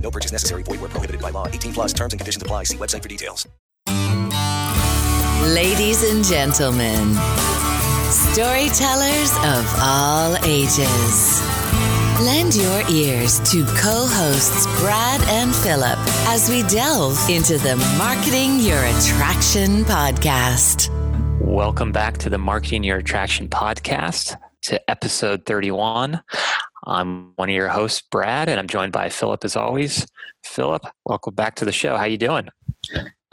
No 0.00 0.10
purchase 0.10 0.32
necessary. 0.32 0.62
Void 0.62 0.80
where 0.80 0.90
prohibited 0.90 1.20
by 1.20 1.30
law. 1.30 1.48
18 1.48 1.72
plus 1.72 1.92
terms 1.92 2.12
and 2.12 2.20
conditions 2.20 2.42
apply. 2.42 2.64
See 2.64 2.76
website 2.76 3.02
for 3.02 3.08
details. 3.08 3.46
Ladies 5.54 6.02
and 6.10 6.24
gentlemen, 6.24 7.14
storytellers 8.10 9.30
of 9.44 9.64
all 9.80 10.36
ages. 10.44 11.42
Lend 12.22 12.56
your 12.56 12.82
ears 12.90 13.38
to 13.50 13.64
co 13.76 14.06
hosts 14.08 14.66
Brad 14.80 15.20
and 15.28 15.54
Philip 15.54 15.98
as 16.28 16.48
we 16.48 16.62
delve 16.64 17.18
into 17.28 17.58
the 17.58 17.76
Marketing 17.98 18.58
Your 18.58 18.82
Attraction 18.84 19.84
podcast. 19.84 20.88
Welcome 21.40 21.92
back 21.92 22.18
to 22.18 22.30
the 22.30 22.38
Marketing 22.38 22.82
Your 22.82 22.98
Attraction 22.98 23.48
podcast, 23.48 24.36
to 24.62 24.90
episode 24.90 25.44
31. 25.46 26.20
I'm 26.86 27.32
one 27.34 27.48
of 27.48 27.54
your 27.54 27.68
hosts, 27.68 28.02
Brad, 28.10 28.48
and 28.48 28.60
I'm 28.60 28.68
joined 28.68 28.92
by 28.92 29.08
Philip 29.08 29.44
as 29.44 29.56
always. 29.56 30.06
Philip, 30.44 30.84
welcome 31.04 31.34
back 31.34 31.56
to 31.56 31.64
the 31.64 31.72
show. 31.72 31.96
How 31.96 32.04
you 32.04 32.16
doing? 32.16 32.48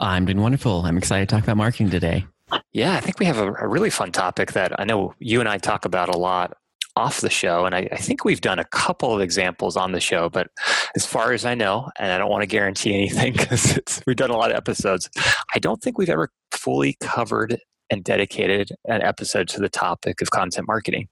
I'm 0.00 0.24
doing 0.24 0.40
wonderful. 0.40 0.84
I'm 0.84 0.98
excited 0.98 1.28
to 1.28 1.34
talk 1.34 1.44
about 1.44 1.56
marketing 1.56 1.90
today. 1.90 2.26
Yeah, 2.72 2.94
I 2.94 3.00
think 3.00 3.20
we 3.20 3.26
have 3.26 3.38
a, 3.38 3.52
a 3.54 3.68
really 3.68 3.90
fun 3.90 4.10
topic 4.10 4.52
that 4.52 4.78
I 4.78 4.84
know 4.84 5.14
you 5.20 5.38
and 5.38 5.48
I 5.48 5.58
talk 5.58 5.84
about 5.84 6.12
a 6.12 6.18
lot 6.18 6.56
off 6.96 7.20
the 7.20 7.30
show. 7.30 7.64
And 7.64 7.74
I, 7.74 7.88
I, 7.90 7.96
think 7.96 8.24
we've 8.24 8.40
done 8.40 8.60
a 8.60 8.64
couple 8.66 9.12
of 9.12 9.20
examples 9.20 9.76
on 9.76 9.90
the 9.90 9.98
show, 9.98 10.28
but 10.28 10.46
as 10.94 11.04
far 11.04 11.32
as 11.32 11.44
I 11.44 11.54
know, 11.54 11.90
and 11.98 12.12
I 12.12 12.18
don't 12.18 12.30
want 12.30 12.42
to 12.42 12.46
guarantee 12.46 12.94
anything 12.94 13.32
because 13.36 14.00
we've 14.06 14.14
done 14.14 14.30
a 14.30 14.36
lot 14.36 14.52
of 14.52 14.56
episodes, 14.56 15.10
I 15.54 15.58
don't 15.58 15.82
think 15.82 15.98
we've 15.98 16.10
ever 16.10 16.30
fully 16.52 16.96
covered 17.00 17.58
and 17.90 18.04
dedicated 18.04 18.70
an 18.84 19.02
episode 19.02 19.48
to 19.48 19.60
the 19.60 19.68
topic 19.68 20.22
of 20.22 20.30
content 20.30 20.68
marketing 20.68 21.08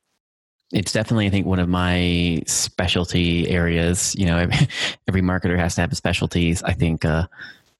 it's 0.72 0.92
definitely, 0.92 1.26
I 1.26 1.30
think, 1.30 1.46
one 1.46 1.58
of 1.58 1.68
my 1.68 2.42
specialty 2.46 3.48
areas. 3.48 4.14
You 4.16 4.26
know, 4.26 4.38
every, 4.38 4.68
every 5.08 5.22
marketer 5.22 5.58
has 5.58 5.74
to 5.76 5.82
have 5.82 5.96
specialties. 5.96 6.62
I 6.62 6.72
think 6.72 7.04
uh, 7.04 7.26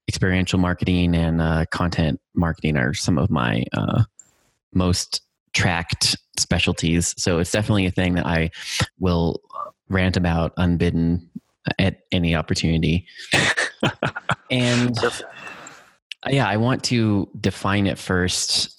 experiential 0.09 0.59
marketing 0.59 1.15
and 1.15 1.41
uh, 1.41 1.65
content 1.71 2.21
marketing 2.35 2.77
are 2.77 2.95
some 2.95 3.19
of 3.19 3.31
my 3.31 3.65
uh, 3.73 4.05
most 4.75 5.23
tracked 5.53 6.17
specialties. 6.39 7.15
So 7.17 7.39
it's 7.39 7.51
definitely 7.51 7.87
a 7.87 7.91
thing 7.91 8.15
that 8.15 8.27
I 8.27 8.51
will 8.99 9.41
rant 9.89 10.17
about 10.17 10.53
unbidden 10.57 11.29
at 11.79 12.01
any 12.11 12.35
opportunity. 12.35 13.07
and 14.51 14.99
yeah, 16.29 16.49
I 16.49 16.57
want 16.57 16.85
to 16.85 17.29
define 17.41 17.87
it 17.87 17.99
first 17.99 18.79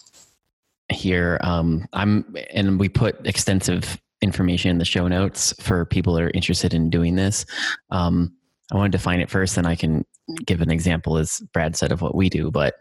here. 0.89 1.39
Um, 1.41 1.87
I'm, 1.93 2.35
and 2.51 2.79
we 2.79 2.89
put 2.89 3.25
extensive 3.25 3.99
information 4.23 4.71
in 4.71 4.77
the 4.77 4.85
show 4.85 5.07
notes 5.07 5.53
for 5.59 5.85
people 5.85 6.13
that 6.13 6.23
are 6.23 6.31
interested 6.33 6.73
in 6.73 6.89
doing 6.89 7.15
this. 7.15 7.45
Um, 7.91 8.33
I 8.71 8.77
want 8.77 8.91
to 8.91 8.97
define 8.97 9.19
it 9.19 9.29
first, 9.29 9.57
and 9.57 9.67
I 9.67 9.75
can 9.75 10.05
give 10.45 10.61
an 10.61 10.71
example, 10.71 11.17
as 11.17 11.41
Brad 11.53 11.75
said, 11.75 11.91
of 11.91 12.01
what 12.01 12.15
we 12.15 12.29
do. 12.29 12.49
But 12.49 12.75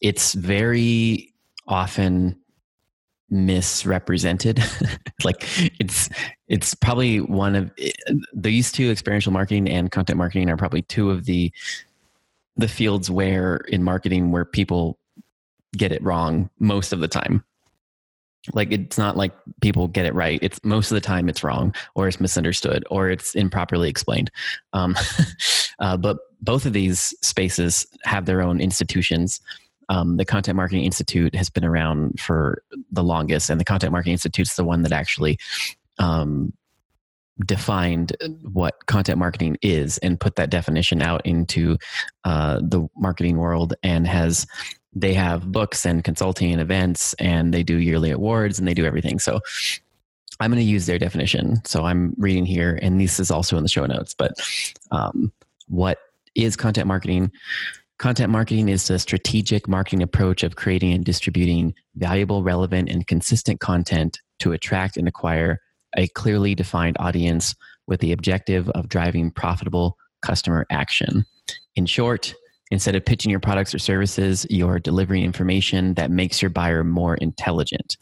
it's 0.00 0.34
very 0.34 1.32
often 1.66 2.36
misrepresented. 3.30 4.62
like 5.24 5.48
it's 5.80 6.10
it's 6.48 6.74
probably 6.74 7.20
one 7.20 7.54
of 7.54 7.72
these 8.34 8.70
two 8.70 8.90
experiential 8.90 9.32
marketing 9.32 9.68
and 9.68 9.90
content 9.90 10.18
marketing 10.18 10.50
are 10.50 10.56
probably 10.56 10.82
two 10.82 11.10
of 11.10 11.24
the 11.24 11.50
the 12.56 12.68
fields 12.68 13.10
where 13.10 13.56
in 13.68 13.82
marketing 13.82 14.30
where 14.30 14.44
people 14.44 14.98
get 15.76 15.90
it 15.90 16.02
wrong 16.02 16.50
most 16.58 16.92
of 16.92 17.00
the 17.00 17.08
time 17.08 17.42
like 18.52 18.72
it's 18.72 18.98
not 18.98 19.16
like 19.16 19.32
people 19.60 19.88
get 19.88 20.06
it 20.06 20.14
right. 20.14 20.38
It's 20.42 20.58
most 20.64 20.90
of 20.90 20.96
the 20.96 21.00
time 21.00 21.28
it's 21.28 21.44
wrong 21.44 21.74
or 21.94 22.08
it's 22.08 22.20
misunderstood 22.20 22.84
or 22.90 23.08
it's 23.08 23.34
improperly 23.34 23.88
explained. 23.88 24.30
Um, 24.72 24.96
uh, 25.78 25.96
but 25.96 26.18
both 26.40 26.66
of 26.66 26.72
these 26.72 27.14
spaces 27.22 27.86
have 28.04 28.26
their 28.26 28.42
own 28.42 28.60
institutions. 28.60 29.40
Um, 29.88 30.16
the 30.16 30.24
content 30.24 30.56
marketing 30.56 30.84
institute 30.84 31.34
has 31.34 31.50
been 31.50 31.64
around 31.64 32.18
for 32.18 32.62
the 32.90 33.04
longest 33.04 33.48
and 33.50 33.60
the 33.60 33.64
content 33.64 33.92
marketing 33.92 34.12
institute 34.12 34.48
is 34.48 34.56
the 34.56 34.64
one 34.64 34.82
that 34.82 34.92
actually 34.92 35.38
um, 35.98 36.52
defined 37.46 38.16
what 38.42 38.86
content 38.86 39.18
marketing 39.18 39.56
is 39.62 39.98
and 39.98 40.20
put 40.20 40.36
that 40.36 40.50
definition 40.50 41.02
out 41.02 41.24
into 41.24 41.76
uh, 42.24 42.60
the 42.62 42.86
marketing 42.96 43.38
world 43.38 43.74
and 43.82 44.06
has 44.06 44.46
they 44.94 45.14
have 45.14 45.50
books 45.50 45.86
and 45.86 46.04
consulting 46.04 46.52
and 46.52 46.60
events 46.60 47.14
and 47.14 47.52
they 47.52 47.62
do 47.62 47.78
yearly 47.78 48.10
awards 48.10 48.58
and 48.58 48.68
they 48.68 48.74
do 48.74 48.84
everything. 48.84 49.18
So 49.18 49.40
I'm 50.40 50.50
going 50.50 50.62
to 50.62 50.70
use 50.70 50.86
their 50.86 50.98
definition. 50.98 51.64
So 51.64 51.84
I'm 51.84 52.14
reading 52.18 52.44
here, 52.44 52.78
and 52.82 53.00
this 53.00 53.20
is 53.20 53.30
also 53.30 53.56
in 53.56 53.62
the 53.62 53.68
show 53.68 53.86
notes. 53.86 54.14
But 54.14 54.32
um, 54.90 55.32
what 55.68 55.98
is 56.34 56.56
content 56.56 56.86
marketing? 56.86 57.30
Content 57.98 58.30
marketing 58.30 58.68
is 58.68 58.90
a 58.90 58.98
strategic 58.98 59.68
marketing 59.68 60.02
approach 60.02 60.42
of 60.42 60.56
creating 60.56 60.92
and 60.92 61.04
distributing 61.04 61.74
valuable, 61.94 62.42
relevant, 62.42 62.88
and 62.88 63.06
consistent 63.06 63.60
content 63.60 64.20
to 64.40 64.52
attract 64.52 64.96
and 64.96 65.06
acquire 65.06 65.60
a 65.96 66.08
clearly 66.08 66.54
defined 66.54 66.96
audience 66.98 67.54
with 67.86 68.00
the 68.00 68.12
objective 68.12 68.68
of 68.70 68.88
driving 68.88 69.30
profitable 69.30 69.96
customer 70.22 70.66
action. 70.70 71.24
In 71.76 71.86
short, 71.86 72.34
Instead 72.72 72.96
of 72.96 73.04
pitching 73.04 73.30
your 73.30 73.38
products 73.38 73.74
or 73.74 73.78
services, 73.78 74.46
you're 74.48 74.78
delivering 74.78 75.22
information 75.22 75.92
that 75.92 76.10
makes 76.10 76.40
your 76.40 76.48
buyer 76.48 76.82
more 76.82 77.16
intelligent. 77.16 77.98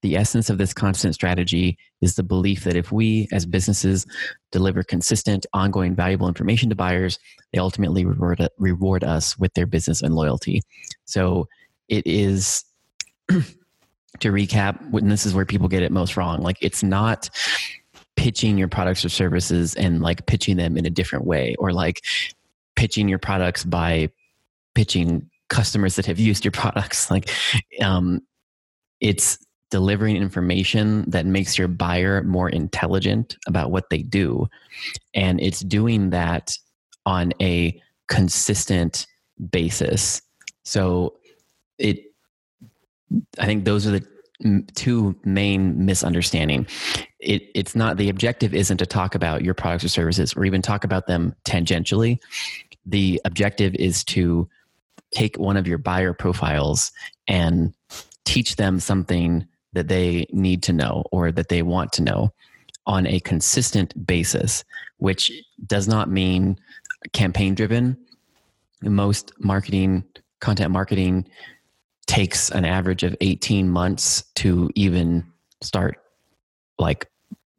The 0.00 0.16
essence 0.16 0.48
of 0.48 0.56
this 0.56 0.72
content 0.72 1.14
strategy 1.14 1.76
is 2.00 2.14
the 2.14 2.22
belief 2.22 2.64
that 2.64 2.74
if 2.74 2.90
we 2.90 3.28
as 3.32 3.44
businesses 3.44 4.06
deliver 4.50 4.82
consistent, 4.82 5.44
ongoing, 5.52 5.94
valuable 5.94 6.26
information 6.26 6.70
to 6.70 6.74
buyers, 6.74 7.18
they 7.52 7.58
ultimately 7.58 8.06
reward, 8.06 8.48
reward 8.56 9.04
us 9.04 9.38
with 9.38 9.52
their 9.52 9.66
business 9.66 10.00
and 10.00 10.14
loyalty. 10.14 10.62
So 11.04 11.46
it 11.88 12.06
is, 12.06 12.64
to 13.28 14.32
recap, 14.32 14.94
and 14.94 15.12
this 15.12 15.26
is 15.26 15.34
where 15.34 15.44
people 15.44 15.68
get 15.68 15.82
it 15.82 15.92
most 15.92 16.16
wrong. 16.16 16.40
Like 16.40 16.56
it's 16.62 16.82
not 16.82 17.28
pitching 18.16 18.56
your 18.56 18.68
products 18.68 19.04
or 19.04 19.10
services 19.10 19.74
and 19.74 20.00
like 20.00 20.24
pitching 20.24 20.56
them 20.56 20.78
in 20.78 20.86
a 20.86 20.90
different 20.90 21.26
way 21.26 21.54
or 21.58 21.74
like 21.74 22.02
pitching 22.78 23.08
your 23.08 23.18
products 23.18 23.64
by 23.64 24.08
pitching 24.76 25.28
customers 25.48 25.96
that 25.96 26.06
have 26.06 26.20
used 26.20 26.44
your 26.44 26.52
products. 26.52 27.10
Like 27.10 27.28
um, 27.82 28.20
it's 29.00 29.36
delivering 29.72 30.16
information 30.16 31.04
that 31.10 31.26
makes 31.26 31.58
your 31.58 31.66
buyer 31.66 32.22
more 32.22 32.48
intelligent 32.48 33.36
about 33.48 33.72
what 33.72 33.90
they 33.90 34.02
do. 34.02 34.48
And 35.12 35.40
it's 35.40 35.58
doing 35.60 36.10
that 36.10 36.56
on 37.04 37.32
a 37.42 37.82
consistent 38.06 39.08
basis. 39.50 40.22
So 40.62 41.16
it 41.78 42.04
i 43.38 43.46
think 43.46 43.64
those 43.64 43.86
are 43.86 43.90
the 43.90 44.06
two 44.74 45.18
main 45.24 45.84
misunderstanding. 45.84 46.66
It, 47.18 47.50
it's 47.54 47.74
not 47.74 47.96
the 47.96 48.08
objective 48.08 48.54
isn't 48.54 48.76
to 48.78 48.86
talk 48.86 49.14
about 49.14 49.42
your 49.42 49.54
products 49.54 49.84
or 49.84 49.88
services 49.88 50.34
or 50.34 50.44
even 50.44 50.62
talk 50.62 50.84
about 50.84 51.08
them 51.08 51.34
tangentially 51.44 52.18
the 52.88 53.20
objective 53.24 53.74
is 53.74 54.02
to 54.04 54.48
take 55.10 55.38
one 55.38 55.56
of 55.56 55.66
your 55.66 55.78
buyer 55.78 56.12
profiles 56.12 56.90
and 57.26 57.74
teach 58.24 58.56
them 58.56 58.80
something 58.80 59.46
that 59.72 59.88
they 59.88 60.26
need 60.32 60.62
to 60.62 60.72
know 60.72 61.04
or 61.12 61.30
that 61.30 61.48
they 61.48 61.62
want 61.62 61.92
to 61.92 62.02
know 62.02 62.32
on 62.86 63.06
a 63.06 63.20
consistent 63.20 64.06
basis, 64.06 64.64
which 64.96 65.30
does 65.66 65.86
not 65.86 66.10
mean 66.10 66.58
campaign 67.12 67.54
driven. 67.54 67.96
most 68.82 69.32
marketing, 69.38 70.04
content 70.40 70.70
marketing 70.70 71.26
takes 72.06 72.50
an 72.50 72.64
average 72.64 73.02
of 73.02 73.14
18 73.20 73.68
months 73.68 74.24
to 74.36 74.70
even 74.74 75.24
start 75.60 75.98
like 76.78 77.06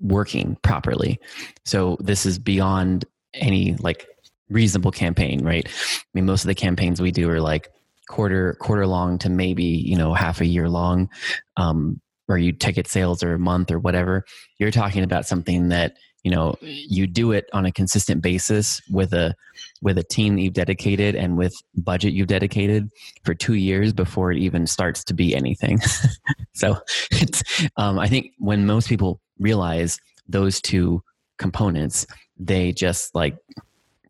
working 0.02 0.58
properly. 0.64 1.20
So 1.66 1.98
this 2.00 2.26
is 2.26 2.40
beyond 2.40 3.06
any 3.34 3.76
like 3.76 4.08
reasonable 4.50 4.92
campaign, 4.92 5.44
right? 5.44 5.68
I 5.68 6.06
mean, 6.13 6.25
most 6.25 6.44
of 6.44 6.48
the 6.48 6.56
campaigns 6.56 7.01
we 7.01 7.12
do 7.12 7.30
are 7.30 7.42
like 7.42 7.69
quarter 8.07 8.56
quarter 8.56 8.88
long 8.88 9.18
to 9.19 9.30
maybe 9.30 9.63
you 9.63 9.96
know 9.96 10.13
half 10.13 10.42
a 10.42 10.46
year 10.46 10.69
long, 10.69 11.10
um, 11.57 12.01
or 12.28 12.38
you 12.38 12.51
ticket 12.51 12.88
sales 12.88 13.24
or 13.24 13.34
a 13.34 13.40
month 13.40 13.72
or 13.72 13.80
whatever. 13.80 14.25
You're 14.57 14.72
talking 14.72 15.04
about 15.04 15.25
something 15.25 15.69
that 15.69 15.96
you 16.24 16.31
know 16.31 16.56
you 16.62 17.07
do 17.07 17.31
it 17.31 17.50
on 17.54 17.66
a 17.66 17.72
consistent 17.72 18.22
basis 18.22 18.81
with 18.90 19.13
a 19.13 19.34
with 19.81 19.98
a 19.98 20.04
team 20.04 20.36
that 20.36 20.42
you've 20.42 20.54
dedicated 20.54 21.16
and 21.16 21.38
with 21.38 21.54
budget 21.75 22.13
you've 22.13 22.28
dedicated 22.28 22.90
for 23.24 23.34
two 23.34 23.54
years 23.54 23.94
before 23.94 24.31
it 24.31 24.38
even 24.38 24.68
starts 24.68 25.04
to 25.04 25.13
be 25.13 25.36
anything 25.36 25.80
so 26.54 26.78
it's 27.12 27.42
um, 27.78 27.98
i 27.98 28.07
think 28.07 28.31
when 28.38 28.66
most 28.66 28.90
people 28.90 29.22
realize 29.40 29.98
those 30.28 30.62
two 30.62 31.02
components 31.38 32.06
they 32.38 32.72
just 32.72 33.16
like 33.16 33.38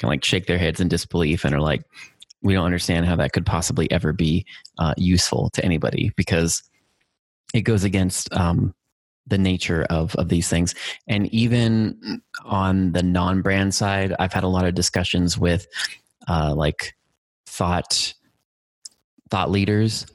of 0.08 0.14
like 0.14 0.24
shake 0.24 0.46
their 0.46 0.58
heads 0.58 0.80
in 0.80 0.88
disbelief 0.88 1.44
and 1.44 1.54
are 1.54 1.62
like, 1.62 1.84
we 2.42 2.54
don't 2.54 2.66
understand 2.66 3.06
how 3.06 3.16
that 3.18 3.34
could 3.34 3.46
possibly 3.46 3.92
ever 3.92 4.14
be 4.14 4.46
uh, 4.78 4.94
useful 4.98 5.50
to 5.52 5.64
anybody 5.64 6.12
because 6.16 6.64
it 7.54 7.62
goes 7.62 7.84
against 7.84 8.32
um, 8.34 8.74
the 9.28 9.38
nature 9.38 9.86
of 9.90 10.16
of 10.16 10.30
these 10.30 10.48
things. 10.48 10.74
And 11.08 11.28
even 11.34 12.22
on 12.46 12.92
the 12.94 13.04
non-brand 13.04 13.74
side, 13.74 14.14
I've 14.20 14.34
had 14.34 14.44
a 14.44 14.48
lot 14.48 14.66
of 14.66 14.76
discussions 14.76 15.38
with 15.38 15.68
uh, 16.28 16.54
like 16.56 16.96
thought 17.46 18.14
thought 19.30 19.52
leaders. 19.52 20.06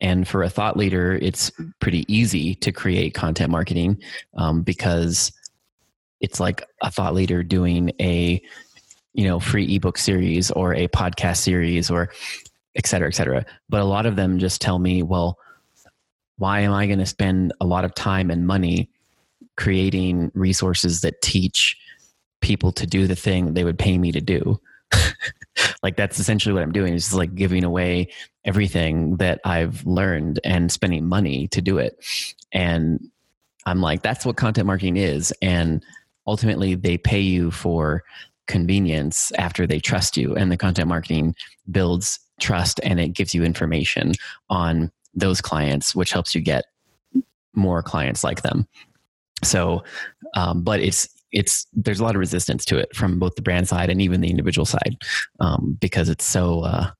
And 0.00 0.26
for 0.26 0.42
a 0.42 0.50
thought 0.50 0.76
leader, 0.76 1.18
it's 1.22 1.50
pretty 1.80 2.04
easy 2.12 2.54
to 2.56 2.72
create 2.72 3.14
content 3.14 3.50
marketing 3.50 4.02
um, 4.36 4.62
because 4.62 5.32
it's 6.20 6.40
like 6.40 6.62
a 6.82 6.90
thought 6.90 7.14
leader 7.14 7.42
doing 7.42 7.92
a 8.00 8.42
you 9.14 9.24
know 9.24 9.40
free 9.40 9.74
ebook 9.74 9.96
series 9.96 10.50
or 10.50 10.74
a 10.74 10.88
podcast 10.88 11.38
series 11.38 11.90
or 11.90 12.10
et 12.76 12.86
cetera 12.86 13.08
et 13.08 13.14
cetera. 13.14 13.46
But 13.68 13.80
a 13.80 13.84
lot 13.84 14.06
of 14.06 14.16
them 14.16 14.38
just 14.38 14.60
tell 14.60 14.78
me 14.78 15.02
well 15.02 15.38
why 16.36 16.60
am 16.60 16.72
i 16.72 16.86
going 16.86 16.98
to 16.98 17.06
spend 17.06 17.52
a 17.60 17.66
lot 17.66 17.84
of 17.84 17.94
time 17.94 18.28
and 18.30 18.46
money 18.46 18.90
creating 19.56 20.32
resources 20.34 21.00
that 21.02 21.22
teach 21.22 21.78
people 22.40 22.72
to 22.72 22.86
do 22.88 23.06
the 23.06 23.14
thing 23.14 23.54
they 23.54 23.62
would 23.62 23.78
pay 23.78 23.96
me 23.98 24.12
to 24.12 24.20
do? 24.20 24.60
Like 25.84 25.96
that's 25.96 26.18
essentially 26.18 26.52
what 26.52 26.62
i'm 26.62 26.72
doing 26.72 26.94
is 26.94 27.12
like 27.14 27.34
giving 27.34 27.62
away 27.62 28.08
everything 28.44 29.16
that 29.18 29.40
i've 29.44 29.84
learned 29.86 30.40
and 30.42 30.72
spending 30.72 31.06
money 31.06 31.46
to 31.48 31.60
do 31.60 31.78
it. 31.78 32.02
And 32.52 33.10
i'm 33.66 33.80
like 33.80 34.02
that's 34.02 34.24
what 34.26 34.36
content 34.36 34.66
marketing 34.66 34.96
is. 34.96 35.32
And 35.42 35.84
ultimately 36.26 36.74
they 36.74 36.96
pay 36.96 37.20
you 37.20 37.50
for 37.50 38.02
convenience 38.46 39.32
after 39.38 39.66
they 39.66 39.80
trust 39.80 40.16
you 40.16 40.34
and 40.34 40.50
the 40.50 40.56
content 40.56 40.88
marketing 40.88 41.34
builds 41.70 42.18
trust 42.40 42.80
and 42.82 43.00
it 43.00 43.08
gives 43.08 43.34
you 43.34 43.44
information 43.44 44.12
on 44.50 44.90
those 45.14 45.40
clients 45.40 45.94
which 45.94 46.12
helps 46.12 46.34
you 46.34 46.40
get 46.40 46.64
more 47.54 47.82
clients 47.82 48.24
like 48.24 48.42
them. 48.42 48.66
So 49.42 49.84
um, 50.34 50.62
but 50.62 50.80
it's 50.80 51.08
it's 51.32 51.66
there's 51.72 52.00
a 52.00 52.04
lot 52.04 52.14
of 52.14 52.20
resistance 52.20 52.64
to 52.64 52.78
it 52.78 52.94
from 52.94 53.18
both 53.18 53.34
the 53.34 53.42
brand 53.42 53.68
side 53.68 53.90
and 53.90 54.00
even 54.00 54.20
the 54.20 54.30
individual 54.30 54.66
side 54.66 54.96
um, 55.40 55.76
because 55.80 56.08
it's 56.08 56.24
so 56.24 56.60
uh, 56.60 56.90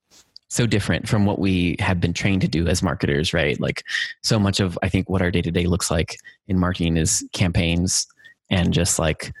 so 0.49 0.65
different 0.65 1.07
from 1.07 1.25
what 1.25 1.39
we 1.39 1.75
have 1.79 1.99
been 1.99 2.13
trained 2.13 2.41
to 2.41 2.47
do 2.47 2.67
as 2.67 2.81
marketers 2.81 3.33
right? 3.33 3.59
Like 3.59 3.83
so 4.21 4.39
much 4.39 4.59
of 4.59 4.77
i 4.81 4.89
think 4.89 5.09
what 5.09 5.21
our 5.21 5.31
day 5.31 5.41
to 5.41 5.51
day 5.51 5.65
looks 5.65 5.91
like 5.91 6.17
in 6.47 6.59
marketing 6.59 6.97
is 6.97 7.27
campaigns 7.33 8.07
and 8.49 8.73
just 8.73 8.99
like 8.99 9.33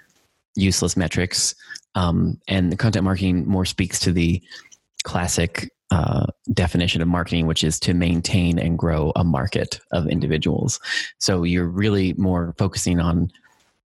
useless 0.55 0.97
metrics 0.97 1.53
um, 1.95 2.39
and 2.47 2.71
the 2.71 2.77
content 2.77 3.05
marketing 3.05 3.47
more 3.47 3.65
speaks 3.65 3.99
to 4.01 4.11
the 4.11 4.41
classic 5.03 5.71
uh, 5.91 6.25
definition 6.53 7.01
of 7.01 7.07
marketing, 7.07 7.47
which 7.47 7.63
is 7.63 7.79
to 7.79 7.93
maintain 7.93 8.59
and 8.59 8.77
grow 8.77 9.11
a 9.15 9.23
market 9.23 9.79
of 9.91 10.07
individuals. 10.07 10.79
So 11.19 11.43
you're 11.43 11.67
really 11.67 12.13
more 12.13 12.53
focusing 12.57 12.99
on 12.99 13.31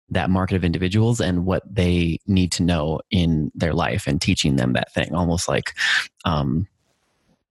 that 0.10 0.30
market 0.30 0.56
of 0.56 0.64
individuals 0.64 1.20
and 1.20 1.46
what 1.46 1.64
they 1.74 2.20
need 2.28 2.52
to 2.52 2.64
know 2.64 3.00
in 3.10 3.52
their 3.56 3.74
life 3.74 4.06
and 4.06 4.22
teaching 4.22 4.56
them 4.56 4.74
that 4.74 4.94
thing, 4.94 5.16
almost 5.16 5.48
like, 5.48 5.74
um, 6.26 6.68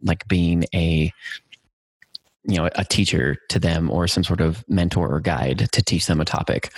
like 0.02 0.28
being 0.28 0.64
a 0.74 1.12
you 2.46 2.56
know 2.56 2.68
a 2.74 2.84
teacher 2.84 3.38
to 3.48 3.58
them 3.58 3.90
or 3.90 4.06
some 4.06 4.22
sort 4.22 4.42
of 4.42 4.62
mentor 4.68 5.08
or 5.08 5.18
guide 5.18 5.66
to 5.72 5.82
teach 5.82 6.06
them 6.06 6.20
a 6.20 6.24
topic. 6.24 6.70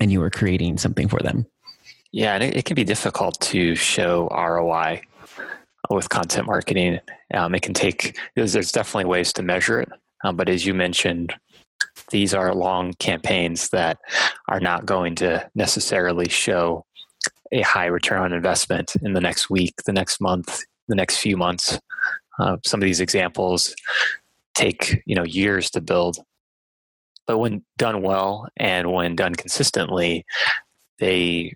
And 0.00 0.10
you 0.12 0.22
are 0.22 0.30
creating 0.30 0.78
something 0.78 1.08
for 1.08 1.18
them 1.20 1.46
yeah, 2.14 2.34
and 2.34 2.44
it, 2.44 2.56
it 2.56 2.64
can 2.64 2.76
be 2.76 2.84
difficult 2.84 3.40
to 3.40 3.74
show 3.74 4.28
ROI 4.28 5.02
with 5.90 6.08
content 6.10 6.46
marketing. 6.46 7.00
Um, 7.34 7.56
it 7.56 7.62
can 7.62 7.74
take, 7.74 8.16
there's, 8.36 8.52
there's, 8.52 8.70
definitely 8.70 9.06
ways 9.06 9.32
to 9.32 9.42
measure 9.42 9.80
it. 9.80 9.88
Um, 10.22 10.36
but 10.36 10.48
as 10.48 10.64
you 10.64 10.74
mentioned, 10.74 11.34
these 12.10 12.32
are 12.32 12.54
long 12.54 12.92
campaigns 13.00 13.70
that 13.70 13.98
are 14.46 14.60
not 14.60 14.86
going 14.86 15.16
to 15.16 15.50
necessarily 15.56 16.28
show 16.28 16.84
a 17.50 17.62
high 17.62 17.86
return 17.86 18.22
on 18.22 18.32
investment 18.32 18.94
in 19.02 19.14
the 19.14 19.20
next 19.20 19.50
week, 19.50 19.74
the 19.84 19.92
next 19.92 20.20
month, 20.20 20.62
the 20.86 20.94
next 20.94 21.16
few 21.16 21.36
months. 21.36 21.80
Uh, 22.38 22.58
some 22.64 22.80
of 22.80 22.84
these 22.84 23.00
examples 23.00 23.74
take 24.54 25.02
you 25.04 25.16
know 25.16 25.24
years 25.24 25.68
to 25.70 25.80
build, 25.80 26.18
but 27.26 27.38
when 27.38 27.64
done 27.76 28.02
well 28.02 28.48
and 28.56 28.92
when 28.92 29.16
done 29.16 29.34
consistently, 29.34 30.24
they 31.00 31.52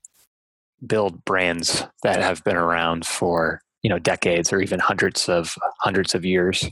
build 0.86 1.24
brands 1.24 1.84
that 2.02 2.22
have 2.22 2.42
been 2.44 2.56
around 2.56 3.06
for 3.06 3.60
you 3.82 3.90
know 3.90 3.98
decades 3.98 4.52
or 4.52 4.60
even 4.60 4.80
hundreds 4.80 5.28
of 5.28 5.54
hundreds 5.80 6.14
of 6.14 6.24
years. 6.24 6.68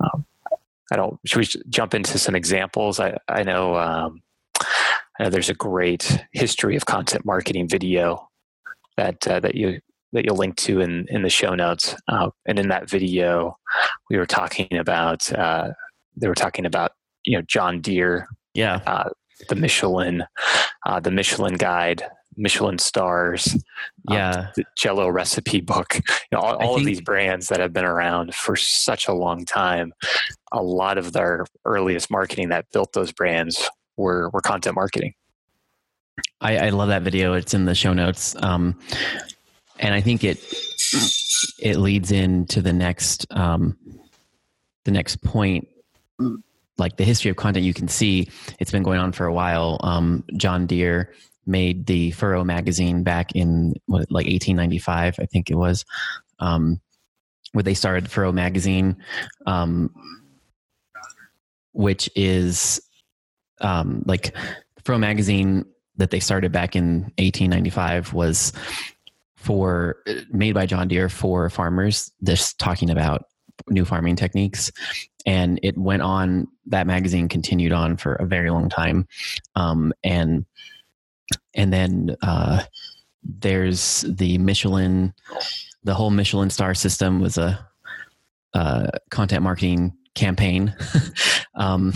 Um, 0.00 0.24
I 0.92 0.96
don't. 0.96 1.18
Should 1.26 1.38
we 1.38 1.62
jump 1.68 1.94
into 1.94 2.18
some 2.18 2.34
examples? 2.34 3.00
I 3.00 3.18
I 3.28 3.42
know. 3.42 3.76
Um, 3.76 4.22
I 5.18 5.24
know 5.24 5.30
there's 5.30 5.50
a 5.50 5.54
great 5.54 6.24
history 6.32 6.76
of 6.76 6.86
content 6.86 7.24
marketing 7.24 7.68
video 7.68 8.28
that 8.96 9.26
uh, 9.26 9.40
that 9.40 9.54
you 9.54 9.80
that 10.12 10.24
you'll 10.24 10.36
link 10.36 10.56
to 10.56 10.80
in 10.80 11.06
in 11.08 11.22
the 11.22 11.30
show 11.30 11.54
notes. 11.54 11.94
Uh, 12.08 12.30
and 12.46 12.58
in 12.58 12.68
that 12.68 12.88
video, 12.88 13.56
we 14.10 14.16
were 14.16 14.26
talking 14.26 14.76
about 14.76 15.30
uh, 15.32 15.70
they 16.16 16.28
were 16.28 16.34
talking 16.34 16.66
about 16.66 16.92
you 17.24 17.36
know 17.36 17.42
John 17.42 17.80
Deere, 17.80 18.28
yeah, 18.54 18.80
uh, 18.86 19.10
the 19.48 19.56
Michelin, 19.56 20.24
uh, 20.86 21.00
the 21.00 21.10
Michelin 21.10 21.54
Guide, 21.54 22.04
Michelin 22.38 22.78
stars, 22.78 23.52
um, 24.08 24.16
yeah, 24.16 24.30
um, 24.30 24.48
the 24.56 24.64
Jello 24.76 25.08
recipe 25.08 25.60
book. 25.60 25.96
You 25.96 26.02
know, 26.32 26.40
all, 26.40 26.54
all 26.56 26.74
think, 26.74 26.80
of 26.80 26.86
these 26.86 27.00
brands 27.00 27.48
that 27.48 27.60
have 27.60 27.72
been 27.72 27.84
around 27.84 28.34
for 28.34 28.56
such 28.56 29.08
a 29.08 29.12
long 29.12 29.44
time. 29.44 29.92
A 30.52 30.62
lot 30.62 30.98
of 30.98 31.12
their 31.12 31.46
earliest 31.64 32.10
marketing 32.10 32.50
that 32.50 32.66
built 32.72 32.92
those 32.92 33.12
brands 33.12 33.68
were 33.96 34.30
were 34.30 34.40
content 34.40 34.76
marketing. 34.76 35.14
I, 36.40 36.58
I 36.58 36.68
love 36.70 36.88
that 36.88 37.02
video. 37.02 37.34
It's 37.34 37.54
in 37.54 37.64
the 37.64 37.74
show 37.74 37.92
notes, 37.92 38.36
um, 38.42 38.78
and 39.78 39.94
I 39.94 40.00
think 40.00 40.24
it 40.24 40.42
it 41.60 41.76
leads 41.76 42.12
into 42.12 42.62
the 42.62 42.72
next 42.72 43.26
um, 43.30 43.76
the 44.84 44.90
next 44.90 45.22
point 45.22 45.68
like 46.78 46.96
the 46.96 47.04
history 47.04 47.30
of 47.30 47.36
content 47.36 47.64
you 47.64 47.74
can 47.74 47.88
see 47.88 48.28
it's 48.58 48.70
been 48.70 48.82
going 48.82 48.98
on 48.98 49.12
for 49.12 49.26
a 49.26 49.32
while 49.32 49.78
um, 49.82 50.24
john 50.36 50.66
deere 50.66 51.12
made 51.48 51.86
the 51.86 52.10
Furrow 52.12 52.44
magazine 52.44 53.02
back 53.02 53.32
in 53.34 53.74
what, 53.86 54.10
like 54.10 54.26
1895, 54.26 55.16
I 55.18 55.26
think 55.26 55.50
it 55.50 55.56
was, 55.56 55.84
um, 56.38 56.80
where 57.52 57.62
they 57.62 57.74
started 57.74 58.10
Furrow 58.10 58.32
magazine, 58.32 58.96
um, 59.46 59.90
which 61.72 62.10
is 62.14 62.80
um, 63.60 64.02
like 64.06 64.34
Furrow 64.84 64.98
magazine 64.98 65.64
that 65.96 66.10
they 66.10 66.20
started 66.20 66.52
back 66.52 66.76
in 66.76 67.12
1895 67.18 68.12
was 68.12 68.52
for 69.36 69.96
made 70.30 70.54
by 70.54 70.66
John 70.66 70.88
Deere 70.88 71.08
for 71.08 71.48
farmers, 71.50 72.12
just 72.22 72.58
talking 72.58 72.90
about 72.90 73.24
new 73.68 73.84
farming 73.84 74.16
techniques. 74.16 74.70
And 75.26 75.60
it 75.62 75.76
went 75.76 76.02
on, 76.02 76.48
that 76.66 76.86
magazine 76.86 77.28
continued 77.28 77.72
on 77.72 77.96
for 77.96 78.14
a 78.14 78.26
very 78.26 78.50
long 78.50 78.68
time. 78.68 79.06
Um, 79.54 79.92
and 80.02 80.46
and 81.54 81.72
then 81.72 82.16
uh, 82.22 82.62
there's 83.22 84.02
the 84.02 84.38
Michelin. 84.38 85.14
The 85.84 85.94
whole 85.94 86.10
Michelin 86.10 86.50
star 86.50 86.74
system 86.74 87.20
was 87.20 87.38
a, 87.38 87.66
a 88.54 88.90
content 89.10 89.42
marketing 89.42 89.94
campaign. 90.14 90.74
um, 91.54 91.92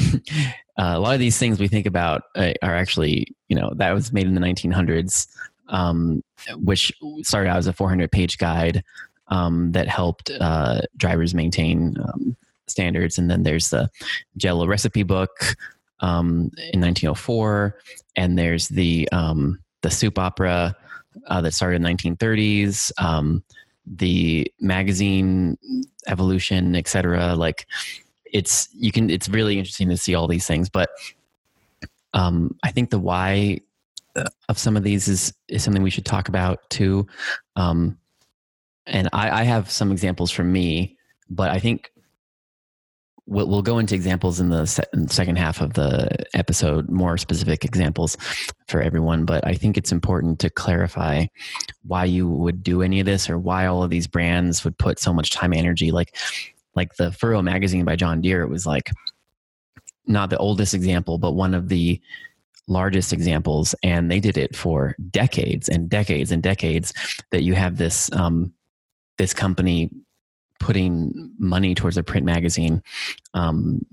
uh, 0.78 0.94
a 0.94 1.00
lot 1.00 1.14
of 1.14 1.20
these 1.20 1.38
things 1.38 1.58
we 1.58 1.68
think 1.68 1.86
about 1.86 2.22
uh, 2.36 2.52
are 2.62 2.74
actually, 2.74 3.34
you 3.48 3.56
know, 3.56 3.72
that 3.76 3.92
was 3.92 4.12
made 4.12 4.26
in 4.26 4.34
the 4.34 4.40
1900s, 4.40 5.26
um, 5.68 6.22
which 6.56 6.92
started 7.22 7.50
out 7.50 7.58
as 7.58 7.66
a 7.66 7.72
400 7.72 8.10
page 8.10 8.38
guide. 8.38 8.82
um, 9.28 9.72
that 9.72 9.88
helped 9.88 10.30
uh, 10.40 10.82
drivers 10.96 11.34
maintain 11.34 11.96
um, 12.04 12.36
standards. 12.66 13.18
And 13.18 13.30
then 13.30 13.42
there's 13.42 13.70
the 13.70 13.88
Jello 14.36 14.66
recipe 14.66 15.02
book 15.02 15.56
um, 16.02 16.50
in 16.72 16.80
1904, 16.80 17.78
and 18.16 18.38
there's 18.38 18.68
the 18.68 19.08
um, 19.12 19.58
the 19.80 19.90
soap 19.90 20.18
opera 20.18 20.76
uh, 21.26 21.40
that 21.40 21.54
started 21.54 21.84
in 21.84 21.96
1930s. 21.96 22.92
Um, 22.98 23.42
the 23.86 24.52
magazine 24.60 25.58
evolution, 26.06 26.76
etc. 26.76 27.34
Like 27.34 27.66
it's 28.24 28.68
you 28.74 28.92
can 28.92 29.10
it's 29.10 29.28
really 29.28 29.58
interesting 29.58 29.88
to 29.88 29.96
see 29.96 30.14
all 30.14 30.28
these 30.28 30.46
things, 30.46 30.68
but 30.68 30.90
um, 32.14 32.56
I 32.62 32.70
think 32.70 32.90
the 32.90 32.98
why 32.98 33.60
of 34.48 34.58
some 34.58 34.76
of 34.76 34.82
these 34.82 35.08
is 35.08 35.32
is 35.48 35.62
something 35.64 35.82
we 35.82 35.90
should 35.90 36.04
talk 36.04 36.28
about 36.28 36.68
too. 36.70 37.06
Um, 37.56 37.98
and 38.86 39.08
I, 39.12 39.40
I 39.40 39.42
have 39.44 39.70
some 39.70 39.92
examples 39.92 40.30
from 40.30 40.52
me, 40.52 40.96
but 41.30 41.50
I 41.50 41.58
think 41.58 41.92
we'll, 43.32 43.48
we'll 43.48 43.62
go 43.62 43.78
into 43.78 43.94
examples 43.94 44.38
in 44.38 44.50
the 44.50 44.66
se- 44.66 44.84
second 45.08 45.36
half 45.36 45.60
of 45.60 45.72
the 45.74 46.08
episode, 46.34 46.88
more 46.88 47.16
specific 47.16 47.64
examples 47.64 48.16
for 48.68 48.80
everyone. 48.80 49.24
But 49.24 49.46
I 49.46 49.54
think 49.54 49.76
it's 49.76 49.92
important 49.92 50.38
to 50.40 50.50
clarify 50.50 51.26
why 51.82 52.04
you 52.04 52.28
would 52.28 52.62
do 52.62 52.82
any 52.82 53.00
of 53.00 53.06
this 53.06 53.28
or 53.28 53.38
why 53.38 53.66
all 53.66 53.82
of 53.82 53.90
these 53.90 54.06
brands 54.06 54.62
would 54.64 54.78
put 54.78 54.98
so 54.98 55.12
much 55.12 55.30
time 55.30 55.52
and 55.52 55.60
energy. 55.60 55.90
Like, 55.90 56.16
like 56.74 56.94
the 56.96 57.10
Furrow 57.12 57.42
magazine 57.42 57.84
by 57.84 57.96
John 57.96 58.20
Deere, 58.20 58.42
it 58.42 58.48
was 58.50 58.66
like 58.66 58.90
not 60.06 60.30
the 60.30 60.38
oldest 60.38 60.74
example, 60.74 61.18
but 61.18 61.32
one 61.32 61.54
of 61.54 61.68
the 61.68 62.00
largest 62.68 63.12
examples. 63.12 63.74
And 63.82 64.10
they 64.10 64.20
did 64.20 64.36
it 64.36 64.54
for 64.54 64.94
decades 65.10 65.68
and 65.68 65.88
decades 65.88 66.30
and 66.30 66.42
decades 66.42 66.92
that 67.30 67.42
you 67.42 67.54
have 67.54 67.76
this, 67.76 68.12
um, 68.12 68.52
this 69.18 69.34
company 69.34 69.90
putting 70.62 71.34
money 71.38 71.74
towards 71.74 71.98
a 71.98 72.02
print 72.02 72.24
magazine. 72.24 72.82
Um, 73.34 73.84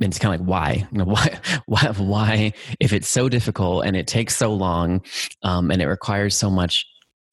and 0.00 0.08
it's 0.10 0.18
kind 0.18 0.34
of 0.34 0.40
like 0.40 0.48
why 0.48 0.88
why 1.04 1.38
why 1.66 1.92
why 1.98 2.52
if 2.80 2.92
it's 2.92 3.08
so 3.08 3.28
difficult 3.28 3.84
and 3.84 3.96
it 3.96 4.06
takes 4.06 4.36
so 4.36 4.52
long 4.52 5.02
um, 5.42 5.70
and 5.70 5.80
it 5.82 5.86
requires 5.86 6.36
so 6.36 6.50
much 6.50 6.86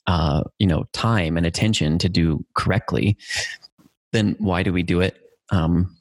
uh, 0.06 0.44
you 0.60 0.68
know 0.68 0.84
time 0.92 1.38
and 1.38 1.46
attention 1.46 1.98
to 1.98 2.10
do 2.10 2.46
correctly 2.54 3.18
then 4.12 4.36
why 4.40 4.64
do 4.64 4.74
we 4.74 4.84
do 4.84 5.00
it 5.00 5.18
um, 5.50 5.96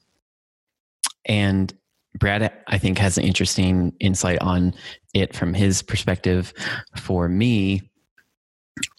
and 1.25 1.73
brad 2.19 2.53
i 2.67 2.79
think 2.79 2.99
has 2.99 3.17
an 3.17 3.25
interesting 3.25 3.93
insight 4.01 4.41
on 4.41 4.75
it 5.15 5.37
from 5.37 5.55
his 5.55 5.83
perspective 5.83 6.53
for 6.97 7.29
me 7.29 7.91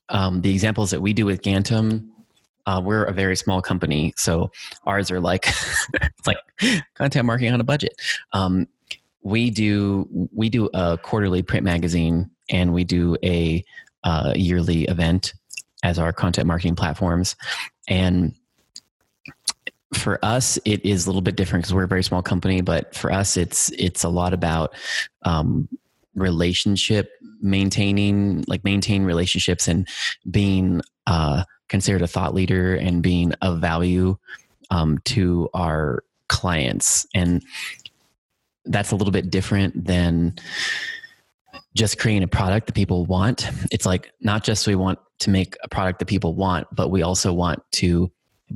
um, 0.10 0.42
the 0.42 0.52
examples 0.52 0.92
that 0.92 1.02
we 1.02 1.12
do 1.12 1.26
with 1.26 1.42
gantom 1.42 2.08
uh, 2.68 2.82
we're 2.84 3.06
a 3.06 3.14
very 3.14 3.36
small 3.36 3.62
company, 3.62 4.14
so 4.18 4.52
ours 4.86 5.10
are 5.10 5.22
like 5.22 5.48
like 6.28 6.38
content 6.94 7.26
marketing 7.26 7.54
on 7.54 7.62
a 7.62 7.64
budget. 7.64 7.96
Um, 8.34 8.68
we 9.24 9.50
do 9.50 10.28
we 10.34 10.50
do 10.50 10.70
a 10.74 10.98
quarterly 11.02 11.42
print 11.42 11.64
magazine, 11.64 12.30
and 12.50 12.74
we 12.74 12.84
do 12.84 13.16
a 13.24 13.64
uh, 14.04 14.34
yearly 14.36 14.84
event 14.84 15.34
as 15.84 15.98
our 15.98 16.12
content 16.12 16.46
marketing 16.46 16.76
platforms, 16.76 17.38
and 17.88 18.36
for 19.94 20.24
us 20.24 20.60
it 20.66 20.86
is 20.86 21.06
a 21.06 21.10
little 21.10 21.22
bit 21.22 21.38
different 21.38 21.64
because 21.64 21.74
we're 21.74 21.86
a 21.86 21.88
very 21.88 22.04
small 22.04 22.22
company 22.22 22.60
but 22.60 22.94
for 22.94 23.10
us 23.10 23.38
it's 23.38 23.70
it's 23.80 24.04
a 24.04 24.10
lot 24.10 24.34
about 24.34 24.76
um, 25.24 25.66
relationship 26.14 27.10
maintaining 27.40 28.44
like 28.50 28.66
maintain 28.66 29.06
relationships 29.06 29.66
and 29.66 29.88
being 30.30 30.82
uh, 31.08 31.42
considered 31.70 32.02
a 32.02 32.08
thought 32.08 32.34
leader 32.34 32.76
and 32.76 33.04
being 33.04 33.34
of 33.42 33.60
value 33.60 34.18
um, 34.70 35.00
to 35.06 35.50
our 35.54 36.04
clients. 36.28 37.06
And 37.14 37.44
that's 38.66 38.92
a 38.92 38.96
little 38.96 39.12
bit 39.12 39.30
different 39.30 39.86
than 39.86 40.36
just 41.76 42.00
creating 42.00 42.24
a 42.24 42.28
product 42.28 42.68
that 42.68 42.74
people 42.74 43.06
want. 43.06 43.50
It's 43.72 43.86
like 43.86 44.12
not 44.20 44.44
just 44.44 44.68
we 44.68 44.76
want 44.76 45.00
to 45.20 45.30
make 45.30 45.56
a 45.64 45.70
product 45.70 46.00
that 46.00 46.08
people 46.08 46.34
want, 46.34 46.68
but 46.74 46.90
we 46.90 47.02
also 47.02 47.32
want 47.34 47.64
to 47.74 48.12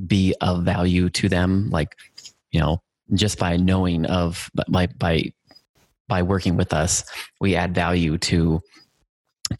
be 0.06 0.34
of 0.40 0.64
value 0.64 1.08
to 1.10 1.28
them. 1.28 1.70
Like, 1.70 1.96
you 2.50 2.60
know, 2.60 2.82
just 3.14 3.38
by 3.38 3.56
knowing 3.56 4.06
of 4.06 4.50
by 4.68 4.86
by 4.98 5.32
by 6.08 6.22
working 6.22 6.56
with 6.56 6.72
us, 6.72 7.04
we 7.40 7.56
add 7.56 7.74
value 7.74 8.18
to 8.18 8.60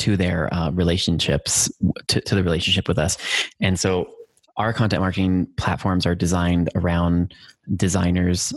to 0.00 0.16
their 0.16 0.52
uh, 0.52 0.70
relationships 0.70 1.70
to, 2.08 2.20
to 2.20 2.34
the 2.34 2.42
relationship 2.42 2.88
with 2.88 2.98
us. 2.98 3.16
And 3.60 3.78
so 3.78 4.10
our 4.56 4.72
content 4.72 5.00
marketing 5.00 5.48
platforms 5.56 6.06
are 6.06 6.14
designed 6.14 6.70
around 6.74 7.34
designers 7.76 8.52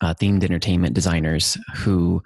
uh, 0.00 0.14
themed 0.14 0.42
entertainment 0.44 0.94
designers 0.94 1.58
who 1.74 2.22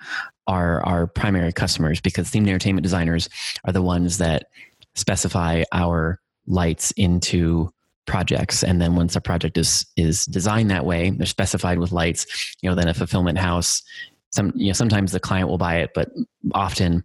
are 0.46 0.82
our 0.84 1.06
primary 1.06 1.52
customers 1.52 2.00
because 2.00 2.30
themed 2.30 2.46
entertainment 2.46 2.82
designers 2.82 3.28
are 3.64 3.72
the 3.72 3.82
ones 3.82 4.18
that 4.18 4.46
specify 4.94 5.64
our 5.72 6.20
lights 6.46 6.92
into 6.92 7.72
projects. 8.06 8.62
And 8.62 8.80
then 8.80 8.96
once 8.96 9.16
a 9.16 9.20
project 9.20 9.56
is 9.58 9.86
is 9.96 10.26
designed 10.26 10.70
that 10.70 10.84
way 10.84 11.10
they're 11.10 11.26
specified 11.26 11.78
with 11.78 11.92
lights 11.92 12.26
you 12.60 12.68
know 12.68 12.76
then 12.76 12.88
a 12.88 12.94
fulfillment 12.94 13.38
house 13.38 13.82
some 14.30 14.52
you 14.54 14.66
know 14.66 14.72
sometimes 14.72 15.12
the 15.12 15.20
client 15.20 15.48
will 15.48 15.58
buy 15.58 15.76
it 15.76 15.90
but 15.94 16.10
often 16.52 17.02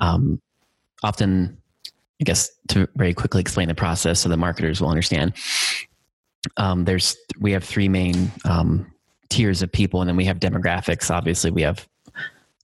um, 0.00 0.40
often, 1.04 1.56
I 2.20 2.24
guess, 2.24 2.50
to 2.68 2.88
very 2.96 3.14
quickly 3.14 3.40
explain 3.40 3.68
the 3.68 3.74
process 3.74 4.20
so 4.20 4.28
the 4.28 4.36
marketers 4.36 4.80
will 4.80 4.88
understand. 4.88 5.34
Um, 6.56 6.84
there's 6.84 7.16
we 7.40 7.52
have 7.52 7.64
three 7.64 7.88
main 7.88 8.30
um, 8.44 8.90
tiers 9.28 9.62
of 9.62 9.70
people, 9.70 10.00
and 10.00 10.08
then 10.08 10.16
we 10.16 10.24
have 10.24 10.38
demographics. 10.38 11.10
Obviously, 11.10 11.50
we 11.50 11.62
have 11.62 11.86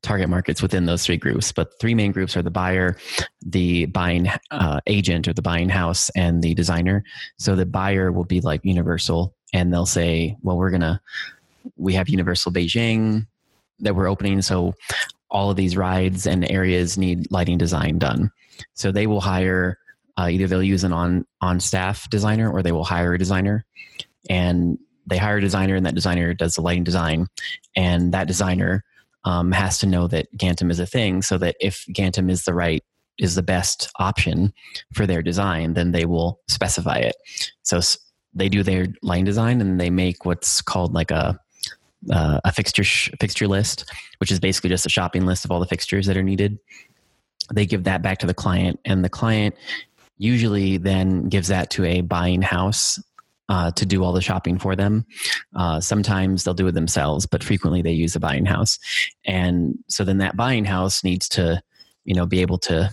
target 0.03 0.29
markets 0.29 0.63
within 0.63 0.87
those 0.87 1.05
three 1.05 1.17
groups. 1.17 1.53
But 1.53 1.79
three 1.79 1.95
main 1.95 2.13
groups 2.13 2.37
are 2.37 2.43
the 2.43 2.51
buyer, 2.51 2.97
the 3.43 3.87
buying 3.87 4.29
uh, 4.51 4.81
agent 4.87 5.29
or 5.29 5.33
the 5.33 5.43
buying 5.43 5.69
house, 5.69 6.11
and 6.11 6.43
the 6.43 6.55
designer. 6.55 7.05
So 7.39 7.55
the 7.55 7.67
buyer 7.67 8.13
will 8.13 8.25
be 8.25 8.41
like 8.41 8.65
Universal, 8.65 9.35
and 9.53 9.73
they'll 9.73 9.87
say, 9.87 10.37
"Well, 10.43 10.57
we're 10.57 10.71
gonna 10.71 11.01
we 11.77 11.95
have 11.95 12.09
Universal 12.09 12.53
Beijing 12.53 13.27
that 13.81 13.95
we're 13.95 14.09
opening, 14.09 14.43
so 14.43 14.75
all 15.31 15.51
of 15.51 15.57
these 15.57 15.77
rides 15.77 16.27
and 16.27 16.51
areas 16.51 16.99
need 16.99 17.31
lighting 17.31 17.59
design 17.59 17.99
done. 17.99 18.31
So 18.75 18.93
they 18.93 19.07
will 19.07 19.21
hire 19.21 19.79
uh, 20.19 20.29
either 20.29 20.47
they'll 20.47 20.63
use 20.63 20.85
an 20.85 20.93
on 20.93 21.27
on 21.41 21.61
staff 21.61 22.09
designer 22.11 22.51
or 22.51 22.63
they 22.63 22.73
will 22.73 22.85
hire 22.85 23.15
a 23.15 23.19
designer, 23.19 23.65
and 24.29 24.79
they 25.07 25.17
hire 25.17 25.39
a 25.39 25.41
designer 25.41 25.77
and 25.77 25.87
that 25.87 25.95
designer 25.95 26.35
does 26.35 26.55
the 26.55 26.63
lighting 26.63 26.85
design, 26.85 27.27
and 27.77 28.13
that 28.13 28.27
designer 28.27 28.85
um, 29.25 29.53
has 29.53 29.79
to 29.79 29.87
know 29.87 30.07
that 30.09 30.27
Gantom 30.37 30.71
is 30.71 30.81
a 30.81 30.87
thing, 30.87 31.23
so 31.23 31.39
that 31.39 31.57
if 31.61 31.85
Gantom 31.93 32.31
is 32.31 32.45
the 32.45 32.55
right 32.55 32.85
is 33.19 33.35
the 33.35 33.43
best 33.43 33.91
option 33.99 34.53
for 34.95 35.07
their 35.07 35.23
design, 35.23 35.75
then 35.75 35.93
they 35.93 36.07
will 36.07 36.41
specify 36.49 36.97
it. 36.97 37.17
So 37.63 37.81
they 38.35 38.49
do 38.49 38.63
their 38.63 38.87
line 39.03 39.25
design 39.25 39.61
and 39.61 39.81
they 39.81 39.91
make 39.91 40.25
what's 40.25 40.63
called 40.63 40.95
like 40.95 41.11
a 41.11 41.39
uh, 42.11 42.41
a 42.45 42.53
fixture 42.53 42.85
sh- 42.85 43.11
fixture 43.21 43.49
list, 43.49 43.91
which 44.19 44.31
is 44.31 44.41
basically 44.41 44.71
just 44.71 44.87
a 44.87 44.91
shopping 44.91 45.27
list 45.27 45.45
of 45.45 45.51
all 45.51 45.61
the 45.61 45.67
fixtures 45.67 46.07
that 46.07 46.17
are 46.17 46.23
needed. 46.23 46.59
They 47.53 47.67
give 47.67 47.85
that 47.85 48.03
back 48.03 48.19
to 48.19 48.27
the 48.27 48.35
client, 48.35 48.81
and 48.85 49.05
the 49.05 49.09
client 49.09 49.55
usually 50.19 50.77
then 50.77 51.29
gives 51.29 51.49
that 51.49 51.71
to 51.71 51.85
a 51.85 52.03
buying 52.03 52.43
house 52.43 53.01
uh, 53.51 53.71
to 53.73 53.85
do 53.85 54.05
all 54.05 54.13
the 54.13 54.21
shopping 54.21 54.59
for 54.59 54.77
them. 54.77 55.05
Uh, 55.57 55.81
sometimes 55.81 56.45
they'll 56.45 56.55
do 56.55 56.69
it 56.69 56.73
themselves, 56.73 57.27
but 57.27 57.43
frequently 57.43 57.83
they 57.83 57.91
use 57.91 58.15
a 58.15 58.21
buying 58.21 58.47
house. 58.47 58.79
And 59.25 59.77
so 59.89 60.05
then 60.05 60.19
that 60.19 60.37
buying 60.37 60.65
house 60.65 61.03
needs 61.03 61.29
to, 61.31 61.61
you 62.05 62.15
know, 62.15 62.27
be 62.27 62.43
able 62.43 62.59
to 62.59 62.91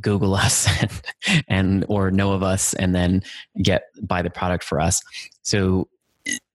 Google 0.00 0.34
us 0.36 0.68
and, 0.80 1.44
and 1.48 1.86
or 1.88 2.10
know 2.10 2.32
of 2.32 2.42
us 2.42 2.72
and 2.74 2.94
then 2.94 3.22
get 3.62 3.86
buy 4.00 4.22
the 4.22 4.30
product 4.30 4.62
for 4.62 4.80
us. 4.80 5.02
So 5.42 5.88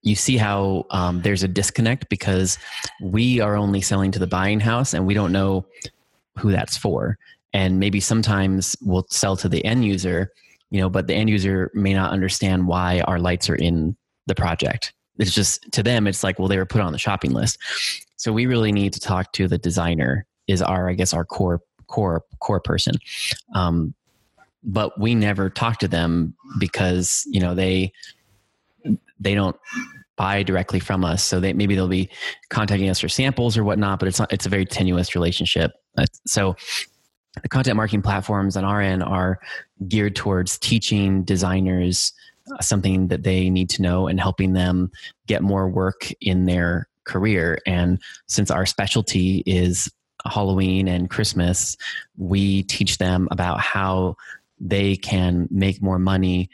you 0.01 0.15
see 0.15 0.37
how 0.37 0.85
um, 0.91 1.21
there's 1.21 1.43
a 1.43 1.47
disconnect 1.47 2.09
because 2.09 2.57
we 3.01 3.39
are 3.39 3.55
only 3.55 3.81
selling 3.81 4.11
to 4.11 4.19
the 4.19 4.27
buying 4.27 4.59
house 4.59 4.93
and 4.93 5.05
we 5.05 5.13
don't 5.13 5.31
know 5.31 5.65
who 6.37 6.51
that's 6.51 6.77
for. 6.77 7.17
And 7.53 7.79
maybe 7.79 7.99
sometimes 7.99 8.75
we'll 8.81 9.05
sell 9.09 9.35
to 9.37 9.49
the 9.49 9.63
end 9.65 9.83
user 9.83 10.31
you 10.69 10.79
know 10.79 10.89
but 10.89 11.07
the 11.07 11.13
end 11.13 11.29
user 11.29 11.71
may 11.73 11.93
not 11.93 12.11
understand 12.11 12.67
why 12.67 13.01
our 13.01 13.19
lights 13.19 13.49
are 13.49 13.55
in 13.55 13.95
the 14.27 14.35
project. 14.35 14.93
It's 15.17 15.33
just 15.33 15.71
to 15.71 15.83
them 15.83 16.07
it's 16.07 16.23
like 16.23 16.39
well 16.39 16.47
they 16.47 16.57
were 16.57 16.65
put 16.65 16.81
on 16.81 16.91
the 16.91 16.99
shopping 16.99 17.31
list. 17.31 17.57
So 18.17 18.31
we 18.31 18.45
really 18.45 18.71
need 18.71 18.93
to 18.93 18.99
talk 18.99 19.31
to 19.33 19.47
the 19.47 19.57
designer 19.57 20.25
is 20.47 20.61
our 20.61 20.89
i 20.89 20.93
guess 20.93 21.13
our 21.13 21.25
core 21.25 21.61
core 21.87 22.23
core 22.39 22.59
person. 22.59 22.95
Um, 23.55 23.93
but 24.63 24.99
we 24.99 25.15
never 25.15 25.49
talk 25.49 25.79
to 25.79 25.87
them 25.87 26.35
because 26.59 27.23
you 27.27 27.39
know 27.39 27.55
they 27.55 27.91
they 29.19 29.35
don't 29.35 29.55
buy 30.17 30.43
directly 30.43 30.79
from 30.79 31.05
us. 31.05 31.23
So 31.23 31.39
they 31.39 31.53
maybe 31.53 31.75
they'll 31.75 31.87
be 31.87 32.09
contacting 32.49 32.89
us 32.89 32.99
for 32.99 33.09
samples 33.09 33.57
or 33.57 33.63
whatnot, 33.63 33.99
but 33.99 34.07
it's 34.07 34.19
not, 34.19 34.31
it's 34.33 34.45
a 34.45 34.49
very 34.49 34.65
tenuous 34.65 35.15
relationship. 35.15 35.71
So 36.25 36.55
the 37.41 37.49
content 37.49 37.77
marketing 37.77 38.01
platforms 38.01 38.57
on 38.57 38.65
our 38.65 38.81
end 38.81 39.03
are 39.03 39.39
geared 39.87 40.15
towards 40.15 40.57
teaching 40.57 41.23
designers 41.23 42.11
something 42.61 43.07
that 43.09 43.23
they 43.23 43.49
need 43.49 43.69
to 43.69 43.81
know 43.81 44.07
and 44.07 44.19
helping 44.19 44.53
them 44.53 44.91
get 45.27 45.41
more 45.41 45.69
work 45.69 46.09
in 46.19 46.45
their 46.45 46.87
career. 47.05 47.59
And 47.65 48.01
since 48.27 48.51
our 48.51 48.65
specialty 48.65 49.43
is 49.45 49.91
Halloween 50.25 50.87
and 50.87 51.09
Christmas, 51.09 51.77
we 52.17 52.63
teach 52.63 52.97
them 52.97 53.27
about 53.31 53.59
how 53.59 54.15
they 54.59 54.95
can 54.97 55.47
make 55.49 55.81
more 55.81 55.99
money 55.99 56.49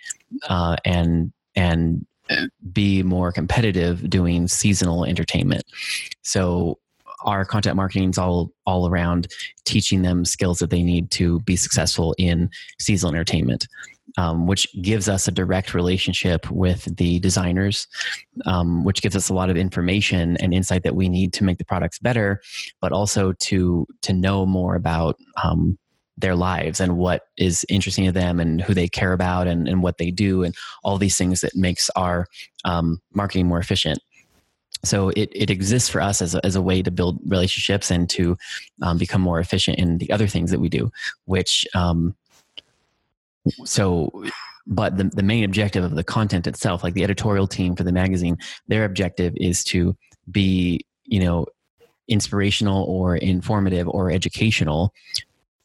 uh, 0.48 0.75
and 0.86 1.31
and 1.55 2.05
be 2.72 3.03
more 3.03 3.32
competitive 3.32 4.10
doing 4.10 4.48
seasonal 4.48 5.05
entertainment. 5.05 5.63
So 6.22 6.79
our 7.24 7.46
content 7.46 7.75
marketing 7.75 8.10
is 8.10 8.17
all 8.17 8.51
all 8.65 8.88
around 8.88 9.27
teaching 9.65 10.01
them 10.01 10.25
skills 10.25 10.60
that 10.60 10.70
they 10.70 10.84
need 10.84 11.12
to 11.12 11.39
be 11.41 11.55
successful 11.55 12.13
in 12.17 12.50
seasonal 12.79 13.13
entertainment 13.15 13.67
um, 14.17 14.48
which 14.48 14.67
gives 14.82 15.10
us 15.10 15.27
a 15.27 15.32
direct 15.32 15.74
relationship 15.74 16.50
with 16.51 16.86
the 16.98 17.20
designers, 17.20 17.88
um, 18.46 18.84
which 18.84 19.01
gives 19.01 19.15
us 19.15 19.29
a 19.29 19.34
lot 19.34 19.50
of 19.50 19.58
information 19.58 20.38
and 20.38 20.53
insight 20.53 20.84
that 20.84 20.96
we 20.96 21.10
need 21.10 21.34
to 21.34 21.44
make 21.44 21.58
the 21.58 21.65
products 21.65 22.00
better, 22.00 22.41
but 22.82 22.91
also 22.91 23.34
to 23.34 23.86
to 24.01 24.13
know 24.13 24.46
more 24.46 24.75
about 24.75 25.17
um, 25.44 25.77
their 26.17 26.36
lives 26.36 26.79
and 26.79 26.98
what 26.98 27.24
is 27.38 27.65
interesting 27.69 28.05
to 28.05 28.12
them 28.12 28.39
and 28.39 28.62
who 28.62 28.74
they 28.74 28.88
care 28.88 29.13
about 29.13 29.48
and, 29.48 29.67
and 29.67 29.84
what 29.84 29.98
they 29.98 30.12
do 30.12 30.43
and 30.43 30.55
all 30.84 30.98
these 30.98 31.17
things 31.17 31.41
that 31.41 31.55
makes 31.55 31.89
our 31.95 32.25
um, 32.63 33.01
marketing 33.13 33.48
more 33.48 33.60
efficient. 33.60 34.00
So 34.84 35.10
it, 35.10 35.29
it 35.34 35.50
exists 35.50 35.89
for 35.89 36.00
us 36.00 36.22
as 36.22 36.36
a, 36.36 36.45
as 36.45 36.55
a 36.55 36.62
way 36.62 36.81
to 36.81 36.91
build 36.91 37.19
relationships 37.25 37.89
and 37.89 38.10
to 38.12 38.38
um, 38.81 38.98
become 38.98 39.22
more 39.22 39.39
efficient 39.39 39.79
in 39.79 39.98
the 39.98 40.12
other 40.12 40.27
things 40.27 40.51
that 40.51 40.60
we 40.60 40.69
do 40.69 40.91
which 41.25 41.65
um, 41.74 42.15
so 43.63 44.12
but 44.67 44.98
the, 44.98 45.05
the 45.05 45.24
main 45.24 45.43
objective 45.43 45.84
of 45.84 45.95
the 45.95 46.03
content 46.03 46.48
itself 46.48 46.84
like 46.84 46.93
the 46.93 47.03
editorial 47.03 47.48
team 47.48 47.75
for 47.75 47.84
the 47.84 47.91
magazine 47.91 48.38
their 48.67 48.86
objective 48.86 49.34
is 49.38 49.63
to 49.63 49.95
be 50.31 50.79
you 51.03 51.19
know 51.19 51.45
inspirational 52.07 52.84
or 52.84 53.15
informative 53.17 53.88
or 53.88 54.12
educational 54.12 54.93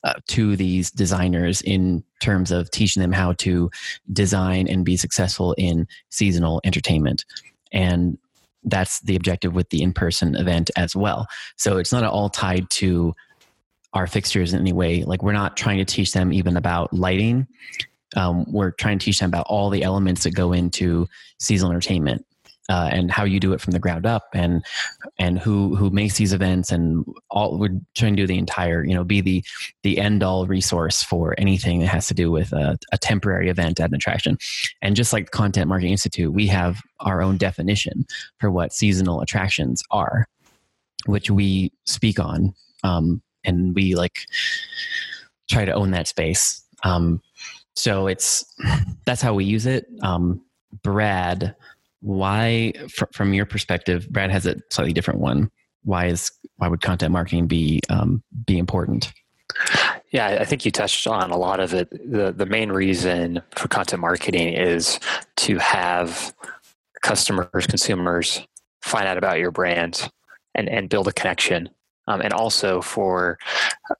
uh, 0.04 0.14
to 0.28 0.57
these 0.57 0.90
designers 0.90 1.61
in 1.62 2.02
terms 2.21 2.50
of 2.50 2.71
teaching 2.71 3.00
them 3.00 3.12
how 3.12 3.33
to 3.35 3.71
design 4.12 4.66
and 4.69 4.85
be 4.85 4.97
successful 4.97 5.54
in 5.59 5.87
seasonal 6.11 6.61
entertainment 6.64 7.25
and 7.73 8.19
that's 8.64 9.00
the 9.00 9.16
objective 9.16 9.54
with 9.54 9.69
the 9.71 9.83
in-person 9.83 10.35
event 10.37 10.71
as 10.76 10.95
well 10.95 11.26
so 11.57 11.78
it's 11.78 11.92
not 11.92 12.04
at 12.04 12.11
all 12.11 12.28
tied 12.28 12.69
to 12.71 13.14
our 13.92 14.07
fixtures 14.07 14.52
in 14.52 14.61
any 14.61 14.73
way. 14.73 15.02
Like 15.02 15.23
we're 15.23 15.33
not 15.33 15.57
trying 15.57 15.78
to 15.78 15.85
teach 15.85 16.12
them 16.12 16.33
even 16.33 16.57
about 16.57 16.92
lighting. 16.92 17.47
Um, 18.16 18.45
we're 18.50 18.73
trying 18.73 18.99
to 18.99 19.04
teach 19.04 19.21
them 19.21 19.28
about 19.28 19.47
all 19.49 19.71
the 19.71 19.83
elements 19.83 20.25
that 20.25 20.35
go 20.35 20.52
into 20.52 21.09
seasonal 21.38 21.73
entertainment 21.73 22.25
uh, 22.71 22.89
and 22.91 23.11
how 23.11 23.25
you 23.25 23.39
do 23.39 23.53
it 23.53 23.61
from 23.61 23.73
the 23.73 23.79
ground 23.79 24.07
up 24.07 24.29
and 24.33 24.65
and 25.19 25.39
who 25.39 25.77
who 25.77 25.91
makes 25.91 26.17
these 26.17 26.33
events 26.33 26.73
and 26.73 27.05
all 27.31 27.59
we're 27.59 27.79
trying 27.95 28.17
to 28.17 28.23
do 28.23 28.27
the 28.27 28.39
entire 28.39 28.85
you 28.85 28.95
know 28.95 29.05
be 29.05 29.21
the 29.21 29.45
the 29.83 29.99
end 29.99 30.23
all 30.23 30.47
resource 30.47 31.03
for 31.03 31.35
anything 31.37 31.81
that 31.81 31.89
has 31.89 32.07
to 32.07 32.15
do 32.15 32.31
with 32.31 32.53
a, 32.53 32.79
a 32.93 32.99
temporary 32.99 33.50
event 33.50 33.79
at 33.81 33.91
an 33.91 33.95
attraction 33.95 34.39
and 34.81 34.97
just 34.97 35.12
like 35.12 35.31
content 35.31 35.69
marketing 35.69 35.93
institute 35.93 36.33
we 36.33 36.47
have 36.47 36.81
our 37.00 37.21
own 37.21 37.37
definition 37.37 38.07
for 38.39 38.50
what 38.50 38.73
seasonal 38.73 39.21
attractions 39.21 39.83
are 39.91 40.27
which 41.07 41.31
we 41.31 41.73
speak 41.85 42.19
on 42.19 42.55
um, 42.85 43.21
and 43.45 43.75
we 43.75 43.95
like 43.95 44.21
try 45.50 45.65
to 45.65 45.73
own 45.73 45.91
that 45.91 46.09
space. 46.09 46.65
Um, 46.85 47.21
so 47.75 48.07
it's 48.07 48.45
that's 49.05 49.21
how 49.23 49.35
we 49.35 49.45
use 49.45 49.67
it. 49.67 49.87
Um, 50.03 50.43
Brad, 50.83 51.55
why, 52.00 52.73
fr- 52.88 53.04
from 53.12 53.35
your 53.35 53.47
perspective, 53.47 54.09
Brad 54.11 54.30
has 54.30 54.47
a 54.47 54.57
slightly 54.73 54.92
different 54.92 55.21
one. 55.21 55.50
Why 55.83 56.07
is 56.07 56.31
why 56.57 56.68
would 56.68 56.83
content 56.83 57.12
marketing 57.12 57.46
be 57.46 57.81
um, 57.88 58.22
be 58.46 58.59
important? 58.59 59.12
Yeah, 60.12 60.38
I 60.40 60.44
think 60.44 60.64
you 60.64 60.70
touched 60.70 61.07
on 61.07 61.31
a 61.31 61.37
lot 61.37 61.61
of 61.61 61.72
it. 61.72 61.90
The 61.90 62.33
the 62.33 62.46
main 62.46 62.70
reason 62.70 63.42
for 63.53 63.68
content 63.68 64.01
marketing 64.01 64.53
is 64.55 65.01
to 65.38 65.59
have 65.59 66.35
customers, 67.03 67.66
consumers 67.66 68.46
find 68.83 69.07
out 69.07 69.18
about 69.18 69.38
your 69.38 69.51
brand 69.51 70.11
and, 70.55 70.68
and 70.68 70.88
build 70.88 71.09
a 71.09 71.12
connection 71.12 71.68
um, 72.07 72.20
and 72.20 72.33
also 72.33 72.81
for 72.81 73.38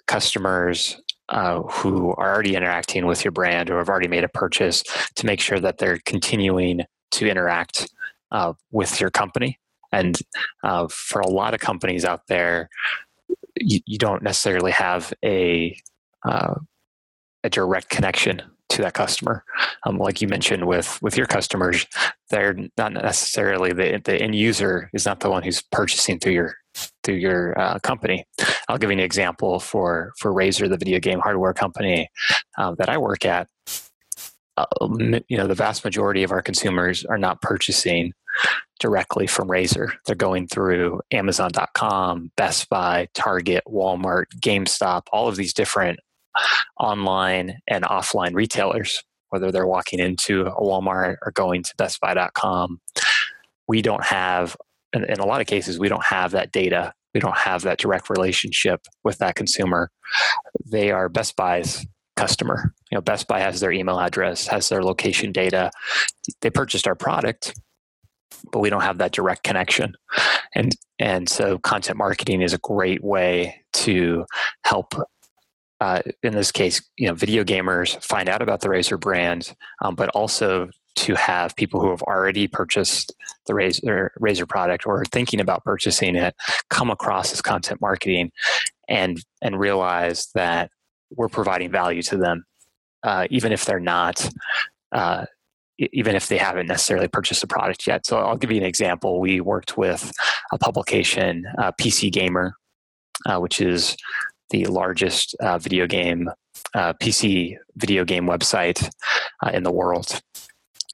customers 0.07 1.01
uh, 1.29 1.63
who 1.63 2.11
are 2.13 2.35
already 2.35 2.57
interacting 2.57 3.07
with 3.07 3.25
your 3.25 3.33
brand 3.33 3.71
or 3.71 3.79
have 3.79 3.89
already 3.89 4.09
made 4.09 4.25
a 4.25 4.29
purchase 4.29 4.83
to 5.15 5.27
make 5.27 5.41
sure 5.41 5.61
that 5.61 5.79
they're 5.79 6.01
continuing 6.05 6.81
to 7.13 7.29
interact 7.29 7.91
uh, 8.33 8.53
with 8.71 9.01
your 9.01 9.11
company. 9.11 9.59
And 9.93 10.19
uh, 10.63 10.89
for 10.89 11.21
a 11.21 11.29
lot 11.29 11.55
of 11.55 11.61
companies 11.61 12.05
out 12.05 12.27
there, 12.29 12.69
you, 13.57 13.81
you 13.87 13.99
don't 13.99 14.23
necessarily 14.23 14.71
have 14.73 15.13
a 15.25 15.77
uh, 16.25 16.55
a 17.43 17.51
direct 17.51 17.89
connection 17.89 18.43
to 18.69 18.83
that 18.83 18.95
customer. 18.95 19.45
Um, 19.85 19.99
like 19.99 20.21
you 20.21 20.29
mentioned 20.29 20.67
with 20.67 21.01
with 21.03 21.17
your 21.17 21.27
customers, 21.27 21.87
they're 22.31 22.57
not 22.77 22.93
necessarily 22.93 23.73
the 23.73 24.01
the 24.05 24.21
end 24.21 24.35
user 24.35 24.91
is 24.93 25.07
not 25.07 25.21
the 25.21 25.31
one 25.31 25.43
who's 25.43 25.63
purchasing 25.63 26.19
through 26.19 26.33
your 26.33 26.55
through 27.03 27.17
your 27.17 27.59
uh, 27.59 27.79
company. 27.81 28.25
I'll 28.69 28.79
give 28.79 28.91
you 28.91 28.99
an 28.99 29.01
example 29.01 29.59
for 29.59 30.13
for 30.19 30.33
Razer, 30.33 30.69
the 30.69 30.77
video 30.77 31.01
game 31.01 31.21
hardware 31.21 31.53
company 31.53 32.09
um, 32.59 32.77
that 32.79 32.89
I 32.89 32.99
work 32.99 33.25
at. 33.25 33.49
Uh, 34.81 35.19
you 35.29 35.37
know, 35.37 35.47
the 35.47 35.55
vast 35.55 35.85
majority 35.85 36.23
of 36.23 36.33
our 36.33 36.43
consumers 36.43 37.05
are 37.05 37.19
not 37.19 37.41
purchasing 37.43 38.13
directly 38.79 39.27
from 39.27 39.49
Razer. 39.49 39.93
They're 40.07 40.15
going 40.15 40.47
through 40.47 41.01
Amazon.com, 41.13 42.31
Best 42.37 42.69
Buy, 42.69 43.09
Target, 43.15 43.65
Walmart, 43.67 44.27
GameStop, 44.41 45.03
all 45.13 45.29
of 45.29 45.37
these 45.37 45.53
different 45.53 46.01
online 46.79 47.59
and 47.69 47.85
offline 47.85 48.35
retailers, 48.35 49.03
whether 49.31 49.51
they're 49.51 49.67
walking 49.67 49.99
into 49.99 50.47
a 50.47 50.61
Walmart 50.61 51.17
or 51.23 51.33
going 51.33 51.63
to 51.63 51.75
BestBuy.com. 51.77 52.81
We 53.69 53.83
don't 53.83 54.05
have 54.05 54.57
in 54.93 55.21
a 55.21 55.27
lot 55.27 55.41
of 55.41 55.47
cases, 55.47 55.79
we 55.79 55.89
don't 55.89 56.05
have 56.05 56.33
that 56.33 56.53
data. 56.53 56.93
We 57.15 57.21
don't 57.21 57.37
have 57.37 57.63
that 57.63 57.79
direct 57.79 58.11
relationship 58.11 58.87
with 59.05 59.19
that 59.19 59.35
consumer. 59.35 59.91
They 60.71 60.91
are 60.91 61.09
Best 61.09 61.37
Buy's 61.37 61.87
customer. 62.17 62.75
You 62.91 62.97
know, 62.97 63.03
Best 63.03 63.27
Buy 63.29 63.41
has 63.41 63.61
their 63.61 63.73
email 63.73 63.99
address, 63.99 64.47
has 64.49 64.69
their 64.69 64.83
location 64.83 65.33
data. 65.33 65.71
They 66.41 66.51
purchased 66.51 66.87
our 66.87 66.95
product, 66.95 67.55
but 68.53 68.61
we 68.61 68.71
don't 68.71 68.83
have 68.83 68.99
that 68.99 69.13
direct 69.13 69.43
connection. 69.43 69.95
And 70.55 70.77
and 70.99 71.29
so 71.29 71.59
content 71.59 71.99
marketing 71.99 72.43
is 72.43 72.53
a 72.53 72.59
great 72.59 73.03
way 73.03 73.63
to 73.73 74.27
help 74.65 74.95
uh, 75.81 76.03
in 76.23 76.35
this 76.35 76.53
case, 76.53 76.83
you 76.99 77.09
know, 77.09 77.15
video 77.15 77.43
gamers 77.43 78.03
find 78.05 78.29
out 78.29 78.43
about 78.43 78.61
the 78.61 78.69
Razer 78.69 79.01
brand, 79.01 79.55
um, 79.81 79.95
but 79.95 80.11
also 80.11 80.69
to 80.97 81.15
have 81.15 81.57
people 81.57 81.81
who 81.81 81.91
have 81.91 82.03
already 82.03 82.47
purchased 82.47 83.15
the 83.47 83.55
Razer, 83.55 84.11
Razer 84.21 84.47
product 84.47 84.87
or 84.87 85.05
thinking 85.07 85.41
about 85.41 85.65
purchasing 85.65 86.17
it 86.17 86.35
come 86.69 86.91
across 86.91 87.33
as 87.33 87.41
content 87.41 87.81
marketing 87.81 88.31
and 88.89 89.23
and 89.41 89.59
realize 89.59 90.29
that 90.35 90.71
we're 91.11 91.29
providing 91.29 91.71
value 91.71 92.03
to 92.03 92.17
them, 92.17 92.45
uh, 93.03 93.27
even 93.31 93.53
if 93.53 93.65
they're 93.65 93.81
not. 93.81 94.29
Uh, 94.93 95.25
even 95.95 96.15
if 96.15 96.29
they 96.29 96.37
haven't 96.37 96.67
necessarily 96.67 97.09
purchased 97.09 97.43
a 97.43 97.47
product 97.47 97.87
yet. 97.87 98.05
So 98.05 98.19
I'll 98.19 98.37
give 98.37 98.51
you 98.51 98.59
an 98.59 98.67
example. 98.67 99.19
We 99.19 99.41
worked 99.41 99.79
with 99.79 100.13
a 100.53 100.59
publication, 100.59 101.47
uh, 101.57 101.73
PC 101.73 102.13
Gamer, 102.13 102.53
uh, 103.25 103.39
which 103.39 103.63
is 103.63 103.97
the 104.51 104.67
largest 104.67 105.35
uh, 105.41 105.57
video 105.57 105.87
game 105.87 106.29
uh, 106.75 106.93
PC 106.95 107.57
video 107.77 108.05
game 108.05 108.27
website 108.27 108.91
in 109.55 109.63
the 109.63 109.73
world 109.73 110.21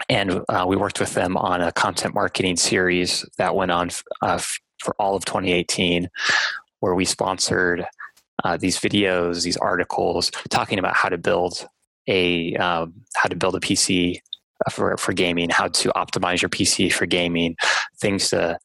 and 0.08 0.42
we 0.66 0.76
worked 0.76 1.00
with 1.00 1.14
them 1.14 1.36
on 1.36 1.60
a 1.60 1.72
content 1.72 2.14
marketing 2.14 2.56
series 2.56 3.24
that 3.38 3.54
went 3.54 3.70
on 3.70 3.90
uh, 4.22 4.38
for 4.78 4.94
all 4.98 5.16
of 5.16 5.24
2018 5.24 6.08
where 6.80 6.94
we 6.94 7.04
sponsored 7.04 7.84
uh, 8.44 8.56
these 8.56 8.78
videos 8.78 9.42
these 9.42 9.56
articles 9.56 10.30
talking 10.48 10.78
about 10.78 10.94
how 10.94 11.08
to 11.08 11.18
build 11.18 11.66
a 12.08 12.54
um, 12.56 12.94
how 13.14 13.28
to 13.28 13.36
build 13.36 13.54
a 13.54 13.60
pc 13.60 14.18
for, 14.70 14.96
for 14.96 15.12
gaming 15.12 15.50
how 15.50 15.68
to 15.68 15.90
optimize 15.90 16.40
your 16.42 16.48
pc 16.48 16.92
for 16.92 17.06
gaming 17.06 17.56
things 17.98 18.28
to 18.28 18.58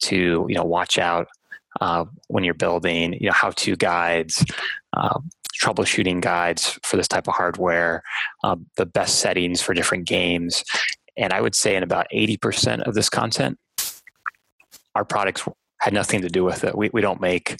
to 0.00 0.46
you 0.48 0.54
know 0.54 0.64
watch 0.64 0.98
out 0.98 1.28
uh, 1.80 2.04
when 2.28 2.44
you're 2.44 2.54
building 2.54 3.14
you 3.14 3.26
know 3.26 3.32
how 3.32 3.50
to 3.50 3.76
guides 3.76 4.44
um, 4.94 5.30
troubleshooting 5.62 6.20
guides 6.20 6.78
for 6.82 6.96
this 6.96 7.08
type 7.08 7.28
of 7.28 7.34
hardware, 7.34 8.02
um, 8.42 8.66
the 8.76 8.86
best 8.86 9.20
settings 9.20 9.60
for 9.60 9.74
different 9.74 10.06
games. 10.06 10.64
And 11.16 11.32
I 11.32 11.40
would 11.40 11.54
say 11.54 11.76
in 11.76 11.82
about 11.82 12.06
80% 12.12 12.82
of 12.82 12.94
this 12.94 13.08
content, 13.08 13.58
our 14.94 15.04
products 15.04 15.46
had 15.80 15.92
nothing 15.92 16.22
to 16.22 16.28
do 16.28 16.44
with 16.44 16.64
it. 16.64 16.76
We, 16.76 16.90
we 16.92 17.00
don't 17.00 17.20
make 17.20 17.56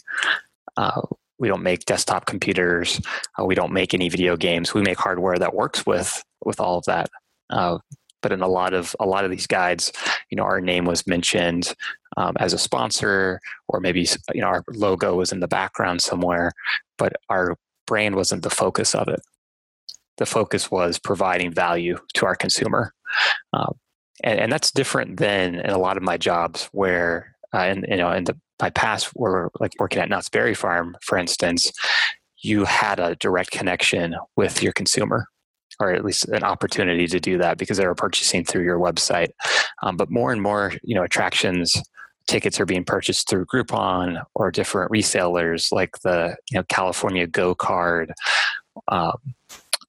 uh, 0.77 1.01
we 1.43 1.49
don't 1.49 1.61
make 1.61 1.83
desktop 1.83 2.25
computers. 2.25 3.01
Uh, 3.37 3.43
we 3.43 3.53
don't 3.53 3.73
make 3.73 3.93
any 3.93 4.07
video 4.07 4.37
games. 4.37 4.73
We 4.73 4.81
make 4.81 4.97
hardware 4.97 5.37
that 5.37 5.53
works 5.53 5.85
with 5.85 6.23
with 6.45 6.61
all 6.61 6.77
of 6.77 6.85
that. 6.85 7.09
Uh, 7.49 7.79
but 8.21 8.31
in 8.31 8.41
a 8.41 8.47
lot 8.47 8.73
of 8.73 8.95
a 8.97 9.05
lot 9.05 9.25
of 9.25 9.29
these 9.29 9.45
guides, 9.45 9.91
you 10.29 10.37
know, 10.37 10.43
our 10.43 10.61
name 10.61 10.85
was 10.85 11.05
mentioned 11.05 11.75
um, 12.15 12.37
as 12.39 12.53
a 12.53 12.57
sponsor, 12.57 13.41
or 13.67 13.81
maybe 13.81 14.07
you 14.33 14.39
know 14.39 14.47
our 14.47 14.63
logo 14.71 15.15
was 15.15 15.33
in 15.33 15.41
the 15.41 15.47
background 15.49 16.01
somewhere, 16.01 16.53
but 16.97 17.11
our 17.27 17.57
brand 17.87 18.15
wasn't 18.15 18.43
the 18.43 18.49
focus 18.49 18.95
of 18.95 19.09
it. 19.09 19.19
The 20.19 20.25
focus 20.25 20.71
was 20.71 20.97
providing 20.97 21.51
value 21.51 21.97
to 22.13 22.25
our 22.25 22.35
consumer, 22.35 22.93
um, 23.51 23.73
and, 24.23 24.39
and 24.39 24.49
that's 24.49 24.71
different 24.71 25.17
than 25.17 25.55
in 25.55 25.71
a 25.71 25.77
lot 25.77 25.97
of 25.97 26.03
my 26.03 26.15
jobs 26.15 26.69
where, 26.71 27.35
uh, 27.53 27.57
and 27.57 27.85
you 27.89 27.97
know, 27.97 28.13
in 28.13 28.23
the 28.23 28.39
my 28.63 28.69
past, 28.69 29.11
were 29.13 29.51
like 29.59 29.73
working 29.77 30.01
at 30.01 30.07
Knott's 30.07 30.29
Berry 30.29 30.53
Farm, 30.53 30.95
for 31.01 31.17
instance, 31.17 31.69
you 32.37 32.63
had 32.63 32.97
a 32.97 33.15
direct 33.17 33.51
connection 33.51 34.15
with 34.37 34.63
your 34.63 34.71
consumer 34.71 35.27
or 35.81 35.91
at 35.91 36.05
least 36.05 36.29
an 36.29 36.43
opportunity 36.43 37.05
to 37.07 37.19
do 37.19 37.37
that 37.39 37.57
because 37.57 37.77
they 37.77 37.85
were 37.85 37.95
purchasing 37.95 38.45
through 38.45 38.63
your 38.63 38.79
website. 38.79 39.29
Um, 39.81 39.97
but 39.97 40.09
more 40.09 40.31
and 40.31 40.41
more, 40.41 40.71
you 40.81 40.95
know, 40.95 41.03
attractions 41.03 41.75
tickets 42.27 42.57
are 42.57 42.65
being 42.65 42.85
purchased 42.85 43.29
through 43.29 43.45
Groupon 43.47 44.23
or 44.33 44.49
different 44.49 44.89
resellers 44.89 45.73
like 45.73 45.99
the 46.03 46.37
you 46.49 46.57
know 46.57 46.63
California 46.69 47.27
Go 47.27 47.53
Card 47.53 48.13
um, 48.87 49.17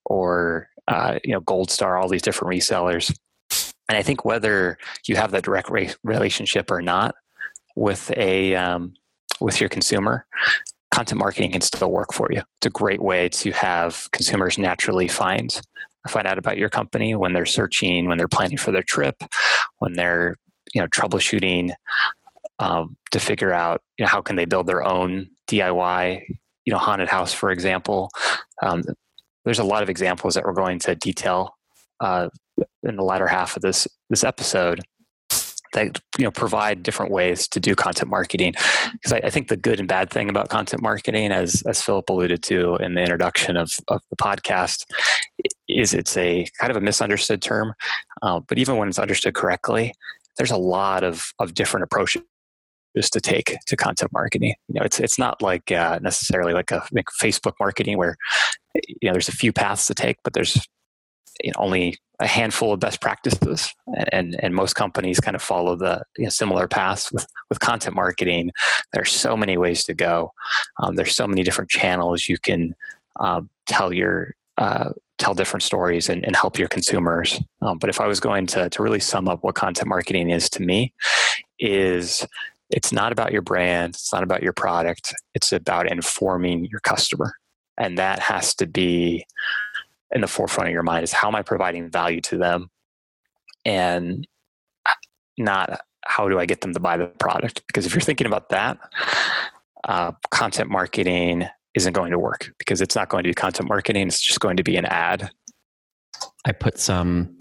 or 0.05 0.69
uh, 0.89 1.21
you 1.23 1.33
know 1.33 1.43
Goldstar, 1.43 2.01
all 2.01 2.09
these 2.09 2.23
different 2.23 2.53
resellers. 2.53 3.17
And 3.89 3.97
I 3.97 4.03
think 4.03 4.25
whether 4.25 4.79
you 5.07 5.15
have 5.15 5.31
that 5.31 5.45
direct 5.45 5.71
re- 5.71 5.95
relationship 6.03 6.73
or 6.73 6.83
not 6.83 7.15
with 7.75 8.11
a 8.17 8.55
um, 8.55 8.95
with 9.41 9.61
your 9.61 9.69
consumer, 9.69 10.27
content 10.93 11.19
marketing 11.19 11.53
can 11.53 11.61
still 11.61 11.91
work 11.91 12.13
for 12.13 12.29
you. 12.31 12.43
It's 12.59 12.67
a 12.67 12.71
great 12.71 13.03
way 13.03 13.29
to 13.31 13.51
have 13.53 14.09
consumers 14.13 14.59
naturally 14.59 15.09
find 15.09 15.61
find 16.09 16.27
out 16.27 16.39
about 16.39 16.59
your 16.59 16.69
company 16.69 17.15
when 17.15 17.33
they're 17.33 17.47
searching, 17.47 18.07
when 18.07 18.19
they're 18.19 18.29
planning 18.29 18.59
for 18.59 18.71
their 18.71 18.83
trip, 18.83 19.17
when 19.79 19.95
they're 19.95 20.37
you 20.75 20.81
know 20.81 20.89
troubleshooting 20.89 21.73
um, 22.59 22.97
to 23.11 23.19
figure 23.19 23.53
out 23.53 23.83
you 23.99 24.05
know, 24.05 24.09
how 24.09 24.21
can 24.21 24.37
they 24.37 24.45
build 24.45 24.67
their 24.67 24.85
own 24.85 25.29
DIY 25.49 26.23
you 26.65 26.73
know 26.73 26.79
haunted 26.79 27.09
house 27.09 27.33
for 27.33 27.51
example. 27.51 28.11
Um, 28.63 28.83
there's 29.45 29.59
a 29.59 29.65
lot 29.65 29.83
of 29.83 29.91
examples 29.91 30.35
that 30.35 30.45
we're 30.45 30.53
going 30.53 30.79
to 30.81 30.95
detail 30.95 31.57
uh, 32.01 32.29
in 32.83 32.97
the 32.97 33.03
latter 33.03 33.27
half 33.27 33.57
of 33.57 33.63
this 33.63 33.89
this 34.11 34.25
episode 34.25 34.81
that 35.75 36.01
you 36.19 36.25
know 36.25 36.31
provide 36.31 36.83
different 36.83 37.13
ways 37.13 37.47
to 37.49 37.61
do 37.61 37.75
content 37.75 38.11
marketing. 38.11 38.55
Because 38.93 39.13
I, 39.13 39.19
I, 39.19 39.31
think 39.31 39.49
the 39.49 39.57
good 39.57 39.79
and 39.79 39.89
bad 39.89 40.11
thing 40.11 40.29
about 40.29 40.49
content 40.49 40.83
marketing 40.83 41.31
as 41.31 41.63
as 41.67 41.83
philip 41.83 42.09
alluded 42.09 42.43
to 42.45 42.77
in 42.77 42.95
the 42.95 43.01
introduction 43.01 43.57
of, 43.57 43.71
of 43.89 44.01
the 44.11 44.17
podcast 44.17 44.85
is 45.69 45.95
it's 45.95 46.17
a 46.17 46.47
kind 46.61 46.71
of 46.71 46.77
a 46.77 46.81
misunderstood 46.81 47.43
term 47.43 47.75
uh, 48.23 48.41
but 48.49 48.59
even 48.59 48.77
when 48.77 48.89
it's 48.89 48.99
understood 48.99 49.35
correctly 49.35 49.93
there's 50.37 50.51
a 50.51 50.57
lot 50.57 51.05
of 51.05 51.25
of 51.39 51.55
different 51.55 51.85
approaches 51.85 52.23
to 53.03 53.21
take 53.21 53.57
to 53.67 53.77
content 53.77 54.13
marketing. 54.13 54.55
You 54.69 54.81
know 54.81 54.85
it's 54.85 55.01
it's 55.01 55.19
not 55.19 55.43
like 55.43 55.73
uh, 55.73 55.99
necessarily 56.03 56.53
like 56.53 56.71
a 56.71 56.83
like 56.93 57.07
facebook 57.23 57.55
marketing 57.61 57.99
where 57.99 58.17
you 58.75 59.09
know 59.09 59.13
there's 59.13 59.29
a 59.29 59.33
few 59.33 59.53
paths 59.53 59.87
to 59.87 59.95
take 59.95 60.17
but 60.23 60.33
there's 60.33 60.67
you 61.43 61.51
know, 61.51 61.57
only 61.59 61.97
a 62.21 62.27
handful 62.27 62.73
of 62.73 62.81
best 62.81 63.01
practices. 63.01 63.75
And 64.13 64.37
and 64.43 64.55
most 64.55 64.75
companies 64.75 65.21
kind 65.21 65.35
of 65.35 65.43
follow 65.43 65.77
the 65.77 66.03
you 66.17 66.25
know, 66.25 66.31
similar 66.31 66.69
paths 66.69 67.11
with 67.13 67.27
with 67.49 67.61
content 67.61 67.97
marketing. 67.97 68.51
There's 68.93 69.11
so 69.11 69.37
many 69.37 69.57
ways 69.57 69.85
to 69.85 69.95
go. 69.95 70.33
Um, 70.79 70.95
there's 70.95 71.15
so 71.15 71.27
many 71.27 71.43
different 71.43 71.71
channels 71.71 72.29
you 72.29 72.39
can 72.39 72.75
um, 73.21 73.51
tell 73.67 73.93
your 73.93 74.35
uh, 74.59 74.91
tell 75.19 75.35
different 75.35 75.63
stories 75.63 76.09
and, 76.09 76.25
and 76.25 76.37
help 76.37 76.59
your 76.59 76.69
consumers. 76.69 77.41
Um, 77.63 77.79
but 77.79 77.91
if 77.91 78.01
i 78.01 78.07
was 78.07 78.21
going 78.21 78.47
to 78.47 78.69
to 78.69 78.83
really 78.83 79.01
sum 79.01 79.29
up 79.29 79.43
what 79.43 79.55
content 79.55 79.89
marketing 79.89 80.31
is 80.31 80.49
to 80.51 80.63
me 80.63 80.93
is 81.59 82.27
it's 82.71 82.93
not 82.93 83.13
about 83.13 83.33
your 83.33 83.43
brand 83.43 83.95
it's 83.95 84.13
not 84.13 84.23
about 84.23 84.43
your 84.43 84.53
product 84.53 85.15
it's 85.35 85.53
about 85.53 85.91
informing 85.91 86.67
your 86.67 86.81
customer. 86.81 87.35
And 87.77 87.99
that 87.99 88.21
has 88.21 88.55
to 88.57 88.67
be 88.67 89.27
in 90.13 90.21
the 90.21 90.27
forefront 90.27 90.69
of 90.69 90.73
your 90.73 90.83
mind 90.83 91.05
is 91.05 91.13
how 91.13 91.29
am 91.29 91.35
I 91.35 91.43
providing 91.43 91.91
value 91.91 92.21
to 92.23 92.37
them 92.37 92.71
and 93.65 94.27
not 95.39 95.81
how 96.07 96.29
do 96.29 96.39
I 96.39 96.47
get 96.47 96.61
them 96.61 96.75
to 96.75 96.81
buy 96.81 96.97
the 96.97 97.07
product? 97.07 97.67
Because 97.67 97.87
if 97.87 97.95
you're 97.95 98.01
thinking 98.01 98.27
about 98.27 98.51
that, 98.51 98.79
uh, 99.85 100.13
content 100.31 100.71
marketing 100.71 101.47
isn't 101.75 101.93
going 101.93 102.13
to 102.13 102.19
work 102.19 102.53
because 102.59 102.81
it's 102.81 102.95
not 102.95 103.09
going 103.09 103.25
to 103.25 103.31
be 103.31 103.35
content 103.35 103.69
marketing. 103.69 104.07
It's 104.07 104.21
just 104.21 104.41
going 104.41 104.57
to 104.57 104.63
be 104.63 104.77
an 104.77 104.85
ad. 104.85 105.31
I 106.45 106.53
put 106.53 106.79
some 106.79 107.37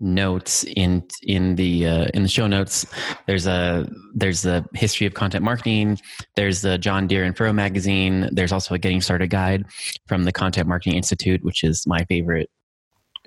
notes 0.00 0.64
in 0.64 1.06
in 1.22 1.56
the 1.56 1.86
uh, 1.86 2.06
in 2.14 2.22
the 2.22 2.28
show 2.28 2.46
notes. 2.46 2.86
There's 3.26 3.46
a 3.46 3.88
there's 4.14 4.42
the 4.42 4.64
history 4.74 5.06
of 5.06 5.14
content 5.14 5.44
marketing. 5.44 5.98
There's 6.36 6.62
the 6.62 6.78
john 6.78 7.06
deere 7.06 7.24
and 7.24 7.36
furrow 7.36 7.52
magazine. 7.52 8.28
There's 8.32 8.52
also 8.52 8.74
a 8.74 8.78
getting 8.78 9.00
started 9.00 9.28
guide 9.28 9.66
from 10.06 10.24
the 10.24 10.32
content 10.32 10.66
marketing 10.68 10.96
institute 10.96 11.44
which 11.44 11.62
is 11.62 11.86
my 11.86 12.04
favorite 12.04 12.50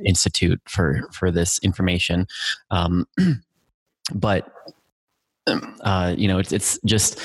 institute 0.04 0.60
for 0.68 1.08
for 1.12 1.32
this 1.32 1.60
information. 1.60 2.28
Um, 2.72 3.08
but 4.14 4.52
uh, 5.82 6.16
you 6.18 6.28
know 6.28 6.40
it's 6.40 6.52
it's 6.52 6.80
just 6.86 7.20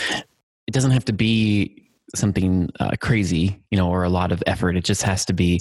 it 0.66 0.72
doesn't 0.72 0.90
have 0.90 1.04
to 1.06 1.12
be 1.12 1.90
something 2.14 2.70
uh, 2.80 2.92
crazy 3.00 3.60
you 3.70 3.78
know 3.78 3.88
or 3.88 4.04
a 4.04 4.10
lot 4.10 4.32
of 4.32 4.42
effort. 4.46 4.76
It 4.76 4.84
just 4.84 5.02
has 5.02 5.24
to 5.26 5.32
be 5.32 5.60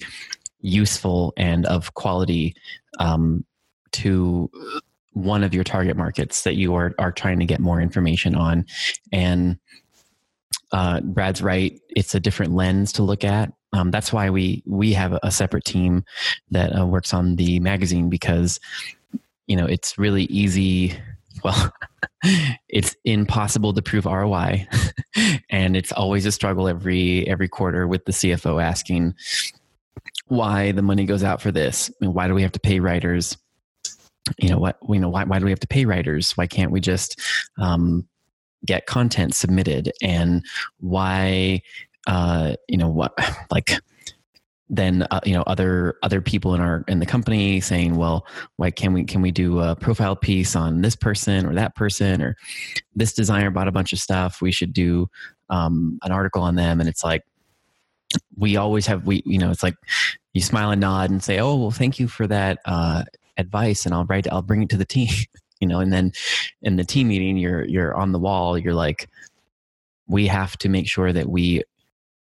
useful 0.59 1.33
and 1.37 1.65
of 1.67 1.93
quality 1.93 2.55
um, 2.99 3.45
to 3.93 4.49
one 5.13 5.43
of 5.43 5.53
your 5.53 5.63
target 5.63 5.97
markets 5.97 6.43
that 6.43 6.55
you 6.55 6.75
are, 6.75 6.93
are 6.99 7.11
trying 7.11 7.39
to 7.39 7.45
get 7.45 7.59
more 7.59 7.81
information 7.81 8.35
on. 8.35 8.65
And 9.11 9.57
uh, 10.71 11.01
Brad's 11.01 11.41
right; 11.41 11.79
it's 11.95 12.13
a 12.13 12.19
different 12.19 12.53
lens 12.53 12.91
to 12.93 13.03
look 13.03 13.23
at. 13.23 13.51
Um, 13.73 13.91
that's 13.91 14.11
why 14.11 14.29
we 14.29 14.63
we 14.65 14.93
have 14.93 15.17
a 15.23 15.31
separate 15.31 15.65
team 15.65 16.03
that 16.51 16.77
uh, 16.77 16.85
works 16.85 17.13
on 17.13 17.35
the 17.35 17.59
magazine 17.59 18.09
because 18.09 18.59
you 19.47 19.55
know 19.55 19.65
it's 19.65 19.97
really 19.97 20.23
easy. 20.25 20.93
Well, 21.43 21.71
it's 22.69 22.95
impossible 23.05 23.73
to 23.73 23.81
prove 23.81 24.05
ROI, 24.05 24.67
and 25.49 25.77
it's 25.77 25.91
always 25.91 26.25
a 26.25 26.31
struggle 26.31 26.67
every 26.67 27.27
every 27.27 27.47
quarter 27.47 27.87
with 27.87 28.05
the 28.05 28.11
CFO 28.11 28.61
asking 28.61 29.15
why 30.27 30.73
the 30.73 30.81
money 30.81 31.05
goes 31.05 31.23
out 31.23 31.41
for 31.41 31.51
this. 31.51 31.89
Mean, 32.01 32.13
why 32.13 32.27
do 32.27 32.33
we 32.33 32.41
have 32.41 32.51
to 32.53 32.59
pay 32.59 32.79
writers? 32.79 33.37
You 34.37 34.49
know 34.49 34.57
what 34.57 34.77
you 34.89 34.99
know 34.99 35.09
why, 35.09 35.23
why 35.23 35.39
do 35.39 35.45
we 35.45 35.51
have 35.51 35.59
to 35.61 35.67
pay 35.67 35.85
writers? 35.85 36.31
Why 36.31 36.47
can't 36.47 36.71
we 36.71 36.79
just 36.79 37.19
um, 37.57 38.07
get 38.65 38.85
content 38.85 39.35
submitted? 39.35 39.91
And 40.01 40.45
why 40.79 41.61
uh, 42.07 42.55
you 42.67 42.77
know 42.77 42.89
what 42.89 43.13
like 43.51 43.71
then 44.69 45.07
uh, 45.11 45.21
you 45.25 45.33
know 45.33 45.43
other 45.47 45.95
other 46.03 46.21
people 46.21 46.53
in 46.53 46.59
our 46.59 46.83
in 46.87 46.99
the 46.99 47.05
company 47.05 47.61
saying 47.61 47.95
well 47.95 48.27
why 48.57 48.69
can 48.69 48.91
we 48.91 49.05
can 49.05 49.21
we 49.21 49.31
do 49.31 49.59
a 49.59 49.75
profile 49.75 50.15
piece 50.15 50.57
on 50.57 50.81
this 50.81 50.95
person 50.95 51.45
or 51.45 51.53
that 51.53 51.73
person 51.75 52.21
or 52.21 52.35
this 52.95 53.13
designer 53.13 53.49
bought 53.49 53.67
a 53.67 53.71
bunch 53.71 53.93
of 53.93 53.99
stuff. 53.99 54.41
We 54.41 54.51
should 54.51 54.73
do 54.73 55.09
um, 55.49 55.99
an 56.03 56.11
article 56.11 56.41
on 56.41 56.55
them. 56.55 56.79
And 56.79 56.89
it's 56.89 57.03
like 57.03 57.23
we 58.37 58.57
always 58.57 58.85
have 58.87 59.05
we 59.05 59.21
you 59.25 59.37
know 59.37 59.51
it's 59.51 59.63
like 59.63 59.75
you 60.33 60.41
smile 60.41 60.71
and 60.71 60.81
nod 60.81 61.09
and 61.09 61.23
say 61.23 61.39
oh 61.39 61.55
well 61.55 61.71
thank 61.71 61.99
you 61.99 62.07
for 62.07 62.27
that 62.27 62.59
uh, 62.65 63.03
advice 63.37 63.85
and 63.85 63.93
I'll 63.93 64.05
write 64.05 64.27
I'll 64.31 64.41
bring 64.41 64.63
it 64.63 64.69
to 64.69 64.77
the 64.77 64.85
team 64.85 65.09
you 65.59 65.67
know 65.67 65.79
and 65.79 65.91
then 65.91 66.11
in 66.61 66.75
the 66.75 66.83
team 66.83 67.07
meeting 67.07 67.37
you're 67.37 67.65
you're 67.65 67.95
on 67.95 68.11
the 68.11 68.19
wall 68.19 68.57
you're 68.57 68.73
like 68.73 69.09
we 70.07 70.27
have 70.27 70.57
to 70.57 70.69
make 70.69 70.87
sure 70.87 71.11
that 71.11 71.29
we 71.29 71.63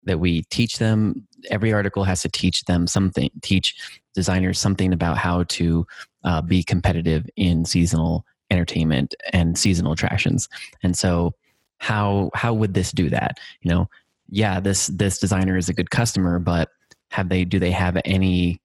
that 0.04 0.20
we 0.20 0.42
teach 0.44 0.78
them. 0.78 1.26
Every 1.50 1.72
article 1.72 2.04
has 2.04 2.22
to 2.22 2.28
teach 2.28 2.64
them 2.64 2.86
something 2.86 3.30
teach 3.42 3.74
designers 4.14 4.60
something 4.60 4.92
about 4.92 5.18
how 5.18 5.44
to 5.44 5.86
uh, 6.24 6.40
be 6.40 6.62
competitive 6.62 7.26
in 7.36 7.64
seasonal 7.64 8.24
entertainment 8.50 9.14
and 9.32 9.58
seasonal 9.58 9.92
attractions. 9.92 10.48
And 10.82 10.96
so 10.96 11.34
how 11.78 12.30
how 12.34 12.54
would 12.54 12.74
this 12.74 12.92
do 12.92 13.10
that? 13.10 13.38
You 13.62 13.70
know 13.70 13.88
yeah 14.30 14.58
this 14.58 14.86
this 14.86 15.18
designer 15.18 15.56
is 15.56 15.68
a 15.68 15.74
good 15.74 15.90
customer 15.90 16.38
but 16.38 16.70
have 17.10 17.28
they 17.28 17.44
do 17.44 17.58
they 17.58 17.70
have 17.70 18.00
any 18.06 18.58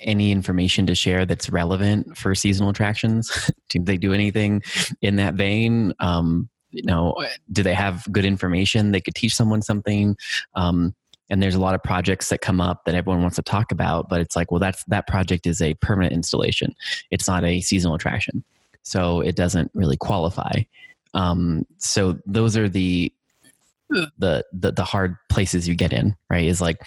any 0.00 0.32
information 0.32 0.86
to 0.86 0.94
share 0.94 1.26
that's 1.26 1.50
relevant 1.50 2.16
for 2.16 2.34
seasonal 2.34 2.70
attractions? 2.70 3.50
do 3.68 3.82
they 3.82 3.96
do 3.96 4.12
anything 4.12 4.62
in 5.00 5.16
that 5.16 5.34
vein? 5.34 5.92
Um, 6.00 6.48
you 6.70 6.82
know, 6.84 7.14
do 7.50 7.62
they 7.62 7.74
have 7.74 8.06
good 8.10 8.24
information? 8.24 8.92
They 8.92 9.00
could 9.00 9.14
teach 9.14 9.34
someone 9.34 9.62
something. 9.62 10.16
Um, 10.54 10.94
and 11.28 11.42
there's 11.42 11.54
a 11.54 11.60
lot 11.60 11.74
of 11.74 11.82
projects 11.82 12.28
that 12.28 12.40
come 12.40 12.60
up 12.60 12.84
that 12.84 12.94
everyone 12.94 13.22
wants 13.22 13.36
to 13.36 13.42
talk 13.42 13.72
about, 13.72 14.08
but 14.08 14.20
it's 14.20 14.36
like, 14.36 14.50
well, 14.50 14.60
that's 14.60 14.84
that 14.84 15.06
project 15.06 15.46
is 15.46 15.62
a 15.62 15.74
permanent 15.74 16.12
installation. 16.12 16.74
It's 17.10 17.26
not 17.26 17.44
a 17.44 17.60
seasonal 17.60 17.94
attraction, 17.94 18.44
so 18.82 19.20
it 19.20 19.36
doesn't 19.36 19.70
really 19.74 19.96
qualify. 19.96 20.62
Um, 21.14 21.66
so 21.78 22.18
those 22.26 22.56
are 22.56 22.68
the 22.68 23.12
the, 24.18 24.44
the 24.52 24.72
the 24.72 24.84
hard 24.84 25.16
places 25.28 25.68
you 25.68 25.74
get 25.74 25.92
in 25.92 26.16
right 26.30 26.44
is 26.44 26.60
like 26.60 26.78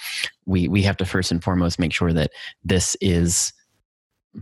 we 0.45 0.67
we 0.67 0.81
have 0.83 0.97
to 0.97 1.05
first 1.05 1.31
and 1.31 1.43
foremost 1.43 1.79
make 1.79 1.93
sure 1.93 2.13
that 2.13 2.31
this 2.63 2.95
is 3.01 3.53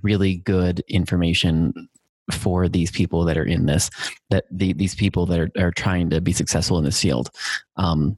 really 0.02 0.38
good 0.38 0.84
information 0.88 1.89
for 2.32 2.69
these 2.69 2.89
people 2.89 3.26
that 3.26 3.38
are 3.38 3.43
in 3.43 3.65
this 3.65 3.89
that 4.30 4.45
the, 4.49 4.73
these 4.73 4.95
people 4.95 5.26
that 5.26 5.39
are, 5.39 5.52
are 5.58 5.71
trying 5.71 6.10
to 6.10 6.21
be 6.21 6.32
successful 6.32 6.78
in 6.78 6.86
this 6.86 7.02
field. 7.02 7.30
Um, 7.76 8.17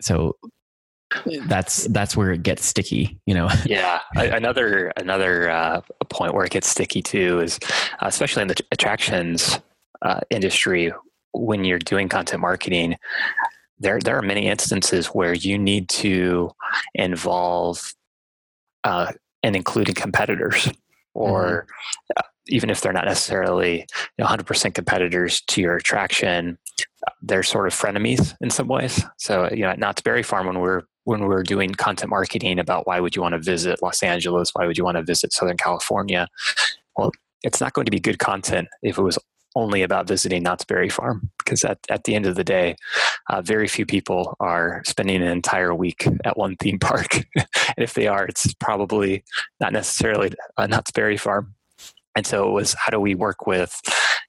so 0.00 0.36
that's 1.46 1.84
that's 1.88 2.16
where 2.16 2.30
it 2.30 2.42
gets 2.42 2.64
sticky 2.64 3.18
you 3.26 3.34
know? 3.34 3.48
Yeah 3.66 4.00
another 4.14 4.92
another 4.96 5.50
uh, 5.50 5.80
point 6.08 6.34
where 6.34 6.44
it 6.44 6.52
gets 6.52 6.68
sticky 6.68 7.02
too 7.02 7.40
is 7.40 7.58
uh, 8.00 8.06
especially 8.06 8.42
in 8.42 8.48
the 8.48 8.56
attractions 8.70 9.58
uh, 10.02 10.20
industry 10.30 10.92
when 11.32 11.64
you're 11.64 11.78
doing 11.78 12.08
content 12.08 12.40
marketing 12.40 12.96
there 13.80 13.98
there 13.98 14.16
are 14.16 14.22
many 14.22 14.46
instances 14.46 15.08
where 15.08 15.34
you 15.34 15.58
need 15.58 15.88
to 15.88 16.50
involve 16.94 17.94
uh, 18.84 19.12
and 19.42 19.56
including 19.56 19.94
competitors 19.94 20.68
or 21.14 21.66
mm-hmm. 22.16 22.54
even 22.54 22.70
if 22.70 22.80
they're 22.80 22.92
not 22.92 23.04
necessarily 23.04 23.80
you 24.18 24.24
know, 24.24 24.26
100% 24.26 24.74
competitors 24.74 25.40
to 25.42 25.60
your 25.60 25.76
attraction 25.76 26.58
they're 27.22 27.42
sort 27.42 27.66
of 27.66 27.74
frenemies 27.74 28.34
in 28.40 28.50
some 28.50 28.68
ways 28.68 29.02
so 29.16 29.48
you 29.50 29.62
know 29.62 29.70
at 29.70 29.78
knott's 29.78 30.02
berry 30.02 30.22
farm 30.22 30.46
when 30.46 30.60
we're 30.60 30.82
when 31.04 31.24
we're 31.24 31.42
doing 31.42 31.70
content 31.74 32.10
marketing 32.10 32.58
about 32.58 32.86
why 32.86 33.00
would 33.00 33.16
you 33.16 33.22
want 33.22 33.32
to 33.32 33.38
visit 33.38 33.82
los 33.82 34.02
angeles 34.02 34.50
why 34.54 34.66
would 34.66 34.76
you 34.76 34.84
want 34.84 34.96
to 34.96 35.02
visit 35.02 35.32
southern 35.32 35.56
california 35.56 36.28
well 36.96 37.10
it's 37.42 37.60
not 37.60 37.72
going 37.72 37.86
to 37.86 37.90
be 37.90 38.00
good 38.00 38.18
content 38.18 38.68
if 38.82 38.98
it 38.98 39.02
was 39.02 39.18
only 39.56 39.82
about 39.82 40.06
visiting 40.06 40.42
Knott's 40.42 40.64
Berry 40.64 40.88
Farm 40.88 41.30
because 41.38 41.64
at, 41.64 41.78
at 41.88 42.04
the 42.04 42.14
end 42.14 42.26
of 42.26 42.36
the 42.36 42.44
day, 42.44 42.76
uh, 43.28 43.42
very 43.42 43.66
few 43.68 43.84
people 43.84 44.36
are 44.40 44.82
spending 44.84 45.22
an 45.22 45.28
entire 45.28 45.74
week 45.74 46.06
at 46.24 46.36
one 46.36 46.56
theme 46.56 46.78
park. 46.78 47.26
and 47.36 47.78
if 47.78 47.94
they 47.94 48.06
are, 48.06 48.26
it's 48.26 48.54
probably 48.54 49.24
not 49.60 49.72
necessarily 49.72 50.32
a 50.56 50.68
Knott's 50.68 50.92
Berry 50.92 51.16
Farm. 51.16 51.54
And 52.16 52.26
so 52.26 52.48
it 52.48 52.52
was 52.52 52.74
how 52.74 52.90
do 52.90 53.00
we 53.00 53.14
work 53.14 53.46
with, 53.46 53.80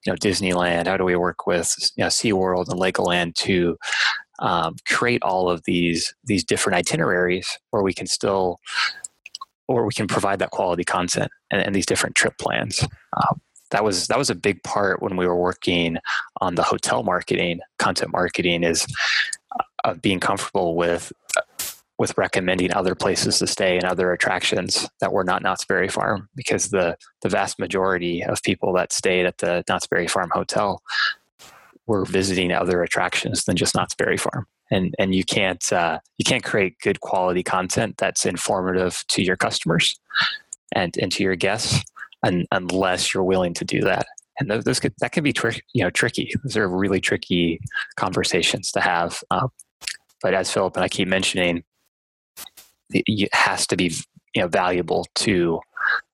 you 0.06 0.12
know, 0.12 0.18
Disneyland? 0.18 0.88
How 0.88 0.98
do 0.98 1.04
we 1.04 1.16
work 1.16 1.48
with 1.48 1.76
you 1.96 2.04
know, 2.04 2.10
SeaWorld 2.10 2.70
and 2.70 2.80
Legoland 2.80 3.36
to 3.36 3.78
um, 4.40 4.76
create 4.88 5.22
all 5.24 5.50
of 5.50 5.64
these 5.66 6.14
these 6.24 6.44
different 6.44 6.78
itineraries 6.78 7.60
where 7.70 7.84
we 7.84 7.94
can 7.94 8.08
still 8.08 8.60
or 9.68 9.86
we 9.86 9.94
can 9.94 10.08
provide 10.08 10.40
that 10.40 10.52
quality 10.52 10.84
content 10.84 11.32
and, 11.52 11.62
and 11.62 11.76
these 11.76 11.86
different 11.86 12.16
trip 12.16 12.38
plans. 12.38 12.84
Um, 13.16 13.42
that 13.72 13.84
was 13.84 14.08
that 14.08 14.18
was 14.18 14.30
a 14.30 14.36
big 14.36 14.62
part 14.64 15.02
when 15.02 15.18
we 15.18 15.28
were 15.28 15.36
working 15.36 15.98
on 16.40 16.56
the 16.56 16.64
hotel 16.64 17.04
marketing, 17.04 17.60
content 17.80 18.12
marketing 18.12 18.64
is 18.64 18.86
uh, 19.84 19.96
being 19.96 20.20
comfortable 20.20 20.76
with 20.76 21.12
with 21.98 22.18
recommending 22.18 22.74
other 22.74 22.96
places 22.96 23.38
to 23.40 23.46
stay 23.46 23.76
and 23.76 23.86
other 23.86 24.12
attractions 24.12 24.90
that 25.02 25.14
were 25.14 25.24
not 25.24 25.44
Knott's 25.44 25.66
Berry 25.66 25.88
Farm 25.88 26.30
because 26.36 26.70
the 26.70 26.98
the 27.22 27.30
vast 27.30 27.60
majority 27.60 28.24
of 28.24 28.42
people 28.44 28.74
that 28.74 28.94
stayed 28.94 29.26
at 29.26 29.38
the 29.40 29.64
Knott's 29.68 29.88
Berry 29.88 30.08
Farm 30.08 30.30
hotel 30.34 30.82
were 31.88 32.06
visiting 32.06 32.52
other 32.52 32.84
attractions 32.84 33.46
than 33.46 33.56
just 33.56 33.76
Knott's 33.76 33.96
Berry 33.96 34.18
Farm. 34.18 34.48
And 34.70 34.96
and 35.00 35.16
you 35.16 35.24
can't 35.24 35.72
uh, 35.72 36.00
you 36.18 36.26
can't 36.26 36.44
create 36.44 36.80
good 36.80 37.02
quality 37.02 37.44
content 37.44 37.98
that's 37.98 38.26
informative 38.26 39.04
to 39.10 39.24
your 39.24 39.38
customers 39.38 40.00
and 40.74 40.98
and 40.98 41.12
to 41.14 41.24
your 41.24 41.36
guests 41.36 41.84
un, 42.24 42.46
unless 42.52 43.14
you're 43.14 43.24
willing 43.24 43.54
to 43.56 43.66
do 43.66 43.82
that. 43.82 44.06
And 44.40 44.50
those, 44.50 44.80
could, 44.80 44.94
that 45.00 45.12
can 45.12 45.24
be 45.24 45.34
trick, 45.34 45.64
you 45.74 45.84
know 45.84 45.90
tricky. 45.90 46.34
Those 46.44 46.58
are 46.58 46.68
really 46.68 47.00
tricky 47.00 47.60
conversations 47.96 48.72
to 48.72 48.82
have. 48.82 49.24
Um, 49.30 49.50
but 50.22 50.34
as 50.34 50.52
Philip 50.52 50.76
and 50.76 50.84
I 50.84 50.88
keep 50.88 51.08
mentioning, 51.08 51.64
it 52.94 53.34
has 53.34 53.68
to 53.68 53.78
be 53.78 53.94
you 54.34 54.42
know 54.42 54.48
valuable 54.48 55.06
to 55.16 55.60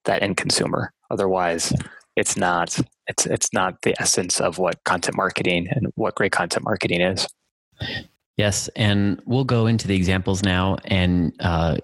that 0.05 0.23
end 0.23 0.37
consumer. 0.37 0.93
Otherwise, 1.09 1.73
it's 2.15 2.35
not 2.35 2.77
it's 3.07 3.25
it's 3.25 3.53
not 3.53 3.81
the 3.83 3.95
essence 4.01 4.41
of 4.41 4.57
what 4.57 4.83
content 4.83 5.15
marketing 5.15 5.67
and 5.69 5.87
what 5.95 6.15
great 6.15 6.31
content 6.31 6.65
marketing 6.65 7.01
is. 7.01 7.27
Yes, 8.37 8.69
and 8.75 9.19
we'll 9.25 9.43
go 9.43 9.65
into 9.65 9.87
the 9.87 9.95
examples 9.95 10.43
now, 10.43 10.77
and 10.85 11.33
uh, 11.39 11.77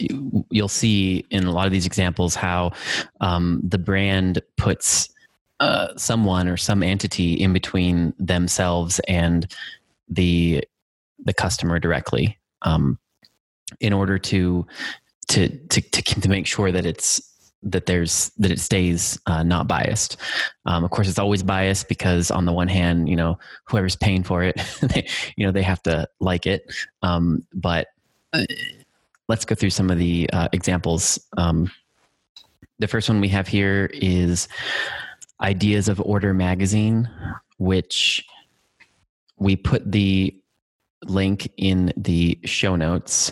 you'll 0.52 0.68
see 0.68 1.26
in 1.32 1.46
a 1.46 1.52
lot 1.52 1.66
of 1.66 1.72
these 1.72 1.88
examples 1.88 2.36
how 2.36 2.74
um, 3.22 3.60
the 3.64 3.80
brand 3.80 4.40
puts 4.56 5.10
uh, 5.60 5.88
someone 5.98 6.48
or 6.48 6.56
some 6.56 6.84
entity 6.84 7.34
in 7.34 7.54
between 7.54 8.14
themselves 8.20 9.00
and 9.08 9.52
the 10.08 10.64
the 11.26 11.34
customer 11.34 11.80
directly, 11.80 12.38
um, 12.62 13.00
in 13.80 13.92
order 13.92 14.20
to 14.20 14.68
to 15.30 15.50
to 15.50 15.82
to, 15.82 16.02
to 16.22 16.30
make 16.30 16.46
sure 16.46 16.72
that 16.72 16.86
it's 16.86 17.33
that 17.64 17.86
there's 17.86 18.30
that 18.38 18.52
it 18.52 18.60
stays 18.60 19.20
uh, 19.26 19.44
not 19.44 19.68
biased. 19.68 20.18
Um, 20.66 20.84
of 20.84 20.92
course, 20.92 21.08
it's 21.08 21.20
always 21.20 21.44
biased 21.44 21.88
because 21.88 22.32
on 22.32 22.46
the 22.46 22.54
one 22.54 22.68
hand, 22.68 23.10
you 23.10 23.16
know, 23.16 23.38
whoever's 23.66 23.96
paying 23.96 24.24
for 24.24 24.44
it, 24.44 24.56
they, 24.82 25.08
you 25.36 25.46
know, 25.46 25.52
they 25.52 25.62
have 25.62 25.82
to 25.84 26.08
like 26.20 26.46
it. 26.46 26.72
Um, 27.02 27.46
but 27.54 27.88
uh, 28.34 28.46
let's 29.28 29.46
go 29.46 29.56
through 29.56 29.70
some 29.70 29.90
of 29.90 29.98
the 29.98 30.30
uh, 30.34 30.50
examples. 30.52 31.20
Um, 31.38 31.72
the 32.80 32.88
first 32.88 33.10
one 33.10 33.22
we 33.22 33.30
have 33.30 33.48
here 33.48 33.90
is 33.94 34.48
Ideas 35.42 35.88
of 35.88 36.02
Order 36.02 36.34
magazine, 36.34 37.10
which 37.58 38.26
we 39.38 39.56
put 39.56 39.90
the 39.92 40.36
link 41.06 41.50
in 41.58 41.94
the 41.98 42.40
show 42.46 42.76
notes. 42.76 43.32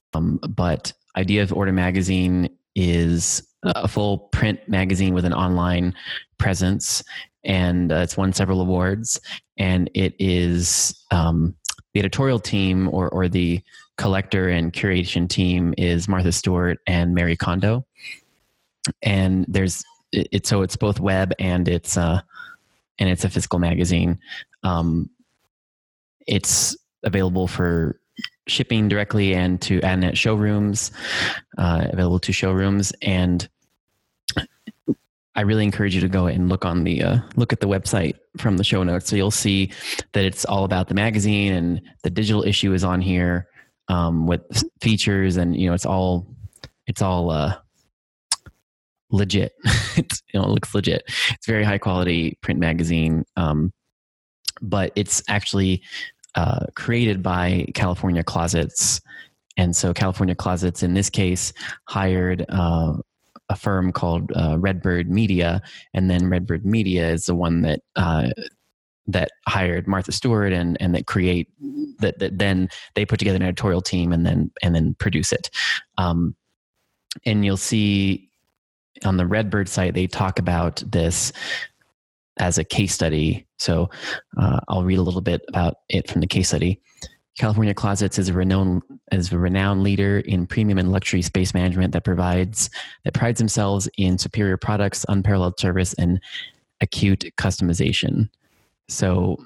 Um, 0.13 0.39
but 0.47 0.93
Idea 1.15 1.43
of 1.43 1.53
Order 1.53 1.71
Magazine 1.71 2.49
is 2.75 3.47
a 3.63 3.87
full 3.87 4.17
print 4.17 4.59
magazine 4.67 5.13
with 5.13 5.25
an 5.25 5.33
online 5.33 5.93
presence, 6.37 7.03
and 7.43 7.91
uh, 7.91 7.97
it's 7.97 8.17
won 8.17 8.33
several 8.33 8.61
awards. 8.61 9.19
And 9.57 9.89
it 9.93 10.15
is 10.19 11.05
um, 11.11 11.55
the 11.93 11.99
editorial 11.99 12.39
team 12.39 12.87
or 12.89 13.09
or 13.09 13.27
the 13.27 13.61
collector 13.97 14.49
and 14.49 14.73
curation 14.73 15.29
team 15.29 15.73
is 15.77 16.07
Martha 16.07 16.31
Stewart 16.31 16.79
and 16.87 17.13
Mary 17.13 17.37
Kondo 17.37 17.85
and 19.01 19.45
there's 19.47 19.83
it, 20.11 20.27
it, 20.31 20.47
so 20.47 20.61
it's 20.61 20.75
both 20.75 20.99
web 20.99 21.33
and 21.39 21.67
it's 21.67 21.97
uh 21.97 22.21
and 22.99 23.09
it's 23.09 23.23
a 23.23 23.29
physical 23.29 23.59
magazine 23.59 24.19
um 24.63 25.09
it's 26.27 26.75
available 27.03 27.47
for 27.47 28.00
shipping 28.47 28.87
directly 28.87 29.33
and 29.33 29.61
to 29.61 29.79
AdNet 29.81 30.17
showrooms 30.17 30.91
uh, 31.57 31.87
available 31.91 32.19
to 32.19 32.33
showrooms 32.33 32.91
and 33.01 33.47
I 35.33 35.41
really 35.41 35.63
encourage 35.63 35.95
you 35.95 36.01
to 36.01 36.09
go 36.09 36.27
and 36.27 36.49
look 36.49 36.65
on 36.65 36.83
the 36.83 37.01
uh, 37.01 37.17
look 37.37 37.53
at 37.53 37.61
the 37.61 37.67
website 37.67 38.15
from 38.37 38.57
the 38.57 38.65
show 38.65 38.83
notes. 38.83 39.09
So 39.09 39.15
you'll 39.15 39.31
see 39.31 39.71
that 40.11 40.25
it's 40.25 40.43
all 40.43 40.65
about 40.65 40.89
the 40.89 40.93
magazine 40.93 41.53
and 41.53 41.81
the 42.03 42.09
digital 42.09 42.43
issue 42.43 42.73
is 42.73 42.83
on 42.83 42.99
here 42.99 43.47
um, 43.87 44.27
with 44.27 44.41
features 44.81 45.37
and 45.37 45.55
you 45.55 45.69
know 45.69 45.73
it's 45.73 45.85
all 45.85 46.27
it's 46.85 47.01
all 47.01 47.29
uh, 47.29 47.55
legit. 49.11 49.53
it's, 49.95 50.21
you 50.33 50.39
know, 50.39 50.45
it 50.45 50.49
looks 50.49 50.73
legit. 50.73 51.03
It's 51.29 51.47
very 51.47 51.63
high 51.63 51.77
quality 51.77 52.37
print 52.41 52.59
magazine, 52.59 53.23
um, 53.37 53.71
but 54.61 54.91
it's 54.95 55.23
actually 55.27 55.81
uh, 56.35 56.65
created 56.75 57.21
by 57.21 57.65
California 57.73 58.23
Closets. 58.23 59.01
And 59.57 59.75
so 59.75 59.93
California 59.93 60.35
Closets, 60.35 60.81
in 60.83 60.93
this 60.93 61.09
case, 61.09 61.53
hired 61.85 62.45
uh, 62.49 62.93
a 63.49 63.55
firm 63.55 63.91
called 63.91 64.31
uh, 64.35 64.57
Redbird 64.57 65.09
Media, 65.09 65.61
and 65.93 66.09
then 66.09 66.29
Redbird 66.29 66.65
Media 66.65 67.09
is 67.09 67.25
the 67.25 67.35
one 67.35 67.61
that 67.63 67.81
uh, 67.95 68.29
that 69.07 69.31
hired 69.47 69.87
Martha 69.87 70.11
Stewart 70.11 70.53
and 70.53 70.77
and 70.79 70.95
that 70.95 71.05
create 71.05 71.49
that 71.99 72.19
that 72.19 72.37
then 72.37 72.69
they 72.95 73.05
put 73.05 73.19
together 73.19 73.35
an 73.35 73.43
editorial 73.43 73.81
team 73.81 74.13
and 74.13 74.25
then 74.25 74.51
and 74.63 74.73
then 74.73 74.95
produce 74.99 75.31
it. 75.31 75.49
Um, 75.97 76.35
and 77.25 77.43
you'll 77.43 77.57
see 77.57 78.29
on 79.03 79.17
the 79.17 79.27
Redbird 79.27 79.67
site, 79.67 79.93
they 79.93 80.07
talk 80.07 80.39
about 80.39 80.83
this 80.85 81.33
as 82.41 82.57
a 82.57 82.63
case 82.63 82.93
study. 82.93 83.47
So 83.57 83.89
uh, 84.37 84.59
I'll 84.67 84.83
read 84.83 84.97
a 84.97 85.03
little 85.03 85.21
bit 85.21 85.41
about 85.47 85.75
it 85.87 86.09
from 86.09 86.19
the 86.19 86.27
case 86.27 86.49
study. 86.49 86.81
California 87.37 87.73
Closets 87.73 88.19
is 88.19 88.27
a 88.27 88.33
renowned 88.33 88.81
is 89.11 89.31
a 89.31 89.37
renowned 89.37 89.83
leader 89.83 90.19
in 90.19 90.45
premium 90.45 90.77
and 90.77 90.91
luxury 90.91 91.21
space 91.21 91.53
management 91.53 91.93
that 91.93 92.03
provides 92.03 92.69
that 93.05 93.13
prides 93.13 93.39
themselves 93.39 93.87
in 93.97 94.17
superior 94.17 94.57
products, 94.57 95.05
unparalleled 95.07 95.57
service, 95.57 95.93
and 95.93 96.19
acute 96.81 97.25
customization. 97.37 98.27
So 98.89 99.37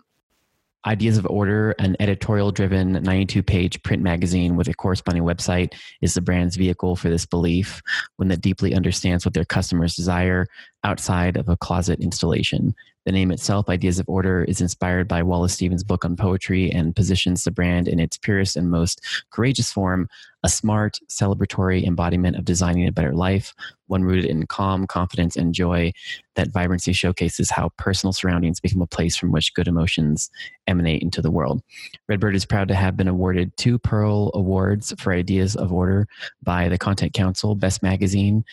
Ideas 0.85 1.17
of 1.17 1.25
Order, 1.25 1.71
an 1.79 1.95
editorial 1.99 2.51
driven 2.51 2.93
92 2.93 3.41
page 3.43 3.81
print 3.83 4.03
magazine 4.03 4.55
with 4.55 4.67
a 4.67 4.73
corresponding 4.73 5.23
website, 5.23 5.73
is 6.01 6.13
the 6.13 6.21
brand's 6.21 6.55
vehicle 6.55 6.95
for 6.95 7.09
this 7.09 7.25
belief, 7.25 7.81
one 8.17 8.27
that 8.27 8.41
deeply 8.41 8.75
understands 8.75 9.25
what 9.25 9.33
their 9.33 9.45
customers 9.45 9.95
desire 9.95 10.45
outside 10.83 11.37
of 11.37 11.49
a 11.49 11.57
closet 11.57 11.99
installation. 11.99 12.75
The 13.05 13.11
name 13.11 13.31
itself, 13.31 13.69
Ideas 13.69 13.99
of 13.99 14.09
Order, 14.09 14.43
is 14.43 14.61
inspired 14.61 15.07
by 15.07 15.21
Wallace 15.21 15.53
Stevens' 15.53 15.83
book 15.83 16.03
on 16.03 16.15
poetry 16.15 16.71
and 16.71 16.95
positions 16.95 17.43
the 17.43 17.51
brand 17.51 17.87
in 17.87 17.99
its 17.99 18.17
purest 18.17 18.55
and 18.55 18.71
most 18.71 18.99
courageous 19.29 19.71
form 19.71 20.09
a 20.43 20.49
smart, 20.49 20.99
celebratory 21.07 21.85
embodiment 21.85 22.35
of 22.35 22.45
designing 22.45 22.87
a 22.87 22.91
better 22.91 23.13
life, 23.13 23.53
one 23.87 24.03
rooted 24.03 24.25
in 24.25 24.47
calm, 24.47 24.87
confidence, 24.87 25.35
and 25.35 25.53
joy. 25.53 25.91
That 26.35 26.51
vibrancy 26.51 26.93
showcases 26.93 27.51
how 27.51 27.69
personal 27.77 28.13
surroundings 28.13 28.59
become 28.59 28.81
a 28.81 28.87
place 28.87 29.15
from 29.15 29.31
which 29.31 29.53
good 29.53 29.67
emotions 29.67 30.31
emanate 30.65 31.03
into 31.03 31.21
the 31.21 31.31
world. 31.31 31.61
Redbird 32.07 32.35
is 32.35 32.45
proud 32.45 32.67
to 32.69 32.75
have 32.75 32.97
been 32.97 33.07
awarded 33.07 33.55
two 33.55 33.77
Pearl 33.77 34.31
Awards 34.33 34.93
for 34.99 35.13
Ideas 35.13 35.55
of 35.55 35.71
Order 35.71 36.07
by 36.41 36.69
the 36.69 36.77
Content 36.77 37.13
Council, 37.13 37.53
Best 37.53 37.83
Magazine, 37.83 38.43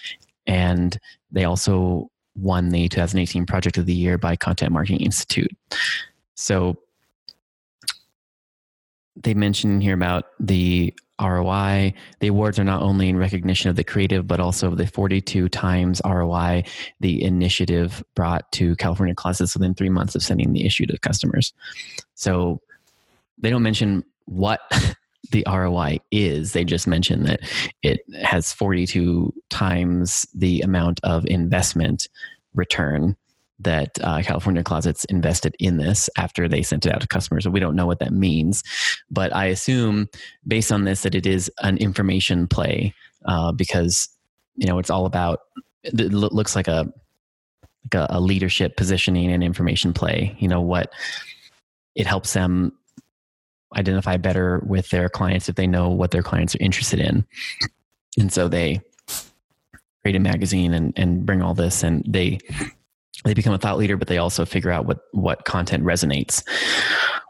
and 0.46 0.98
they 1.30 1.44
also 1.44 2.10
won 2.34 2.70
the 2.70 2.88
2018 2.88 3.46
Project 3.46 3.78
of 3.78 3.86
the 3.86 3.94
Year 3.94 4.18
by 4.18 4.36
Content 4.36 4.72
Marketing 4.72 5.00
Institute. 5.00 5.50
So 6.34 6.76
they 9.16 9.34
mention 9.34 9.80
here 9.80 9.94
about 9.94 10.24
the 10.40 10.94
ROI. 11.20 11.94
The 12.20 12.26
awards 12.28 12.58
are 12.58 12.64
not 12.64 12.82
only 12.82 13.08
in 13.08 13.16
recognition 13.16 13.70
of 13.70 13.76
the 13.76 13.84
creative, 13.84 14.26
but 14.26 14.40
also 14.40 14.68
of 14.68 14.78
the 14.78 14.86
42 14.86 15.48
times 15.48 16.00
ROI 16.04 16.64
the 17.00 17.22
initiative 17.22 18.02
brought 18.14 18.50
to 18.52 18.74
California 18.76 19.14
Closets 19.14 19.54
within 19.54 19.74
three 19.74 19.90
months 19.90 20.14
of 20.14 20.22
sending 20.22 20.52
the 20.52 20.66
issue 20.66 20.86
to 20.86 20.98
customers. 20.98 21.52
So 22.14 22.60
they 23.38 23.50
don't 23.50 23.62
mention 23.62 24.04
what 24.24 24.60
the 25.32 25.44
ROI 25.46 25.98
is. 26.10 26.52
They 26.52 26.64
just 26.64 26.86
mentioned 26.86 27.26
that 27.26 27.40
it 27.82 28.00
has 28.22 28.52
42 28.52 29.32
times 29.50 30.26
the 30.34 30.60
amount 30.60 31.00
of 31.02 31.26
investment 31.26 32.08
return 32.54 33.16
that 33.58 33.90
uh, 34.02 34.22
California 34.22 34.62
Closets 34.62 35.04
invested 35.06 35.54
in 35.58 35.76
this 35.76 36.10
after 36.16 36.48
they 36.48 36.62
sent 36.62 36.86
it 36.86 36.92
out 36.92 37.00
to 37.00 37.06
customers. 37.06 37.44
So 37.44 37.50
we 37.50 37.60
don't 37.60 37.76
know 37.76 37.86
what 37.86 38.00
that 38.00 38.12
means, 38.12 38.62
but 39.10 39.34
I 39.34 39.46
assume 39.46 40.08
based 40.46 40.72
on 40.72 40.84
this 40.84 41.02
that 41.02 41.14
it 41.14 41.26
is 41.26 41.50
an 41.62 41.78
information 41.78 42.48
play 42.48 42.94
uh, 43.24 43.52
because 43.52 44.08
you 44.56 44.66
know 44.66 44.78
it's 44.78 44.90
all 44.90 45.06
about. 45.06 45.40
It 45.84 46.12
looks 46.12 46.54
like 46.54 46.68
a 46.68 46.92
like 47.84 47.94
a, 47.94 48.06
a 48.10 48.20
leadership 48.20 48.76
positioning 48.76 49.32
and 49.32 49.42
information 49.42 49.92
play. 49.92 50.36
You 50.38 50.48
know 50.48 50.60
what 50.60 50.92
it 51.94 52.06
helps 52.06 52.32
them 52.32 52.72
identify 53.76 54.16
better 54.16 54.62
with 54.66 54.90
their 54.90 55.08
clients 55.08 55.48
if 55.48 55.56
they 55.56 55.66
know 55.66 55.88
what 55.88 56.10
their 56.10 56.22
clients 56.22 56.54
are 56.54 56.62
interested 56.62 57.00
in, 57.00 57.24
and 58.18 58.32
so 58.32 58.48
they 58.48 58.80
create 60.02 60.16
a 60.16 60.20
magazine 60.20 60.74
and 60.74 60.92
and 60.96 61.24
bring 61.24 61.42
all 61.42 61.54
this 61.54 61.82
and 61.82 62.04
they 62.06 62.38
they 63.24 63.34
become 63.34 63.54
a 63.54 63.58
thought 63.58 63.78
leader, 63.78 63.96
but 63.96 64.08
they 64.08 64.18
also 64.18 64.44
figure 64.44 64.70
out 64.70 64.86
what 64.86 65.00
what 65.12 65.44
content 65.44 65.84
resonates 65.84 66.42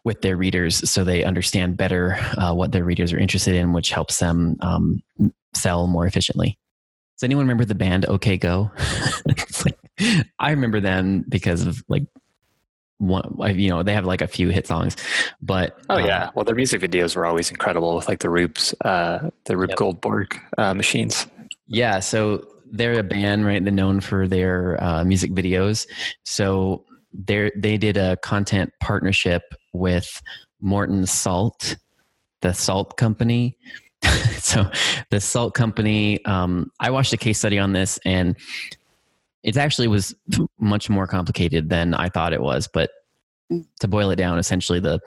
with 0.05 0.20
their 0.22 0.37
readers, 0.37 0.90
so 0.90 1.05
they 1.05 1.24
understand 1.24 1.76
better 1.76 2.16
uh, 2.37 2.52
what 2.52 2.72
their 2.72 2.85
readers 2.85 3.12
are 3.12 3.18
interested 3.18 3.55
in, 3.55 3.72
which 3.72 3.90
helps 3.90 4.18
them 4.18 4.57
um, 4.61 5.02
sell 5.55 5.87
more 5.87 6.07
efficiently. 6.07 6.59
Does 7.16 7.24
anyone 7.24 7.44
remember 7.44 7.64
the 7.64 7.74
band 7.74 8.07
OK 8.07 8.37
Go? 8.37 8.70
like, 9.64 9.78
I 10.38 10.50
remember 10.50 10.81
them 10.81 11.24
because 11.28 11.66
of 11.66 11.85
like 11.88 12.05
one, 13.02 13.58
you 13.58 13.68
know, 13.68 13.82
they 13.82 13.92
have 13.92 14.04
like 14.04 14.20
a 14.20 14.26
few 14.26 14.48
hit 14.48 14.66
songs, 14.66 14.96
but 15.40 15.78
oh 15.90 15.98
yeah, 15.98 16.26
um, 16.26 16.32
well 16.34 16.44
their 16.44 16.54
music 16.54 16.80
videos 16.80 17.16
were 17.16 17.26
always 17.26 17.50
incredible 17.50 17.96
with 17.96 18.08
like 18.08 18.20
the 18.20 18.30
Rubes, 18.30 18.74
uh, 18.84 19.30
the 19.44 19.56
Rube 19.56 19.70
yep. 19.70 19.78
Goldberg 19.78 20.40
uh, 20.58 20.74
machines. 20.74 21.26
Yeah, 21.66 22.00
so 22.00 22.46
they're 22.70 22.98
a 22.98 23.02
band, 23.02 23.44
right? 23.44 23.62
They're 23.62 23.72
known 23.72 24.00
for 24.00 24.26
their 24.26 24.82
uh, 24.82 25.04
music 25.04 25.32
videos. 25.32 25.86
So 26.24 26.84
they 27.12 27.50
they 27.56 27.76
did 27.76 27.96
a 27.96 28.16
content 28.18 28.72
partnership 28.80 29.42
with 29.72 30.22
Morton 30.60 31.06
Salt, 31.06 31.76
the 32.40 32.52
salt 32.52 32.96
company. 32.96 33.56
so 34.38 34.68
the 35.10 35.20
salt 35.20 35.54
company, 35.54 36.24
um, 36.24 36.70
I 36.80 36.90
watched 36.90 37.12
a 37.12 37.16
case 37.16 37.38
study 37.38 37.58
on 37.58 37.72
this, 37.72 37.98
and 38.04 38.36
it 39.42 39.57
actually 39.57 39.88
was 39.88 40.14
much 40.59 40.88
more 40.88 41.07
complicated 41.07 41.68
than 41.68 41.94
I 41.94 42.09
thought 42.09 42.33
it 42.33 42.42
was. 42.42 42.68
But 42.72 42.90
to 43.81 43.88
boil 43.88 44.11
it 44.11 44.16
down, 44.16 44.38
essentially 44.38 44.81
the 44.81 45.00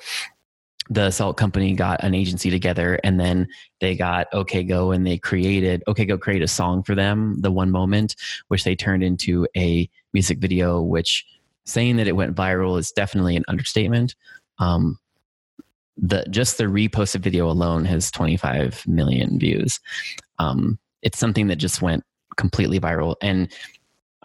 the 0.88 1.10
salt 1.10 1.36
company 1.36 1.74
got 1.74 2.04
an 2.04 2.14
agency 2.14 2.52
together 2.52 3.00
and 3.04 3.20
then 3.20 3.48
they 3.82 3.96
got 3.96 4.28
OK 4.34 4.64
Go 4.64 4.92
and 4.92 5.06
they 5.06 5.18
created 5.18 5.84
OK 5.88 6.06
Go 6.06 6.18
create 6.18 6.44
a 6.44 6.48
song 6.48 6.84
for 6.84 6.94
them, 6.94 7.42
the 7.42 7.52
one 7.52 7.72
moment, 7.72 8.16
which 8.50 8.64
they 8.64 8.76
turned 8.76 9.04
into 9.04 9.48
a 9.58 9.90
music 10.14 10.38
video, 10.38 10.82
which 10.82 11.26
saying 11.66 11.96
that 11.96 12.08
it 12.08 12.16
went 12.16 12.36
viral 12.36 12.78
is 12.78 12.92
definitely 12.92 13.36
an 13.36 13.44
understatement. 13.48 14.16
Um, 14.60 15.00
the 15.98 16.26
just 16.30 16.58
the 16.58 16.66
reposted 16.66 17.22
video 17.22 17.50
alone 17.50 17.86
has 17.86 18.12
25 18.12 18.86
million 18.88 19.40
views. 19.40 19.80
Um, 20.38 20.78
it's 21.02 21.18
something 21.18 21.48
that 21.48 21.56
just 21.56 21.82
went 21.82 22.04
completely 22.36 22.80
viral. 22.80 23.16
And 23.22 23.52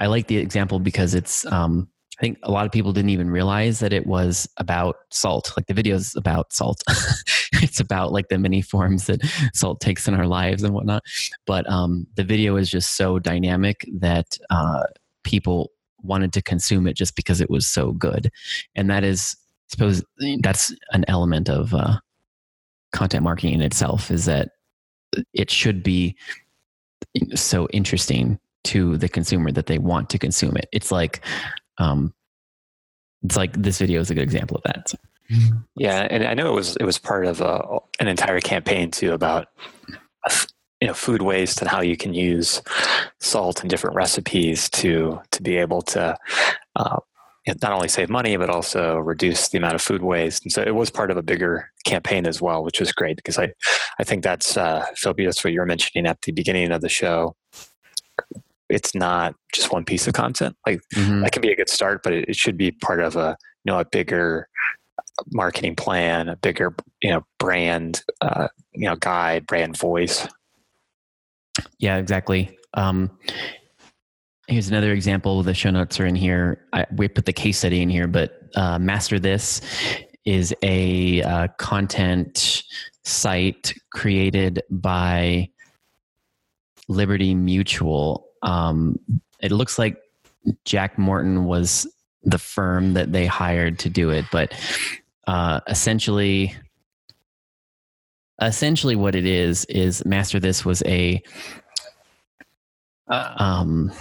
I 0.01 0.07
like 0.07 0.27
the 0.27 0.39
example 0.39 0.81
because 0.81 1.15
it's 1.15 1.45
um, 1.47 1.89
I 2.19 2.23
think 2.23 2.39
a 2.43 2.51
lot 2.51 2.67
of 2.67 2.73
people 2.73 2.93
didn't 2.93 3.11
even 3.11 3.31
realize 3.31 3.79
that 3.81 3.93
it 3.93 4.07
was 4.07 4.49
about 4.59 4.97
salt. 5.11 5.53
Like 5.57 5.67
the 5.67 5.75
video 5.75 5.97
is 5.97 6.15
about 6.17 6.53
salt. 6.53 6.83
it's 7.55 7.81
about 7.81 8.13
like 8.13 8.29
the 8.29 8.39
many 8.39 8.61
forms 8.61 9.07
that 9.07 9.21
salt 9.55 9.81
takes 9.81 10.07
in 10.07 10.15
our 10.15 10.27
lives 10.27 10.63
and 10.63 10.75
whatnot. 10.75 11.03
But 11.47 11.71
um, 11.71 12.07
the 12.17 12.25
video 12.25 12.57
is 12.57 12.71
just 12.71 12.97
so 12.97 13.19
dynamic 13.19 13.87
that 14.01 14.37
uh, 14.51 14.83
people 15.25 15.71
wanted 16.03 16.35
to 16.35 16.43
consume 16.43 16.87
it 16.87 16.95
just 16.95 17.17
because 17.17 17.41
it 17.41 17.49
was 17.49 17.67
so 17.67 17.93
good. 17.93 18.31
And 18.75 18.91
that 18.91 19.03
is, 19.03 19.37
I 19.41 19.69
suppose, 19.71 20.05
that's 20.43 20.75
an 20.93 21.07
element 21.09 21.49
of 21.49 21.73
uh, 21.73 22.01
content 22.93 23.23
marketing 23.23 23.55
in 23.55 23.63
itself. 23.63 24.11
Is 24.11 24.27
that 24.27 24.51
it 25.33 25.51
should 25.51 25.83
be 25.83 26.17
so 27.35 27.67
interesting 27.73 28.39
to 28.64 28.96
the 28.96 29.09
consumer 29.09 29.51
that 29.53 29.66
they 29.66 29.79
want 29.79 30.11
to 30.11 30.18
consume 30.18 30.57
it. 30.57 30.68
It's 30.73 30.92
like 30.92 31.25
um, 31.79 32.14
it's 33.23 33.37
like 33.37 33.53
this 33.55 33.79
video 33.79 34.01
is 34.01 34.11
a 34.11 34.14
good 34.14 34.23
example 34.23 34.57
of 34.57 34.62
that. 34.64 34.88
So. 34.88 34.99
Yeah, 35.77 36.09
and 36.11 36.25
I 36.25 36.35
know 36.35 36.49
it 36.49 36.55
was 36.55 36.77
it 36.77 36.85
was 36.85 36.99
part 36.99 37.27
of 37.27 37.40
a, 37.40 37.79
an 38.01 38.09
entire 38.09 38.40
campaign 38.40 38.90
too 38.90 39.12
about 39.12 39.49
you 40.81 40.88
know 40.88 40.94
food 40.94 41.23
waste 41.23 41.61
and 41.61 41.70
how 41.70 41.81
you 41.83 41.96
can 41.96 42.14
use 42.14 42.62
salt 43.20 43.62
in 43.62 43.68
different 43.68 43.96
recipes 43.96 44.68
to 44.70 45.20
to 45.31 45.42
be 45.42 45.57
able 45.57 45.83
to 45.83 46.16
uh, 46.77 46.96
not 47.62 47.73
only 47.73 47.88
save 47.88 48.11
money 48.11 48.37
but 48.37 48.51
also 48.51 48.96
reduce 48.96 49.49
the 49.49 49.59
amount 49.59 49.75
of 49.75 49.83
food 49.83 50.03
waste. 50.03 50.44
And 50.44 50.53
so 50.53 50.62
it 50.62 50.75
was 50.75 50.90
part 50.90 51.11
of 51.11 51.16
a 51.16 51.23
bigger 51.23 51.70
campaign 51.85 52.27
as 52.27 52.40
well, 52.40 52.64
which 52.64 52.81
was 52.81 52.92
great 52.92 53.16
because 53.16 53.38
I 53.38 53.53
I 54.01 54.05
think 54.05 54.25
that's 54.25 54.57
uh, 54.57 54.85
Philip, 54.96 55.18
that's 55.18 55.44
what 55.44 55.53
you 55.53 55.61
were 55.61 55.66
mentioning 55.66 56.07
at 56.07 56.23
the 56.23 56.33
beginning 56.33 56.73
of 56.73 56.81
the 56.81 56.88
show 56.88 57.37
it's 58.70 58.94
not 58.94 59.35
just 59.52 59.72
one 59.72 59.85
piece 59.85 60.06
of 60.06 60.14
content. 60.14 60.56
Like 60.66 60.80
mm-hmm. 60.94 61.20
that 61.22 61.33
can 61.33 61.42
be 61.42 61.50
a 61.50 61.56
good 61.56 61.68
start, 61.68 62.02
but 62.02 62.12
it, 62.12 62.28
it, 62.28 62.37
should 62.37 62.56
be 62.56 62.70
part 62.70 63.00
of 63.00 63.16
a 63.16 63.37
you 63.64 63.72
know 63.72 63.80
a 63.80 63.85
bigger 63.85 64.48
marketing 65.33 65.76
plan, 65.76 66.28
a 66.28 66.37
bigger 66.37 66.74
you 67.02 67.11
know 67.11 67.22
brand 67.38 68.02
uh, 68.20 68.48
you 68.72 68.88
know 68.88 68.96
guide, 68.96 69.46
brand 69.46 69.76
voice. 69.76 70.26
Yeah, 71.79 71.96
exactly. 71.96 72.56
Um, 72.75 73.10
here's 74.46 74.68
another 74.68 74.92
example. 74.92 75.42
The 75.42 75.54
show 75.54 75.71
notes 75.71 75.98
are 76.00 76.06
in 76.06 76.14
here. 76.14 76.66
I, 76.73 76.87
we 76.94 77.08
put 77.08 77.27
the 77.27 77.33
case 77.33 77.58
study 77.58 77.83
in 77.83 77.90
here, 77.90 78.06
but 78.06 78.40
uh, 78.54 78.79
Master 78.79 79.18
This 79.18 79.60
is 80.25 80.54
a 80.62 81.23
uh, 81.23 81.48
content 81.58 82.62
site 83.04 83.75
created 83.92 84.62
by 84.71 85.48
Liberty 86.88 87.35
Mutual 87.35 88.29
um, 88.43 88.99
it 89.41 89.53
looks 89.53 89.79
like 89.79 90.01
Jack 90.65 90.99
Morton 90.99 91.45
was 91.45 91.87
the 92.23 92.38
firm 92.38 92.95
that 92.95 93.13
they 93.13 93.27
hired 93.27 93.79
to 93.81 93.91
do 93.91 94.11
it, 94.11 94.25
but 94.31 94.53
uh, 95.27 95.61
essentially, 95.67 96.55
essentially 98.41 98.97
what 98.97 99.15
it 99.15 99.27
is 99.27 99.65
is 99.67 100.05
Master 100.05 100.41
This 100.41 100.65
was 100.65 100.83
a 100.87 101.23
uh, 103.09 103.35
um 103.38 103.93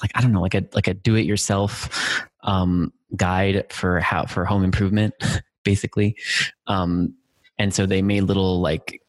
like 0.00 0.12
I 0.14 0.20
don't 0.20 0.32
know 0.32 0.40
like 0.40 0.54
a 0.54 0.64
like 0.72 0.88
a 0.88 0.94
do 0.94 1.14
it 1.16 1.26
yourself 1.26 2.22
um 2.42 2.92
guide 3.16 3.66
for 3.70 4.00
how 4.00 4.24
for 4.26 4.44
home 4.44 4.64
improvement 4.64 5.14
basically. 5.64 6.16
Um 6.66 7.14
and 7.58 7.74
so 7.74 7.86
they 7.86 8.02
made 8.02 8.22
little 8.22 8.60
like 8.60 9.01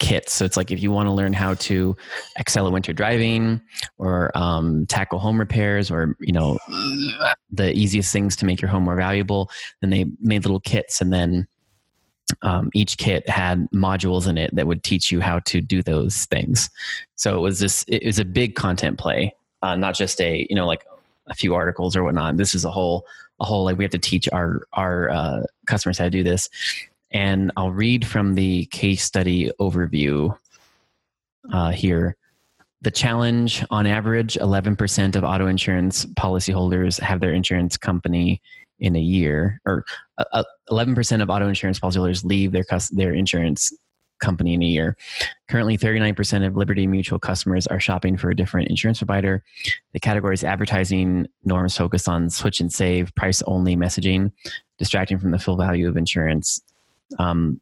kits. 0.00 0.34
So 0.34 0.44
it's 0.44 0.56
like 0.56 0.72
if 0.72 0.82
you 0.82 0.90
want 0.90 1.06
to 1.06 1.12
learn 1.12 1.32
how 1.32 1.54
to 1.54 1.96
excel 2.36 2.66
at 2.66 2.72
winter 2.72 2.92
driving 2.92 3.60
or 3.98 4.36
um, 4.36 4.86
tackle 4.86 5.20
home 5.20 5.38
repairs 5.38 5.90
or 5.90 6.16
you 6.18 6.32
know 6.32 6.58
the 7.52 7.72
easiest 7.72 8.12
things 8.12 8.34
to 8.36 8.46
make 8.46 8.60
your 8.60 8.70
home 8.70 8.82
more 8.82 8.96
valuable, 8.96 9.48
then 9.80 9.90
they 9.90 10.06
made 10.20 10.44
little 10.44 10.60
kits 10.60 11.00
and 11.00 11.12
then 11.12 11.46
um, 12.42 12.70
each 12.74 12.96
kit 12.96 13.28
had 13.28 13.68
modules 13.72 14.26
in 14.26 14.38
it 14.38 14.54
that 14.54 14.66
would 14.66 14.82
teach 14.82 15.12
you 15.12 15.20
how 15.20 15.40
to 15.40 15.60
do 15.60 15.82
those 15.82 16.24
things. 16.26 16.70
So 17.16 17.36
it 17.36 17.40
was 17.40 17.58
this. 17.60 17.84
It 17.88 18.04
was 18.04 18.18
a 18.18 18.24
big 18.24 18.54
content 18.54 18.98
play, 18.98 19.34
uh, 19.62 19.76
not 19.76 19.94
just 19.94 20.20
a 20.20 20.46
you 20.48 20.56
know 20.56 20.66
like 20.66 20.84
a 21.28 21.34
few 21.34 21.54
articles 21.54 21.96
or 21.96 22.02
whatnot. 22.02 22.36
This 22.36 22.54
is 22.54 22.64
a 22.64 22.70
whole 22.70 23.06
a 23.40 23.44
whole 23.44 23.64
like 23.64 23.78
we 23.78 23.84
have 23.84 23.90
to 23.92 23.98
teach 23.98 24.28
our 24.32 24.62
our 24.72 25.10
uh, 25.10 25.42
customers 25.66 25.98
how 25.98 26.04
to 26.04 26.10
do 26.10 26.22
this. 26.22 26.48
And 27.12 27.50
I'll 27.56 27.72
read 27.72 28.06
from 28.06 28.34
the 28.34 28.66
case 28.66 29.02
study 29.02 29.50
overview 29.60 30.36
uh, 31.52 31.70
here. 31.70 32.16
The 32.82 32.90
challenge 32.90 33.64
on 33.70 33.86
average, 33.86 34.34
11% 34.34 35.16
of 35.16 35.24
auto 35.24 35.46
insurance 35.46 36.06
policyholders 36.06 36.98
have 37.00 37.20
their 37.20 37.32
insurance 37.32 37.76
company 37.76 38.40
in 38.78 38.96
a 38.96 39.00
year, 39.00 39.60
or 39.66 39.84
uh, 40.16 40.44
11% 40.70 41.22
of 41.22 41.28
auto 41.28 41.46
insurance 41.46 41.78
policyholders 41.78 42.24
leave 42.24 42.52
their, 42.52 42.64
their 42.92 43.12
insurance 43.12 43.70
company 44.20 44.54
in 44.54 44.62
a 44.62 44.66
year. 44.66 44.96
Currently, 45.48 45.78
39% 45.78 46.46
of 46.46 46.56
Liberty 46.56 46.86
Mutual 46.86 47.18
customers 47.18 47.66
are 47.66 47.80
shopping 47.80 48.16
for 48.16 48.30
a 48.30 48.36
different 48.36 48.68
insurance 48.68 48.98
provider. 48.98 49.42
The 49.92 50.00
category's 50.00 50.44
advertising 50.44 51.26
norms 51.44 51.76
focus 51.76 52.06
on 52.06 52.30
switch 52.30 52.60
and 52.60 52.72
save, 52.72 53.14
price 53.14 53.42
only 53.42 53.76
messaging, 53.76 54.32
distracting 54.78 55.18
from 55.18 55.32
the 55.32 55.38
full 55.38 55.56
value 55.56 55.88
of 55.88 55.96
insurance. 55.96 56.62
Um, 57.18 57.60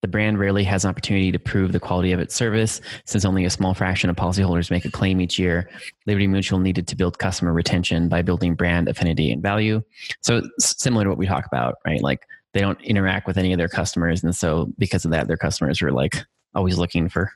the 0.00 0.08
brand 0.08 0.38
rarely 0.38 0.62
has 0.64 0.84
an 0.84 0.90
opportunity 0.90 1.32
to 1.32 1.38
prove 1.38 1.72
the 1.72 1.80
quality 1.80 2.12
of 2.12 2.20
its 2.20 2.34
service 2.34 2.80
since 3.04 3.24
only 3.24 3.44
a 3.44 3.50
small 3.50 3.74
fraction 3.74 4.08
of 4.08 4.16
policyholders 4.16 4.70
make 4.70 4.84
a 4.84 4.90
claim 4.90 5.20
each 5.20 5.38
year. 5.38 5.68
Liberty 6.06 6.28
Mutual 6.28 6.60
needed 6.60 6.86
to 6.88 6.96
build 6.96 7.18
customer 7.18 7.52
retention 7.52 8.08
by 8.08 8.22
building 8.22 8.54
brand 8.54 8.88
affinity 8.88 9.32
and 9.32 9.42
value. 9.42 9.82
So, 10.20 10.42
similar 10.60 11.04
to 11.04 11.10
what 11.10 11.18
we 11.18 11.26
talk 11.26 11.46
about, 11.46 11.76
right? 11.84 12.00
Like 12.00 12.26
they 12.52 12.60
don't 12.60 12.80
interact 12.82 13.26
with 13.26 13.38
any 13.38 13.52
of 13.52 13.58
their 13.58 13.68
customers. 13.68 14.22
And 14.22 14.34
so, 14.36 14.72
because 14.78 15.04
of 15.04 15.10
that, 15.10 15.26
their 15.26 15.36
customers 15.36 15.82
are 15.82 15.90
like 15.90 16.24
always 16.54 16.78
looking 16.78 17.08
for 17.08 17.32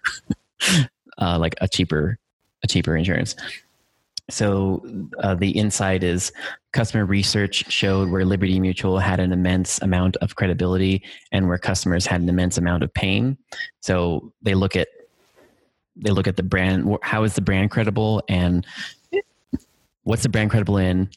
uh, 1.18 1.38
like 1.38 1.56
a 1.60 1.66
cheaper, 1.66 2.18
a 2.62 2.68
cheaper 2.68 2.96
insurance. 2.96 3.34
So 4.30 4.82
uh, 5.18 5.34
the 5.34 5.50
insight 5.50 6.02
is 6.02 6.32
customer 6.72 7.04
research 7.04 7.70
showed 7.70 8.10
where 8.10 8.24
Liberty 8.24 8.58
Mutual 8.60 8.98
had 8.98 9.20
an 9.20 9.32
immense 9.32 9.80
amount 9.82 10.16
of 10.16 10.36
credibility 10.36 11.02
and 11.32 11.48
where 11.48 11.58
customers 11.58 12.06
had 12.06 12.20
an 12.20 12.28
immense 12.28 12.56
amount 12.56 12.82
of 12.82 12.94
pain. 12.94 13.36
So 13.80 14.32
they 14.42 14.54
look 14.54 14.76
at 14.76 14.88
they 15.96 16.10
look 16.10 16.26
at 16.26 16.36
the 16.36 16.42
brand. 16.42 16.96
How 17.02 17.22
is 17.24 17.34
the 17.34 17.42
brand 17.42 17.70
credible, 17.70 18.22
and 18.28 18.66
what's 20.04 20.22
the 20.22 20.28
brand 20.28 20.50
credible 20.50 20.78
in? 20.78 21.10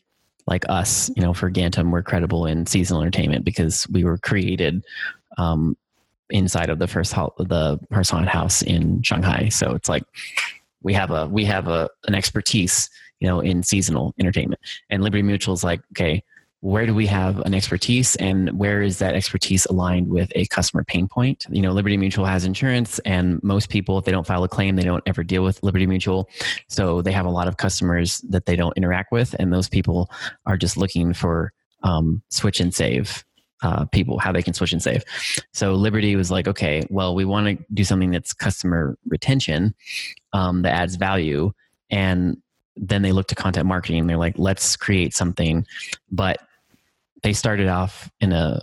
Like 0.47 0.65
us, 0.69 1.09
you 1.15 1.23
know, 1.23 1.33
for 1.33 1.49
Gantom, 1.49 1.91
we're 1.91 2.03
credible 2.03 2.45
in 2.45 2.67
seasonal 2.67 3.01
entertainment 3.01 3.45
because 3.45 3.87
we 3.89 4.03
were 4.03 4.17
created 4.17 4.83
um, 5.37 5.75
inside 6.29 6.69
of 6.69 6.77
the 6.77 6.87
first 6.87 7.13
ho- 7.13 7.33
the 7.39 7.79
haunted 7.91 8.27
house 8.27 8.61
in 8.61 9.01
Shanghai. 9.01 9.49
So 9.49 9.71
it's 9.73 9.89
like 9.89 10.03
we 10.85 10.93
have 10.93 11.11
a 11.11 11.27
we 11.27 11.43
have 11.43 11.67
a 11.67 11.89
an 12.07 12.15
expertise 12.15 12.89
you 13.19 13.27
know, 13.27 13.39
in 13.39 13.63
seasonal 13.63 14.13
entertainment. 14.19 14.61
And 14.89 15.03
Liberty 15.03 15.23
Mutual 15.23 15.53
is 15.53 15.63
like, 15.63 15.81
okay, 15.93 16.23
where 16.61 16.85
do 16.85 16.95
we 16.95 17.05
have 17.05 17.39
an 17.41 17.53
expertise 17.53 18.15
and 18.15 18.49
where 18.57 18.81
is 18.81 18.97
that 18.97 19.13
expertise 19.13 19.65
aligned 19.67 20.09
with 20.09 20.31
a 20.35 20.47
customer 20.47 20.83
pain 20.83 21.07
point? 21.07 21.45
You 21.49 21.61
know 21.61 21.71
liberty 21.71 21.95
mutual 21.95 22.25
has 22.25 22.43
insurance 22.43 22.97
and 22.99 23.39
most 23.43 23.69
people 23.69 23.99
if 23.99 24.05
they 24.05 24.11
don't 24.11 24.25
file 24.25 24.43
a 24.43 24.49
claim 24.49 24.75
they 24.75 24.83
don't 24.83 25.03
ever 25.05 25.23
deal 25.23 25.43
with 25.43 25.61
liberty 25.61 25.85
mutual. 25.85 26.27
So 26.67 27.03
they 27.03 27.11
have 27.11 27.27
a 27.27 27.29
lot 27.29 27.47
of 27.47 27.57
customers 27.57 28.21
that 28.29 28.47
they 28.47 28.55
don't 28.55 28.75
interact 28.75 29.11
with 29.11 29.35
and 29.37 29.53
those 29.53 29.69
people 29.69 30.09
are 30.47 30.57
just 30.57 30.75
looking 30.75 31.13
for 31.13 31.53
um, 31.83 32.23
switch 32.29 32.59
and 32.59 32.73
save 32.73 33.23
uh, 33.63 33.85
people 33.85 34.19
how 34.19 34.31
they 34.31 34.41
can 34.41 34.53
switch 34.53 34.73
and 34.73 34.81
save. 34.81 35.03
So 35.53 35.73
liberty 35.73 36.15
was 36.15 36.29
like 36.29 36.47
okay 36.47 36.85
well 36.89 37.15
we 37.15 37.25
want 37.25 37.57
to 37.57 37.65
do 37.73 37.83
something 37.83 38.11
that's 38.11 38.33
customer 38.33 38.97
retention 39.07 39.73
um, 40.33 40.63
that 40.63 40.73
adds 40.73 40.95
value. 40.95 41.53
And 41.89 42.41
then 42.75 43.01
they 43.01 43.13
look 43.13 43.27
to 43.27 43.35
content 43.35 43.65
marketing 43.67 44.01
and 44.01 44.09
they're 44.09 44.17
like, 44.17 44.37
let's 44.37 44.75
create 44.75 45.13
something. 45.13 45.65
But 46.11 46.39
they 47.23 47.31
started 47.31 47.69
off 47.69 48.11
in 48.19 48.33
a, 48.33 48.61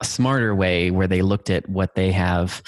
a 0.00 0.04
smarter 0.04 0.54
way 0.54 0.90
where 0.90 1.06
they 1.06 1.22
looked 1.22 1.48
at 1.48 1.68
what 1.68 1.94
they 1.94 2.10
have 2.10 2.60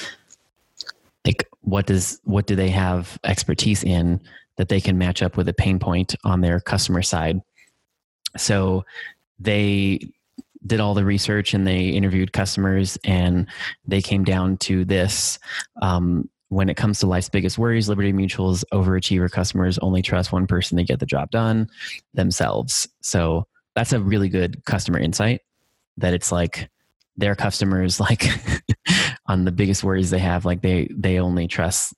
like 1.26 1.48
what 1.62 1.86
does 1.86 2.20
what 2.24 2.46
do 2.46 2.54
they 2.54 2.68
have 2.68 3.18
expertise 3.24 3.82
in 3.82 4.20
that 4.56 4.68
they 4.68 4.80
can 4.80 4.98
match 4.98 5.22
up 5.22 5.36
with 5.36 5.48
a 5.48 5.54
pain 5.54 5.78
point 5.78 6.14
on 6.22 6.40
their 6.40 6.60
customer 6.60 7.02
side. 7.02 7.40
So 8.36 8.84
they 9.38 10.12
did 10.66 10.80
all 10.80 10.94
the 10.94 11.04
research 11.04 11.54
and 11.54 11.66
they 11.66 11.88
interviewed 11.88 12.32
customers 12.32 12.98
and 13.04 13.46
they 13.86 14.00
came 14.00 14.24
down 14.24 14.56
to 14.58 14.84
this 14.84 15.38
um, 15.82 16.28
when 16.48 16.68
it 16.68 16.76
comes 16.76 17.00
to 17.00 17.06
life's 17.06 17.28
biggest 17.28 17.58
worries, 17.58 17.88
Liberty 17.88 18.12
Mutual's 18.12 18.64
overachiever 18.72 19.30
customers 19.30 19.78
only 19.78 20.02
trust 20.02 20.32
one 20.32 20.46
person 20.46 20.78
to 20.78 20.84
get 20.84 21.00
the 21.00 21.06
job 21.06 21.30
done 21.30 21.68
themselves. 22.14 22.88
So 23.00 23.46
that's 23.74 23.92
a 23.92 24.00
really 24.00 24.28
good 24.28 24.64
customer 24.64 24.98
insight 24.98 25.40
that 25.96 26.14
it's 26.14 26.30
like 26.30 26.68
their 27.16 27.34
customers 27.34 28.00
like 28.00 28.26
on 29.26 29.44
the 29.44 29.52
biggest 29.52 29.84
worries 29.84 30.10
they 30.10 30.18
have 30.18 30.44
like 30.44 30.62
they 30.62 30.88
they 30.90 31.18
only 31.18 31.46
trust 31.46 31.94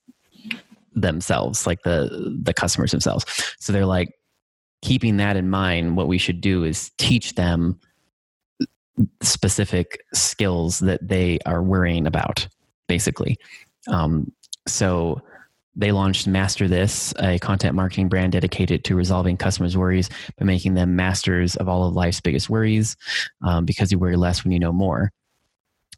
themselves 0.95 1.67
like 1.67 1.81
the 1.83 2.35
the 2.41 2.53
customers 2.53 2.91
themselves 2.91 3.25
so 3.59 3.71
they're 3.71 3.85
like 3.85 4.13
keeping 4.81 5.17
that 5.17 5.37
in 5.37 5.49
mind 5.49 5.95
what 5.95 6.07
we 6.07 6.17
should 6.17 6.41
do 6.41 6.63
is 6.63 6.91
teach 6.97 7.35
them 7.35 7.79
specific 9.21 10.01
skills 10.13 10.79
that 10.79 11.07
they 11.07 11.39
are 11.45 11.61
worrying 11.61 12.07
about 12.07 12.47
basically 12.87 13.37
um, 13.87 14.31
so 14.67 15.21
they 15.77 15.91
launched 15.91 16.27
Master 16.27 16.67
This, 16.67 17.13
a 17.19 17.37
content 17.37 17.75
marketing 17.75 18.09
brand 18.09 18.31
dedicated 18.31 18.83
to 18.85 18.95
resolving 18.95 19.37
customers' 19.37 19.77
worries 19.77 20.09
by 20.37 20.45
making 20.45 20.73
them 20.73 20.95
masters 20.95 21.55
of 21.55 21.69
all 21.69 21.87
of 21.87 21.93
life's 21.93 22.19
biggest 22.19 22.49
worries 22.49 22.97
um, 23.43 23.63
because 23.63 23.91
you 23.91 23.99
worry 23.99 24.15
less 24.15 24.43
when 24.43 24.51
you 24.51 24.59
know 24.59 24.73
more. 24.73 25.11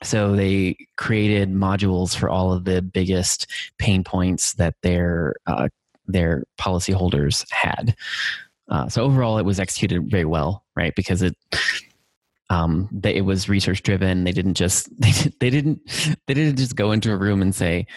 So 0.04 0.36
they 0.36 0.78
created 0.98 1.54
modules 1.54 2.16
for 2.16 2.30
all 2.30 2.52
of 2.52 2.66
the 2.66 2.82
biggest 2.82 3.48
pain 3.78 4.04
points 4.04 4.54
that 4.56 4.76
their 4.84 5.36
uh, 5.48 5.70
their 6.08 6.44
policyholders 6.60 7.50
had. 7.52 7.96
Uh, 8.68 8.88
so 8.90 9.04
overall, 9.04 9.38
it 9.38 9.46
was 9.46 9.60
executed 9.60 10.10
very 10.10 10.26
well, 10.26 10.64
right? 10.76 10.94
Because 10.96 11.22
it 11.22 11.36
um, 12.50 12.90
they, 12.92 13.16
it 13.16 13.22
was 13.22 13.50
research 13.50 13.84
driven. 13.84 14.24
They 14.24 14.32
didn't 14.32 14.56
just 14.56 14.90
they, 15.02 15.12
they 15.40 15.50
didn't 15.50 15.82
they 16.28 16.34
didn't 16.34 16.58
just 16.58 16.76
go 16.76 16.92
into 16.92 17.12
a 17.12 17.18
room 17.18 17.42
and 17.42 17.54
say, 17.54 17.88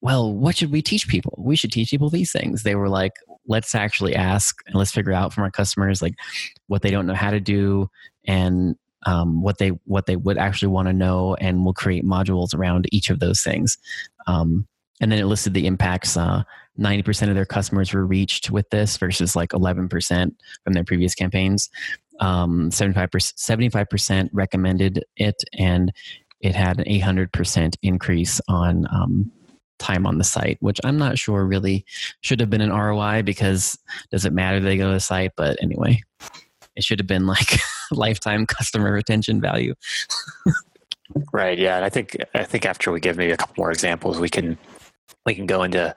well, 0.00 0.32
what 0.32 0.56
should 0.56 0.70
we 0.70 0.82
teach 0.82 1.08
people? 1.08 1.34
We 1.38 1.56
should 1.56 1.72
teach 1.72 1.90
people 1.90 2.10
these 2.10 2.32
things. 2.32 2.62
They 2.62 2.74
were 2.74 2.88
like, 2.88 3.12
let's 3.48 3.74
actually 3.74 4.14
ask 4.14 4.58
and 4.66 4.74
let's 4.74 4.90
figure 4.90 5.12
out 5.12 5.32
from 5.32 5.44
our 5.44 5.50
customers 5.50 6.02
like 6.02 6.14
what 6.66 6.82
they 6.82 6.90
don't 6.90 7.06
know 7.06 7.14
how 7.14 7.30
to 7.30 7.40
do 7.40 7.88
and 8.26 8.76
um, 9.06 9.42
what 9.42 9.58
they 9.58 9.68
what 9.84 10.06
they 10.06 10.16
would 10.16 10.36
actually 10.36 10.68
want 10.68 10.88
to 10.88 10.92
know, 10.92 11.34
and 11.36 11.64
we'll 11.64 11.74
create 11.74 12.04
modules 12.04 12.54
around 12.54 12.86
each 12.92 13.08
of 13.10 13.20
those 13.20 13.40
things. 13.42 13.78
Um, 14.26 14.66
and 15.00 15.12
then 15.12 15.18
it 15.18 15.26
listed 15.26 15.54
the 15.54 15.66
impacts. 15.66 16.16
Uh, 16.16 16.42
90% 16.78 17.28
of 17.28 17.34
their 17.34 17.46
customers 17.46 17.92
were 17.92 18.04
reached 18.04 18.50
with 18.50 18.68
this 18.70 18.96
versus 18.96 19.34
like 19.34 19.50
11% 19.50 20.34
from 20.64 20.72
their 20.72 20.84
previous 20.84 21.14
campaigns. 21.14 21.70
Um, 22.20 22.70
75%, 22.70 23.10
75% 23.10 24.30
recommended 24.32 25.04
it, 25.16 25.42
and 25.58 25.92
it 26.40 26.54
had 26.54 26.78
an 26.78 26.84
800% 26.84 27.76
increase 27.82 28.40
on 28.48 28.86
um, 28.90 29.30
time 29.78 30.06
on 30.06 30.18
the 30.18 30.24
site, 30.24 30.58
which 30.60 30.80
I'm 30.84 30.98
not 30.98 31.18
sure 31.18 31.44
really 31.44 31.84
should 32.20 32.40
have 32.40 32.50
been 32.50 32.60
an 32.60 32.72
ROI 32.72 33.22
because 33.22 33.78
does 34.10 34.24
it 34.24 34.32
matter 34.32 34.60
they 34.60 34.76
go 34.76 34.88
to 34.88 34.94
the 34.94 35.00
site? 35.00 35.32
But 35.36 35.58
anyway, 35.62 36.02
it 36.74 36.84
should 36.84 36.98
have 36.98 37.06
been 37.06 37.26
like 37.26 37.58
lifetime 37.90 38.46
customer 38.46 38.92
retention 38.92 39.40
value. 39.40 39.74
right. 41.32 41.58
Yeah. 41.58 41.76
And 41.76 41.84
I 41.84 41.88
think 41.88 42.16
I 42.34 42.44
think 42.44 42.66
after 42.66 42.92
we 42.92 43.00
give 43.00 43.16
maybe 43.16 43.32
a 43.32 43.36
couple 43.36 43.54
more 43.58 43.70
examples, 43.70 44.18
we 44.18 44.28
can 44.28 44.58
we 45.24 45.34
can 45.34 45.46
go 45.46 45.62
into 45.62 45.94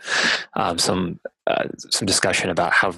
um, 0.55 0.77
some 0.77 1.19
uh, 1.47 1.65
some 1.77 2.05
discussion 2.05 2.49
about 2.49 2.73
how 2.73 2.93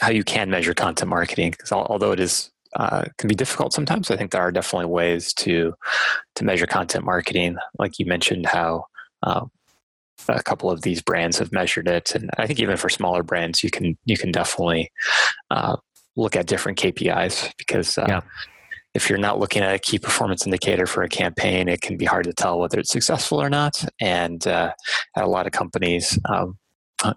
how 0.00 0.10
you 0.10 0.24
can 0.24 0.50
measure 0.50 0.74
content 0.74 1.08
marketing 1.08 1.50
because 1.50 1.72
although 1.72 2.12
it 2.12 2.20
is 2.20 2.50
uh, 2.74 3.04
can 3.18 3.28
be 3.28 3.34
difficult 3.34 3.72
sometimes. 3.72 4.10
I 4.10 4.16
think 4.16 4.30
there 4.30 4.40
are 4.40 4.52
definitely 4.52 4.86
ways 4.86 5.32
to 5.34 5.74
to 6.36 6.44
measure 6.44 6.66
content 6.66 7.04
marketing. 7.04 7.56
Like 7.78 7.98
you 7.98 8.06
mentioned, 8.06 8.46
how 8.46 8.86
uh, 9.22 9.44
a 10.28 10.42
couple 10.42 10.70
of 10.70 10.82
these 10.82 11.02
brands 11.02 11.38
have 11.38 11.52
measured 11.52 11.88
it, 11.88 12.14
and 12.14 12.30
I 12.38 12.46
think 12.46 12.60
even 12.60 12.76
for 12.76 12.88
smaller 12.88 13.22
brands, 13.22 13.62
you 13.62 13.70
can 13.70 13.98
you 14.04 14.16
can 14.16 14.32
definitely 14.32 14.90
uh, 15.50 15.76
look 16.16 16.34
at 16.36 16.46
different 16.46 16.78
KPIs 16.78 17.52
because 17.58 17.98
uh, 17.98 18.06
yeah. 18.08 18.20
if 18.94 19.08
you're 19.10 19.18
not 19.18 19.38
looking 19.38 19.62
at 19.62 19.74
a 19.74 19.78
key 19.78 19.98
performance 19.98 20.46
indicator 20.46 20.86
for 20.86 21.02
a 21.02 21.08
campaign, 21.08 21.68
it 21.68 21.82
can 21.82 21.96
be 21.96 22.06
hard 22.06 22.24
to 22.24 22.32
tell 22.32 22.58
whether 22.58 22.78
it's 22.78 22.90
successful 22.90 23.40
or 23.40 23.50
not. 23.50 23.84
And 24.00 24.46
uh, 24.46 24.72
at 25.16 25.24
a 25.24 25.28
lot 25.28 25.46
of 25.46 25.52
companies, 25.52 26.18
um, 26.24 26.58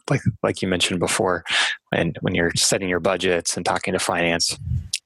like 0.10 0.22
like 0.44 0.62
you 0.62 0.68
mentioned 0.68 1.00
before, 1.00 1.46
and 1.96 2.18
when 2.22 2.36
you're 2.36 2.52
setting 2.56 2.90
your 2.90 3.00
budgets 3.00 3.56
and 3.56 3.66
talking 3.66 3.94
to 3.94 4.00
finance, 4.00 4.58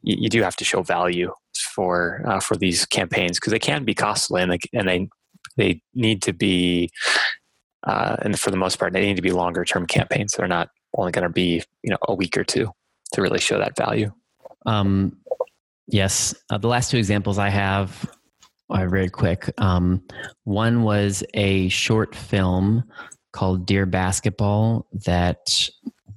you, 0.01 0.15
you 0.19 0.29
do 0.29 0.41
have 0.41 0.55
to 0.57 0.65
show 0.65 0.81
value 0.81 1.31
for 1.73 2.21
uh, 2.25 2.39
for 2.39 2.55
these 2.55 2.85
campaigns 2.85 3.39
because 3.39 3.51
they 3.51 3.59
can 3.59 3.83
be 3.83 3.93
costly 3.93 4.41
and 4.41 4.51
they 4.51 4.59
and 4.73 4.87
they 4.87 5.09
they 5.57 5.81
need 5.93 6.21
to 6.23 6.33
be 6.33 6.89
uh, 7.85 8.17
and 8.21 8.39
for 8.39 8.51
the 8.51 8.57
most 8.57 8.79
part 8.79 8.93
they 8.93 9.01
need 9.01 9.15
to 9.15 9.21
be 9.21 9.31
longer 9.31 9.63
term 9.65 9.85
campaigns. 9.85 10.33
They're 10.33 10.47
not 10.47 10.69
only 10.95 11.11
going 11.11 11.23
to 11.23 11.33
be 11.33 11.63
you 11.83 11.91
know 11.91 11.97
a 12.07 12.13
week 12.13 12.37
or 12.37 12.43
two 12.43 12.71
to 13.13 13.21
really 13.21 13.39
show 13.39 13.57
that 13.57 13.77
value. 13.77 14.11
Um, 14.65 15.17
yes, 15.87 16.35
uh, 16.49 16.57
the 16.57 16.67
last 16.67 16.91
two 16.91 16.97
examples 16.97 17.37
I 17.37 17.49
have 17.49 18.09
are 18.69 18.87
very 18.87 19.09
quick. 19.09 19.51
Um, 19.57 20.03
one 20.43 20.83
was 20.83 21.23
a 21.33 21.69
short 21.69 22.15
film 22.15 22.83
called 23.31 23.65
Dear 23.65 23.85
Basketball 23.85 24.87
that 25.05 25.69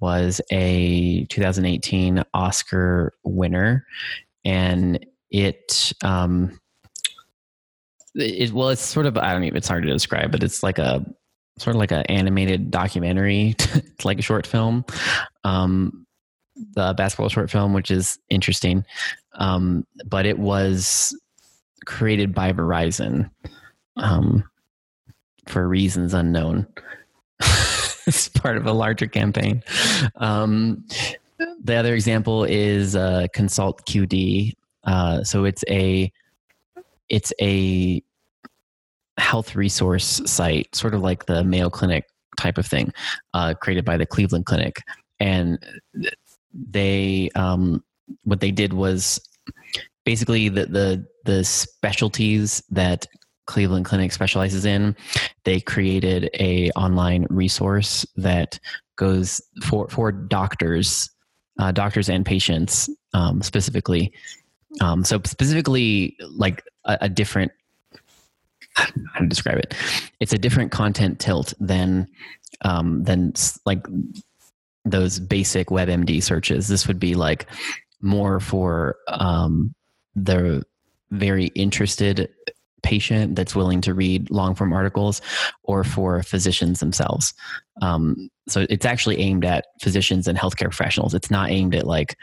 was 0.02 0.40
a 0.50 1.24
2018 1.26 2.24
Oscar 2.34 3.14
winner, 3.22 3.86
and 4.44 5.06
it 5.30 5.92
um, 6.02 6.58
it 8.16 8.50
well, 8.52 8.70
it's 8.70 8.82
sort 8.82 9.06
of 9.06 9.16
I 9.16 9.32
don't 9.32 9.44
even 9.44 9.56
it's 9.56 9.68
hard 9.68 9.84
to 9.84 9.92
describe, 9.92 10.32
but 10.32 10.42
it's 10.42 10.64
like 10.64 10.78
a 10.78 11.06
sort 11.58 11.76
of 11.76 11.80
like 11.80 11.92
an 11.92 12.02
animated 12.06 12.70
documentary, 12.70 13.54
It's 13.58 14.04
like 14.04 14.18
a 14.18 14.22
short 14.22 14.44
film. 14.44 14.84
Um, 15.44 16.04
the 16.74 16.94
basketball 16.96 17.28
short 17.28 17.50
film, 17.50 17.72
which 17.72 17.90
is 17.90 18.18
interesting. 18.28 18.84
Um, 19.34 19.86
but 20.06 20.26
it 20.26 20.38
was 20.38 21.16
created 21.86 22.34
by 22.34 22.52
Verizon 22.52 23.30
um, 23.96 24.42
for 25.46 25.66
reasons 25.68 26.12
unknown. 26.12 26.66
it's 28.06 28.28
part 28.28 28.56
of 28.56 28.66
a 28.66 28.72
larger 28.72 29.06
campaign. 29.06 29.62
Um, 30.16 30.84
the 31.62 31.74
other 31.74 31.94
example 31.94 32.44
is 32.44 32.96
uh, 32.96 33.26
Consult 33.32 33.84
QD. 33.86 34.54
Uh, 34.84 35.22
so 35.24 35.44
it's 35.44 35.64
a 35.68 36.10
it's 37.08 37.32
a 37.40 38.02
health 39.18 39.54
resource 39.54 40.20
site, 40.24 40.74
sort 40.74 40.94
of 40.94 41.02
like 41.02 41.26
the 41.26 41.44
Mayo 41.44 41.70
Clinic 41.70 42.06
type 42.36 42.58
of 42.58 42.66
thing, 42.66 42.92
uh, 43.34 43.54
created 43.54 43.84
by 43.84 43.96
the 43.96 44.06
Cleveland 44.06 44.46
Clinic, 44.46 44.82
and 45.20 45.58
they 46.52 47.30
um, 47.34 47.82
what 48.24 48.40
they 48.40 48.50
did 48.50 48.72
was 48.72 49.20
basically 50.04 50.48
the 50.48 50.66
the 50.66 51.06
the 51.24 51.44
specialties 51.44 52.62
that 52.70 53.06
Cleveland 53.52 53.84
Clinic 53.84 54.12
specializes 54.12 54.64
in. 54.64 54.96
They 55.44 55.60
created 55.60 56.30
a 56.40 56.70
online 56.70 57.26
resource 57.28 58.06
that 58.16 58.58
goes 58.96 59.42
for 59.62 59.88
for 59.88 60.10
doctors, 60.10 61.10
uh, 61.58 61.70
doctors 61.70 62.08
and 62.08 62.24
patients 62.24 62.88
um, 63.12 63.42
specifically. 63.42 64.12
Um, 64.80 65.04
so 65.04 65.20
specifically, 65.26 66.16
like 66.30 66.64
a, 66.86 66.96
a 67.02 67.08
different 67.10 67.52
how 68.74 69.20
to 69.20 69.26
describe 69.26 69.58
it. 69.58 69.74
It's 70.18 70.32
a 70.32 70.38
different 70.38 70.72
content 70.72 71.20
tilt 71.20 71.52
than 71.60 72.08
um, 72.62 73.04
than 73.04 73.34
like 73.66 73.86
those 74.86 75.20
basic 75.20 75.68
WebMD 75.68 76.22
searches. 76.22 76.68
This 76.68 76.88
would 76.88 76.98
be 76.98 77.14
like 77.14 77.46
more 78.00 78.40
for 78.40 78.96
um, 79.08 79.74
the 80.14 80.64
very 81.10 81.46
interested 81.48 82.30
patient 82.82 83.36
that's 83.36 83.54
willing 83.54 83.80
to 83.82 83.94
read 83.94 84.30
long 84.30 84.54
form 84.54 84.72
articles 84.72 85.20
or 85.62 85.84
for 85.84 86.22
physicians 86.22 86.80
themselves. 86.80 87.34
Um, 87.80 88.28
so 88.48 88.66
it's 88.68 88.86
actually 88.86 89.18
aimed 89.20 89.44
at 89.44 89.66
physicians 89.80 90.26
and 90.26 90.36
healthcare 90.36 90.70
professionals. 90.70 91.14
It's 91.14 91.30
not 91.30 91.50
aimed 91.50 91.74
at 91.74 91.86
like 91.86 92.16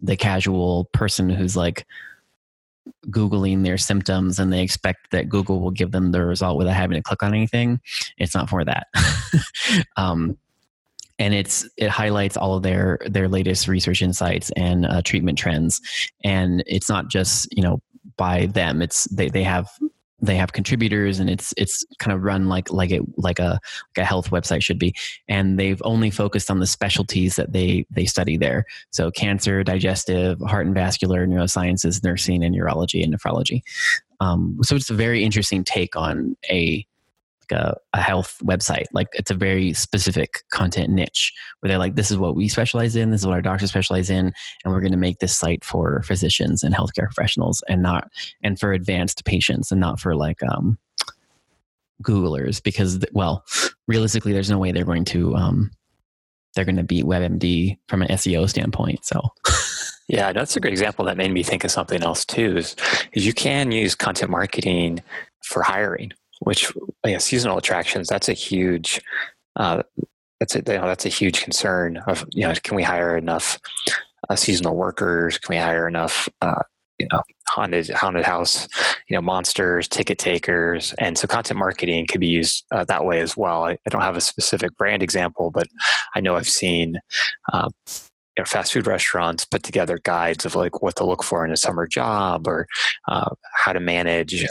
the 0.00 0.16
casual 0.16 0.86
person 0.92 1.30
who's 1.30 1.56
like 1.56 1.86
Googling 3.08 3.64
their 3.64 3.78
symptoms 3.78 4.38
and 4.38 4.52
they 4.52 4.62
expect 4.62 5.10
that 5.10 5.28
Google 5.28 5.60
will 5.60 5.70
give 5.70 5.92
them 5.92 6.12
the 6.12 6.24
result 6.24 6.56
without 6.56 6.74
having 6.74 6.96
to 6.96 7.02
click 7.02 7.22
on 7.22 7.34
anything. 7.34 7.80
It's 8.18 8.34
not 8.34 8.48
for 8.48 8.64
that. 8.64 8.86
um, 9.96 10.36
and 11.18 11.34
it's 11.34 11.68
it 11.76 11.88
highlights 11.88 12.36
all 12.36 12.56
of 12.56 12.62
their 12.62 12.98
their 13.06 13.28
latest 13.28 13.68
research 13.68 14.02
insights 14.02 14.50
and 14.56 14.86
uh, 14.86 15.02
treatment 15.02 15.38
trends 15.38 15.80
and 16.24 16.62
it's 16.66 16.88
not 16.88 17.08
just 17.08 17.48
you 17.56 17.62
know 17.62 17.80
by 18.16 18.46
them 18.46 18.82
it's 18.82 19.04
they, 19.04 19.28
they 19.28 19.42
have 19.42 19.68
they 20.20 20.36
have 20.36 20.52
contributors 20.52 21.18
and 21.20 21.28
it's 21.28 21.52
it's 21.56 21.84
kind 21.98 22.14
of 22.14 22.22
run 22.22 22.48
like 22.48 22.70
like 22.72 22.90
it 22.90 23.02
like 23.16 23.38
a 23.38 23.60
like 23.96 24.02
a 24.02 24.04
health 24.04 24.30
website 24.30 24.62
should 24.62 24.78
be. 24.78 24.94
And 25.28 25.58
they've 25.58 25.80
only 25.84 26.10
focused 26.10 26.50
on 26.50 26.60
the 26.60 26.66
specialties 26.66 27.36
that 27.36 27.52
they 27.52 27.86
they 27.90 28.06
study 28.06 28.36
there. 28.36 28.64
So 28.90 29.10
cancer 29.10 29.62
digestive 29.62 30.40
heart 30.40 30.66
and 30.66 30.74
vascular 30.74 31.26
neurosciences 31.26 32.02
nursing 32.02 32.42
and 32.42 32.54
urology 32.54 33.02
and 33.02 33.14
nephrology. 33.14 33.62
Um, 34.20 34.58
so 34.62 34.76
it's 34.76 34.90
a 34.90 34.94
very 34.94 35.22
interesting 35.22 35.62
take 35.62 35.94
on 35.96 36.36
a 36.50 36.86
like 37.50 37.58
a, 37.58 37.76
a 37.92 38.00
health 38.00 38.38
website. 38.42 38.86
Like 38.92 39.08
it's 39.12 39.30
a 39.30 39.34
very 39.34 39.72
specific 39.72 40.42
content 40.50 40.90
niche 40.90 41.32
where 41.60 41.68
they're 41.68 41.78
like, 41.78 41.96
this 41.96 42.10
is 42.10 42.18
what 42.18 42.36
we 42.36 42.48
specialize 42.48 42.96
in, 42.96 43.10
this 43.10 43.22
is 43.22 43.26
what 43.26 43.34
our 43.34 43.42
doctors 43.42 43.70
specialize 43.70 44.10
in, 44.10 44.32
and 44.64 44.74
we're 44.74 44.80
going 44.80 44.92
to 44.92 44.98
make 44.98 45.18
this 45.18 45.36
site 45.36 45.64
for 45.64 46.02
physicians 46.02 46.62
and 46.62 46.74
healthcare 46.74 47.06
professionals 47.06 47.62
and 47.68 47.82
not 47.82 48.08
and 48.42 48.58
for 48.58 48.72
advanced 48.72 49.24
patients 49.24 49.70
and 49.70 49.80
not 49.80 50.00
for 50.00 50.14
like 50.14 50.42
um, 50.44 50.78
Googlers 52.02 52.62
because 52.62 52.98
well, 53.12 53.44
realistically, 53.86 54.32
there's 54.32 54.50
no 54.50 54.58
way 54.58 54.72
they're 54.72 54.84
going 54.84 55.04
to 55.06 55.34
um, 55.34 55.70
they're 56.54 56.64
going 56.64 56.76
to 56.76 56.82
beat 56.82 57.04
WebMD 57.04 57.78
from 57.88 58.02
an 58.02 58.08
SEO 58.08 58.48
standpoint. 58.48 59.04
So. 59.04 59.20
Yeah, 60.08 60.32
that's 60.32 60.56
a 60.56 60.60
great 60.60 60.72
example 60.72 61.04
that 61.06 61.16
made 61.16 61.32
me 61.32 61.42
think 61.42 61.64
of 61.64 61.72
something 61.72 62.00
else 62.00 62.24
too. 62.24 62.56
Is, 62.56 62.76
is 63.12 63.26
you 63.26 63.32
can 63.32 63.72
use 63.72 63.96
content 63.96 64.30
marketing 64.30 65.02
for 65.42 65.62
hiring 65.62 66.12
which 66.40 66.72
yeah, 67.04 67.18
seasonal 67.18 67.58
attractions 67.58 68.08
that's 68.08 68.28
a 68.28 68.32
huge 68.32 69.00
uh, 69.56 69.82
that's 70.40 70.54
a 70.54 70.58
you 70.58 70.78
know, 70.78 70.86
that's 70.86 71.06
a 71.06 71.10
huge 71.10 71.42
concern 71.42 71.98
of 72.06 72.24
you 72.32 72.46
know 72.46 72.54
can 72.62 72.76
we 72.76 72.82
hire 72.82 73.16
enough 73.16 73.58
uh, 74.28 74.36
seasonal 74.36 74.76
workers? 74.76 75.38
Can 75.38 75.54
we 75.54 75.60
hire 75.60 75.88
enough 75.88 76.28
uh, 76.42 76.62
you 76.98 77.06
know 77.12 77.22
haunted 77.48 77.88
haunted 77.90 78.24
house 78.24 78.68
you 79.08 79.16
know 79.16 79.22
monsters 79.22 79.88
ticket 79.88 80.18
takers? 80.18 80.94
And 80.98 81.16
so 81.16 81.26
content 81.26 81.58
marketing 81.58 82.06
could 82.06 82.20
be 82.20 82.26
used 82.26 82.64
uh, 82.70 82.84
that 82.84 83.04
way 83.04 83.20
as 83.20 83.36
well. 83.36 83.64
I, 83.64 83.72
I, 83.72 83.90
don't 83.90 84.02
have 84.02 84.16
a 84.16 84.20
specific 84.20 84.76
brand 84.76 85.02
example 85.02 85.50
but 85.50 85.66
i 86.14 86.20
know 86.20 86.36
i've 86.36 86.48
seen 86.48 86.98
uh, 87.52 87.68
you 87.86 88.42
know, 88.42 88.44
fast 88.44 88.72
food 88.72 88.86
restaurants 88.86 89.44
put 89.44 89.62
together 89.62 89.98
guides 90.04 90.44
of 90.44 90.54
like 90.54 90.82
what 90.82 90.96
to 90.96 91.04
look 91.04 91.22
for 91.22 91.44
in 91.44 91.52
a 91.52 91.56
summer 91.56 91.86
job 91.86 92.46
or 92.46 92.66
uh, 93.08 93.30
how 93.54 93.72
to 93.72 93.80
manage 93.80 94.46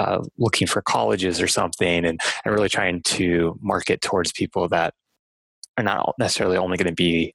uh, 0.00 0.24
looking 0.38 0.66
for 0.66 0.80
colleges 0.80 1.42
or 1.42 1.46
something 1.46 2.06
and, 2.06 2.18
and 2.44 2.54
really 2.54 2.70
trying 2.70 3.02
to 3.02 3.58
market 3.60 4.00
towards 4.00 4.32
people 4.32 4.66
that 4.66 4.94
are 5.76 5.84
not 5.84 6.14
necessarily 6.18 6.56
only 6.56 6.78
going 6.78 6.88
to 6.88 6.94
be 6.94 7.34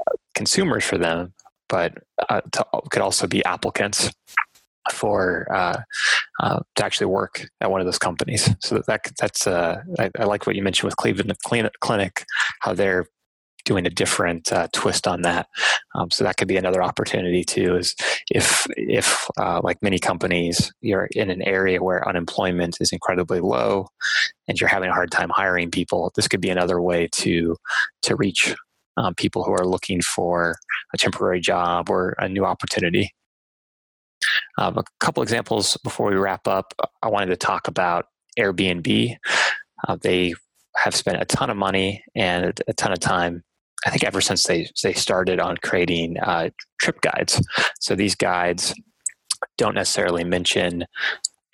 uh, 0.00 0.16
consumers 0.34 0.84
for 0.84 0.98
them, 0.98 1.32
but 1.68 1.94
uh, 2.28 2.40
to, 2.52 2.66
could 2.90 3.02
also 3.02 3.28
be 3.28 3.44
applicants 3.44 4.10
for 4.90 5.46
uh, 5.54 5.80
uh, 6.40 6.58
to 6.74 6.84
actually 6.84 7.06
work 7.06 7.46
at 7.60 7.70
one 7.70 7.80
of 7.80 7.86
those 7.86 7.98
companies. 7.98 8.50
So 8.60 8.82
that, 8.88 9.02
that's 9.20 9.46
uh, 9.46 9.82
I, 9.98 10.10
I, 10.18 10.24
like 10.24 10.46
what 10.46 10.56
you 10.56 10.62
mentioned 10.62 10.88
with 10.88 10.96
Cleveland 10.96 11.32
Clinic, 11.80 12.24
how 12.60 12.74
they're 12.74 13.06
doing 13.64 13.86
a 13.86 13.90
different 13.90 14.52
uh, 14.52 14.68
twist 14.72 15.06
on 15.06 15.22
that. 15.22 15.48
Um, 15.94 16.10
so 16.10 16.24
that 16.24 16.36
could 16.36 16.48
be 16.48 16.56
another 16.56 16.82
opportunity 16.82 17.44
too. 17.44 17.76
Is 17.76 17.94
if 18.30 18.66
if 18.76 19.28
uh, 19.38 19.60
like 19.62 19.82
many 19.82 19.98
companies, 19.98 20.72
you're 20.80 21.08
in 21.12 21.30
an 21.30 21.42
area 21.42 21.82
where 21.82 22.08
unemployment 22.08 22.78
is 22.80 22.92
incredibly 22.92 23.40
low, 23.40 23.88
and 24.48 24.60
you're 24.60 24.68
having 24.68 24.90
a 24.90 24.94
hard 24.94 25.10
time 25.10 25.30
hiring 25.30 25.70
people, 25.70 26.12
this 26.14 26.28
could 26.28 26.40
be 26.40 26.50
another 26.50 26.80
way 26.80 27.08
to 27.12 27.56
to 28.02 28.16
reach 28.16 28.54
um, 28.96 29.14
people 29.14 29.44
who 29.44 29.52
are 29.52 29.66
looking 29.66 30.00
for 30.02 30.56
a 30.92 30.98
temporary 30.98 31.40
job 31.40 31.88
or 31.88 32.14
a 32.18 32.28
new 32.28 32.44
opportunity. 32.44 33.10
Um, 34.58 34.76
a 34.76 34.84
couple 34.98 35.22
examples 35.22 35.76
before 35.82 36.10
we 36.10 36.16
wrap 36.16 36.46
up. 36.46 36.74
I 37.02 37.08
wanted 37.08 37.28
to 37.28 37.36
talk 37.36 37.68
about 37.68 38.06
Airbnb. 38.38 39.16
Uh, 39.88 39.96
they 39.96 40.34
have 40.76 40.94
spent 40.94 41.20
a 41.20 41.24
ton 41.24 41.50
of 41.50 41.56
money 41.56 42.04
and 42.14 42.60
a 42.68 42.72
ton 42.74 42.92
of 42.92 43.00
time 43.00 43.42
I 43.86 43.90
think 43.90 44.04
ever 44.04 44.20
since 44.20 44.44
they 44.44 44.68
they 44.82 44.92
started 44.92 45.40
on 45.40 45.56
creating 45.58 46.18
uh, 46.18 46.50
trip 46.80 47.00
guides. 47.00 47.42
So 47.80 47.94
these 47.94 48.14
guides 48.14 48.74
don't 49.56 49.74
necessarily 49.74 50.24
mention 50.24 50.84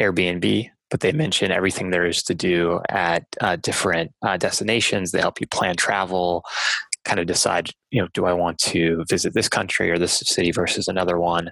Airbnb, 0.01 0.71
but 0.91 1.01
they 1.01 1.13
mention 1.13 1.53
everything 1.53 1.91
there 1.91 2.07
is 2.07 2.23
to 2.25 2.35
do 2.35 2.81
at 2.89 3.25
uh, 3.41 3.57
different 3.57 4.13
uh, 4.23 4.37
destinations. 4.37 5.13
They 5.13 5.21
help 5.21 5.41
you 5.41 5.47
plan 5.47 5.77
travel, 5.77 6.45
kind 7.05 7.21
of 7.21 7.27
decide, 7.27 7.71
you 7.91 8.03
know, 8.03 8.09
do 8.13 8.27
I 8.27 8.33
want 8.33 8.59
to 8.59 9.05
visit 9.09 9.33
this 9.33 9.49
country 9.49 9.91
or 9.91 9.99
this 9.99 10.19
city 10.27 10.51
versus 10.51 10.89
another 10.89 11.19
one? 11.19 11.51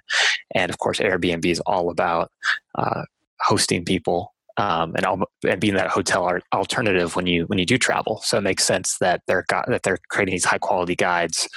And 0.55 0.71
of 0.71 0.79
course, 0.79 0.99
Airbnb 0.99 1.47
is 1.47 1.61
all 1.61 1.91
about 1.91 2.31
uh, 2.75 3.05
hosting 3.41 3.85
people 3.85 4.34
um, 4.57 4.95
and, 4.97 5.25
and 5.49 5.61
being 5.61 5.75
that 5.75 5.89
hotel 5.89 6.39
alternative 6.53 7.17
when 7.17 7.27
you 7.27 7.45
when 7.47 7.59
you 7.59 7.67
do 7.67 7.79
travel. 7.79 8.21
So 8.23 8.39
it 8.39 8.43
makes 8.43 8.65
sense 8.65 8.99
that 8.99 9.23
they're 9.27 9.45
got, 9.49 9.67
that 9.69 9.83
they're 9.83 9.99
creating 10.11 10.35
these 10.35 10.45
high 10.45 10.59
quality 10.59 10.95
guides 10.95 11.49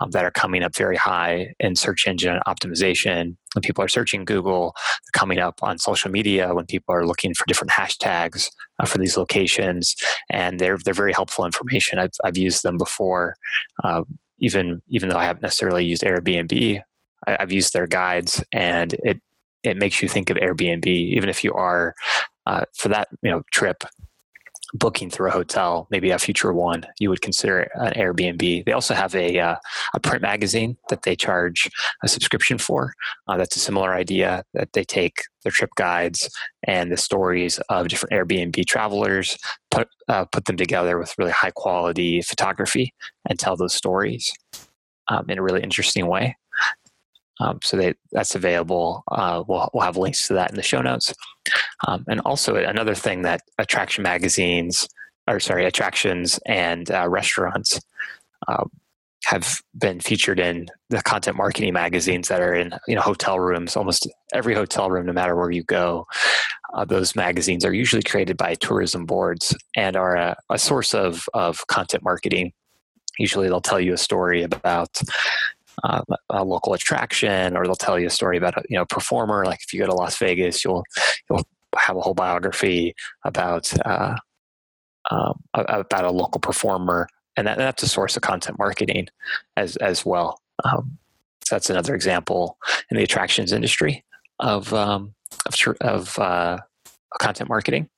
um, 0.00 0.10
that 0.12 0.24
are 0.24 0.30
coming 0.30 0.62
up 0.62 0.74
very 0.76 0.96
high 0.96 1.54
in 1.58 1.74
search 1.74 2.06
engine 2.06 2.38
optimization. 2.46 3.36
When 3.54 3.62
people 3.62 3.84
are 3.84 3.88
searching 3.88 4.24
Google, 4.24 4.74
coming 5.12 5.38
up 5.38 5.60
on 5.62 5.78
social 5.78 6.10
media 6.10 6.54
when 6.54 6.66
people 6.66 6.94
are 6.94 7.06
looking 7.06 7.34
for 7.34 7.44
different 7.46 7.70
hashtags 7.70 8.50
uh, 8.78 8.86
for 8.86 8.98
these 8.98 9.16
locations, 9.16 9.94
and 10.30 10.58
they're 10.58 10.78
they're 10.84 10.94
very 10.94 11.12
helpful 11.12 11.44
information. 11.44 11.98
I've 11.98 12.10
I've 12.24 12.36
used 12.36 12.62
them 12.62 12.78
before, 12.78 13.36
uh, 13.82 14.02
even 14.38 14.80
even 14.88 15.08
though 15.08 15.18
I 15.18 15.24
haven't 15.24 15.42
necessarily 15.42 15.84
used 15.84 16.02
Airbnb. 16.02 16.80
I, 17.26 17.36
I've 17.40 17.52
used 17.52 17.72
their 17.72 17.86
guides, 17.86 18.44
and 18.52 18.94
it 18.94 19.20
it 19.64 19.76
makes 19.76 20.02
you 20.02 20.08
think 20.08 20.30
of 20.30 20.36
Airbnb, 20.36 20.86
even 20.86 21.28
if 21.28 21.42
you 21.42 21.52
are 21.54 21.94
uh, 22.46 22.64
for 22.74 22.88
that 22.88 23.08
you 23.22 23.30
know 23.30 23.42
trip 23.52 23.84
booking 24.74 25.08
through 25.08 25.28
a 25.28 25.32
hotel, 25.32 25.86
maybe 25.90 26.10
a 26.10 26.18
future 26.18 26.52
one, 26.52 26.84
you 26.98 27.08
would 27.08 27.20
consider 27.20 27.60
an 27.74 27.92
Airbnb. 27.92 28.64
They 28.64 28.72
also 28.72 28.92
have 28.92 29.14
a 29.14 29.38
uh, 29.38 29.56
a 29.94 30.00
print 30.00 30.22
magazine 30.22 30.76
that 30.88 31.02
they 31.02 31.16
charge 31.16 31.70
a 32.02 32.08
subscription 32.08 32.58
for. 32.58 32.92
Uh, 33.28 33.36
that's 33.36 33.56
a 33.56 33.60
similar 33.60 33.94
idea 33.94 34.44
that 34.52 34.72
they 34.72 34.84
take 34.84 35.22
their 35.44 35.52
trip 35.52 35.70
guides 35.76 36.28
and 36.64 36.90
the 36.90 36.96
stories 36.96 37.58
of 37.68 37.88
different 37.88 38.12
Airbnb 38.12 38.66
travelers, 38.66 39.38
put 39.70 39.88
uh, 40.08 40.24
put 40.26 40.46
them 40.46 40.56
together 40.56 40.98
with 40.98 41.14
really 41.18 41.32
high 41.32 41.52
quality 41.52 42.20
photography, 42.20 42.92
and 43.28 43.38
tell 43.38 43.56
those 43.56 43.74
stories 43.74 44.32
um, 45.08 45.24
in 45.28 45.38
a 45.38 45.42
really 45.42 45.62
interesting 45.62 46.06
way. 46.06 46.36
Um, 47.40 47.58
so 47.62 47.76
they, 47.76 47.94
that's 48.12 48.34
available. 48.34 49.02
Uh, 49.10 49.42
we'll, 49.46 49.68
we'll 49.74 49.82
have 49.82 49.96
links 49.96 50.28
to 50.28 50.34
that 50.34 50.50
in 50.50 50.56
the 50.56 50.62
show 50.62 50.80
notes. 50.80 51.12
Um, 51.86 52.04
and 52.08 52.20
also 52.20 52.56
another 52.56 52.94
thing 52.94 53.22
that 53.22 53.42
attraction 53.58 54.02
magazines, 54.02 54.88
or 55.26 55.40
sorry, 55.40 55.66
attractions 55.66 56.38
and 56.46 56.90
uh, 56.90 57.08
restaurants 57.08 57.80
uh, 58.48 58.64
have 59.24 59.62
been 59.76 60.00
featured 60.00 60.38
in 60.38 60.68
the 60.90 61.02
content 61.02 61.36
marketing 61.36 61.72
magazines 61.72 62.28
that 62.28 62.40
are 62.40 62.54
in 62.54 62.74
you 62.86 62.94
know 62.94 63.00
hotel 63.00 63.40
rooms. 63.40 63.76
Almost 63.76 64.08
every 64.32 64.54
hotel 64.54 64.90
room, 64.90 65.06
no 65.06 65.12
matter 65.12 65.34
where 65.34 65.50
you 65.50 65.62
go, 65.64 66.06
uh, 66.74 66.84
those 66.84 67.16
magazines 67.16 67.64
are 67.64 67.72
usually 67.72 68.02
created 68.02 68.36
by 68.36 68.54
tourism 68.54 69.06
boards 69.06 69.56
and 69.74 69.96
are 69.96 70.16
a, 70.16 70.36
a 70.50 70.58
source 70.58 70.94
of 70.94 71.28
of 71.34 71.66
content 71.66 72.02
marketing. 72.04 72.52
Usually, 73.18 73.48
they'll 73.48 73.60
tell 73.60 73.80
you 73.80 73.94
a 73.94 73.98
story 73.98 74.42
about 74.42 75.00
uh, 75.82 76.02
a 76.30 76.44
local 76.44 76.74
attraction, 76.74 77.56
or 77.56 77.64
they'll 77.64 77.74
tell 77.74 77.98
you 77.98 78.06
a 78.06 78.10
story 78.10 78.36
about 78.36 78.56
a 78.56 78.62
you 78.68 78.76
know 78.76 78.84
performer. 78.84 79.44
Like 79.44 79.60
if 79.62 79.72
you 79.72 79.80
go 79.80 79.86
to 79.86 79.94
Las 79.94 80.16
Vegas, 80.18 80.64
you'll 80.64 80.84
you'll 81.28 81.46
have 81.76 81.96
a 81.96 82.00
whole 82.00 82.14
biography 82.14 82.94
about 83.24 83.72
uh, 83.84 84.16
um, 85.10 85.42
about 85.54 86.04
a 86.04 86.10
local 86.10 86.40
performer, 86.40 87.08
and 87.36 87.46
that, 87.46 87.58
that's 87.58 87.82
a 87.82 87.88
source 87.88 88.16
of 88.16 88.22
content 88.22 88.58
marketing 88.58 89.08
as 89.56 89.76
as 89.76 90.04
well. 90.04 90.40
Um, 90.64 90.98
so 91.44 91.56
that's 91.56 91.70
another 91.70 91.94
example 91.94 92.56
in 92.90 92.96
the 92.96 93.02
attractions 93.02 93.52
industry 93.52 94.04
of 94.40 94.72
um, 94.72 95.14
of, 95.46 95.76
of 95.80 96.18
uh, 96.18 96.58
content 97.20 97.48
marketing. 97.48 97.88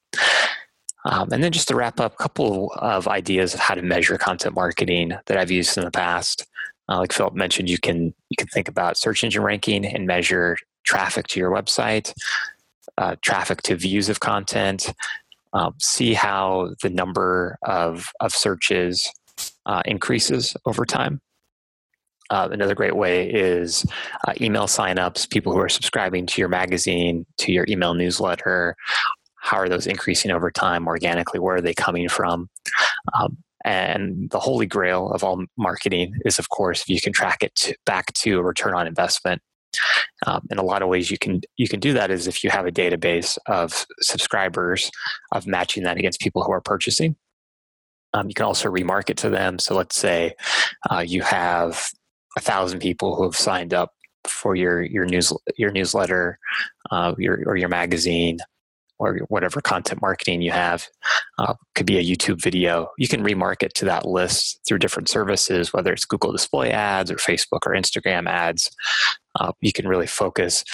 Um, 1.04 1.28
and 1.30 1.42
then 1.42 1.52
just 1.52 1.68
to 1.68 1.76
wrap 1.76 2.00
up, 2.00 2.14
a 2.14 2.16
couple 2.16 2.72
of 2.78 3.06
ideas 3.06 3.54
of 3.54 3.60
how 3.60 3.74
to 3.74 3.82
measure 3.82 4.18
content 4.18 4.56
marketing 4.56 5.12
that 5.26 5.36
I've 5.36 5.52
used 5.52 5.78
in 5.78 5.84
the 5.84 5.90
past. 5.90 6.46
Uh, 6.88 6.98
like 6.98 7.12
Philip 7.12 7.34
mentioned, 7.34 7.68
you 7.68 7.78
can 7.78 8.14
you 8.30 8.36
can 8.38 8.48
think 8.48 8.68
about 8.68 8.96
search 8.96 9.24
engine 9.24 9.42
ranking 9.42 9.84
and 9.84 10.06
measure 10.06 10.56
traffic 10.84 11.26
to 11.28 11.40
your 11.40 11.50
website, 11.50 12.12
uh, 12.98 13.16
traffic 13.22 13.62
to 13.62 13.76
views 13.76 14.08
of 14.08 14.20
content, 14.20 14.92
um, 15.52 15.74
see 15.80 16.14
how 16.14 16.70
the 16.82 16.90
number 16.90 17.58
of 17.62 18.06
of 18.20 18.32
searches 18.32 19.10
uh, 19.66 19.82
increases 19.84 20.56
over 20.64 20.84
time. 20.84 21.20
Uh, 22.30 22.48
another 22.50 22.74
great 22.74 22.96
way 22.96 23.30
is 23.30 23.86
uh, 24.26 24.32
email 24.40 24.64
signups, 24.64 25.30
people 25.30 25.52
who 25.52 25.60
are 25.60 25.68
subscribing 25.68 26.26
to 26.26 26.40
your 26.40 26.48
magazine, 26.48 27.24
to 27.38 27.52
your 27.52 27.64
email 27.68 27.94
newsletter. 27.94 28.74
How 29.36 29.58
are 29.58 29.68
those 29.68 29.86
increasing 29.86 30.32
over 30.32 30.50
time 30.50 30.88
organically? 30.88 31.38
Where 31.38 31.56
are 31.56 31.60
they 31.60 31.74
coming 31.74 32.08
from? 32.08 32.48
Um, 33.14 33.36
and 33.66 34.30
the 34.30 34.38
holy 34.38 34.64
grail 34.64 35.10
of 35.10 35.24
all 35.24 35.44
marketing 35.58 36.14
is, 36.24 36.38
of 36.38 36.48
course, 36.50 36.82
if 36.82 36.88
you 36.88 37.00
can 37.00 37.12
track 37.12 37.42
it 37.42 37.52
to, 37.56 37.74
back 37.84 38.12
to 38.14 38.38
a 38.38 38.42
return 38.42 38.74
on 38.74 38.86
investment. 38.86 39.42
Um, 40.24 40.46
in 40.50 40.58
a 40.58 40.62
lot 40.62 40.82
of 40.82 40.88
ways, 40.88 41.10
you 41.10 41.18
can 41.18 41.42
you 41.56 41.68
can 41.68 41.80
do 41.80 41.92
that 41.92 42.10
is 42.10 42.28
if 42.28 42.42
you 42.44 42.48
have 42.48 42.64
a 42.64 42.72
database 42.72 43.36
of 43.46 43.84
subscribers 44.00 44.90
of 45.32 45.46
matching 45.46 45.82
that 45.82 45.98
against 45.98 46.20
people 46.20 46.44
who 46.44 46.52
are 46.52 46.60
purchasing. 46.60 47.16
Um, 48.14 48.28
you 48.28 48.34
can 48.34 48.46
also 48.46 48.70
remarket 48.70 49.16
to 49.16 49.28
them. 49.28 49.58
So 49.58 49.74
let's 49.74 49.96
say 49.96 50.34
uh, 50.88 51.00
you 51.00 51.22
have 51.22 51.90
a 52.38 52.40
thousand 52.40 52.78
people 52.78 53.16
who 53.16 53.24
have 53.24 53.36
signed 53.36 53.74
up 53.74 53.92
for 54.24 54.54
your 54.54 54.80
your 54.82 55.04
news 55.04 55.32
your 55.58 55.72
newsletter, 55.72 56.38
uh, 56.92 57.14
your 57.18 57.42
or 57.46 57.56
your 57.56 57.68
magazine 57.68 58.38
or 58.98 59.18
whatever 59.28 59.60
content 59.60 60.00
marketing 60.00 60.42
you 60.42 60.50
have. 60.50 60.88
Uh, 61.38 61.54
could 61.74 61.86
be 61.86 61.98
a 61.98 62.04
YouTube 62.04 62.42
video. 62.42 62.88
You 62.98 63.08
can 63.08 63.22
remarket 63.22 63.72
to 63.74 63.84
that 63.84 64.06
list 64.06 64.60
through 64.66 64.78
different 64.78 65.08
services, 65.08 65.72
whether 65.72 65.92
it's 65.92 66.04
Google 66.04 66.32
Display 66.32 66.70
Ads 66.70 67.10
or 67.10 67.16
Facebook 67.16 67.60
or 67.66 67.72
Instagram 67.72 68.28
ads. 68.28 68.70
Uh, 69.38 69.52
you 69.60 69.72
can 69.72 69.86
really 69.86 70.06
focus 70.06 70.64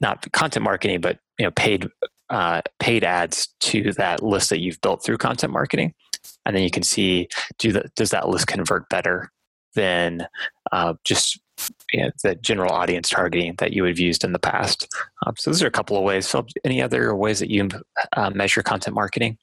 not 0.00 0.30
content 0.32 0.64
marketing, 0.64 1.00
but 1.00 1.18
you 1.38 1.44
know 1.44 1.50
paid 1.50 1.86
uh, 2.30 2.62
paid 2.78 3.04
ads 3.04 3.48
to 3.60 3.92
that 3.94 4.22
list 4.22 4.50
that 4.50 4.60
you've 4.60 4.80
built 4.80 5.04
through 5.04 5.18
content 5.18 5.52
marketing, 5.52 5.92
and 6.46 6.56
then 6.56 6.62
you 6.62 6.70
can 6.70 6.82
see 6.82 7.28
do 7.58 7.72
the, 7.72 7.90
does 7.96 8.10
that 8.10 8.28
list 8.28 8.46
convert 8.46 8.88
better 8.88 9.30
than 9.74 10.26
uh, 10.72 10.94
just 11.04 11.40
you 11.92 12.02
know, 12.02 12.10
the 12.22 12.34
general 12.36 12.72
audience 12.72 13.10
targeting 13.10 13.54
that 13.58 13.72
you 13.72 13.84
have 13.84 13.98
used 13.98 14.24
in 14.24 14.32
the 14.32 14.38
past. 14.38 14.88
Um, 15.26 15.34
so 15.36 15.50
those 15.50 15.62
are 15.62 15.66
a 15.66 15.70
couple 15.70 15.96
of 15.96 16.04
ways. 16.04 16.28
So 16.28 16.46
any 16.64 16.80
other 16.80 17.14
ways 17.14 17.40
that 17.40 17.50
you 17.50 17.68
uh, 18.16 18.30
measure 18.30 18.62
content 18.62 18.94
marketing? 18.94 19.38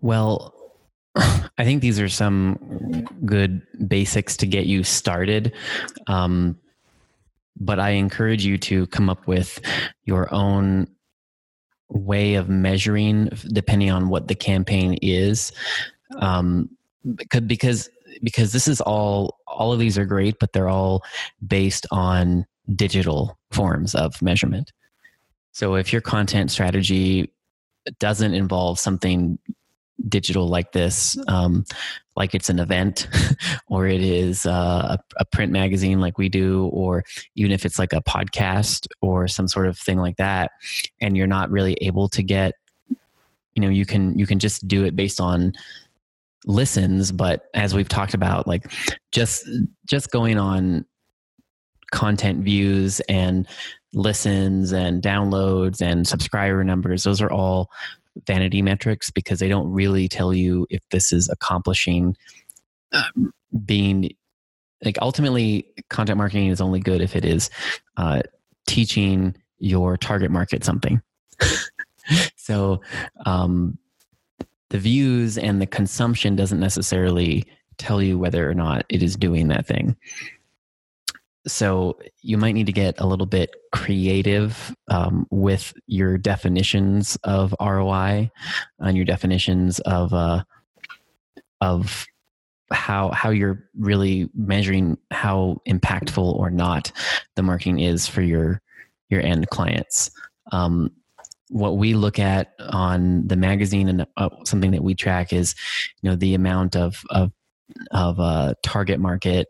Well, 0.00 0.54
I 1.16 1.64
think 1.64 1.82
these 1.82 2.00
are 2.00 2.08
some 2.08 3.06
good 3.24 3.62
basics 3.86 4.36
to 4.38 4.46
get 4.46 4.66
you 4.66 4.82
started. 4.82 5.52
Um, 6.06 6.58
but 7.58 7.78
I 7.78 7.90
encourage 7.90 8.44
you 8.44 8.58
to 8.58 8.86
come 8.88 9.10
up 9.10 9.26
with 9.26 9.60
your 10.04 10.32
own 10.34 10.88
way 11.88 12.34
of 12.34 12.48
measuring 12.48 13.28
depending 13.52 13.90
on 13.90 14.08
what 14.08 14.28
the 14.28 14.34
campaign 14.34 14.98
is. 15.02 15.52
Um, 16.18 16.70
because 17.16 17.40
because 17.42 17.90
because 18.22 18.52
this 18.52 18.68
is 18.68 18.80
all 18.80 19.38
all 19.46 19.72
of 19.72 19.78
these 19.78 19.98
are 19.98 20.04
great 20.04 20.38
but 20.38 20.52
they're 20.52 20.68
all 20.68 21.02
based 21.46 21.86
on 21.90 22.46
digital 22.74 23.38
forms 23.50 23.94
of 23.94 24.20
measurement. 24.22 24.72
So 25.52 25.74
if 25.74 25.92
your 25.92 26.02
content 26.02 26.50
strategy 26.50 27.32
doesn't 27.98 28.34
involve 28.34 28.78
something 28.78 29.38
digital 30.08 30.48
like 30.48 30.72
this 30.72 31.16
um, 31.28 31.64
like 32.16 32.34
it's 32.34 32.48
an 32.48 32.58
event 32.58 33.08
or 33.68 33.86
it 33.86 34.00
is 34.00 34.46
uh, 34.46 34.96
a, 34.96 34.98
a, 35.18 35.24
print 35.26 35.52
magazine 35.52 36.00
like 36.00 36.18
we 36.18 36.28
do 36.28 36.66
or 36.68 37.04
even 37.36 37.52
if 37.52 37.64
it's 37.64 37.78
like 37.78 37.92
a 37.92 38.02
podcast 38.02 38.86
or 39.00 39.28
some 39.28 39.46
sort 39.46 39.66
of 39.66 39.78
thing 39.78 39.98
like 39.98 40.16
that 40.16 40.50
and 41.00 41.16
you're 41.16 41.26
not 41.26 41.50
really 41.50 41.74
able 41.80 42.08
to 42.08 42.22
get 42.22 42.54
you 42.88 43.60
know 43.60 43.68
you 43.68 43.86
can 43.86 44.18
you 44.18 44.26
can 44.26 44.38
just 44.38 44.66
do 44.66 44.84
it 44.84 44.96
based 44.96 45.20
on 45.20 45.52
listens 46.44 47.12
but 47.12 47.46
as 47.54 47.74
we've 47.74 47.88
talked 47.88 48.14
about 48.14 48.46
like 48.46 48.70
just 49.12 49.48
just 49.86 50.10
going 50.10 50.38
on 50.38 50.84
content 51.92 52.42
views 52.42 53.00
and 53.08 53.46
listens 53.92 54.72
and 54.72 55.02
downloads 55.02 55.80
and 55.80 56.08
subscriber 56.08 56.64
numbers 56.64 57.04
those 57.04 57.20
are 57.20 57.30
all 57.30 57.70
vanity 58.26 58.62
metrics 58.62 59.10
because 59.10 59.38
they 59.38 59.48
don't 59.48 59.70
really 59.70 60.08
tell 60.08 60.34
you 60.34 60.66
if 60.70 60.82
this 60.90 61.12
is 61.12 61.28
accomplishing 61.28 62.16
uh, 62.92 63.02
being 63.64 64.10
like 64.84 64.98
ultimately 65.00 65.66
content 65.90 66.18
marketing 66.18 66.48
is 66.48 66.60
only 66.60 66.80
good 66.80 67.00
if 67.00 67.14
it 67.14 67.24
is 67.24 67.50
uh, 67.96 68.20
teaching 68.66 69.34
your 69.58 69.96
target 69.96 70.30
market 70.30 70.64
something. 70.64 71.00
So 72.36 72.80
um, 73.24 73.78
the 74.72 74.78
views 74.78 75.36
and 75.36 75.60
the 75.60 75.66
consumption 75.66 76.34
doesn't 76.34 76.58
necessarily 76.58 77.44
tell 77.76 78.02
you 78.02 78.18
whether 78.18 78.48
or 78.48 78.54
not 78.54 78.86
it 78.88 79.02
is 79.02 79.16
doing 79.16 79.48
that 79.48 79.66
thing. 79.66 79.94
so 81.46 81.98
you 82.22 82.38
might 82.38 82.52
need 82.52 82.66
to 82.66 82.72
get 82.72 82.98
a 82.98 83.06
little 83.06 83.26
bit 83.26 83.54
creative 83.72 84.74
um, 84.88 85.26
with 85.30 85.74
your 85.86 86.16
definitions 86.16 87.18
of 87.24 87.54
ROI 87.60 88.30
and 88.78 88.96
your 88.96 89.04
definitions 89.04 89.78
of 89.80 90.14
uh, 90.14 90.42
of 91.60 92.06
how 92.70 93.10
how 93.10 93.28
you're 93.28 93.68
really 93.76 94.30
measuring 94.34 94.96
how 95.10 95.60
impactful 95.68 96.24
or 96.24 96.48
not 96.48 96.92
the 97.36 97.42
marketing 97.42 97.80
is 97.80 98.06
for 98.06 98.22
your 98.22 98.62
your 99.10 99.20
end 99.20 99.50
clients. 99.50 100.10
Um, 100.50 100.90
what 101.52 101.76
we 101.76 101.94
look 101.94 102.18
at 102.18 102.54
on 102.58 103.26
the 103.26 103.36
magazine 103.36 103.88
and 103.88 104.06
uh, 104.16 104.30
something 104.44 104.70
that 104.70 104.82
we 104.82 104.94
track 104.94 105.32
is, 105.32 105.54
you 106.00 106.10
know, 106.10 106.16
the 106.16 106.34
amount 106.34 106.74
of 106.74 107.02
of 107.10 107.30
of 107.90 108.18
uh, 108.18 108.54
target 108.62 108.98
market 108.98 109.48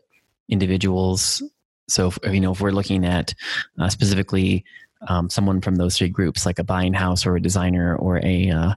individuals. 0.49 1.41
So, 1.87 2.07
if, 2.07 2.19
you 2.25 2.41
know, 2.41 2.51
if 2.51 2.61
we're 2.61 2.71
looking 2.71 3.05
at 3.05 3.33
uh, 3.79 3.89
specifically 3.89 4.65
um, 5.07 5.29
someone 5.29 5.61
from 5.61 5.75
those 5.75 5.97
three 5.97 6.09
groups, 6.09 6.45
like 6.45 6.59
a 6.59 6.63
buying 6.63 6.93
house 6.93 7.25
or 7.25 7.35
a 7.35 7.41
designer 7.41 7.95
or 7.95 8.19
a 8.23 8.49
uh, 8.49 8.73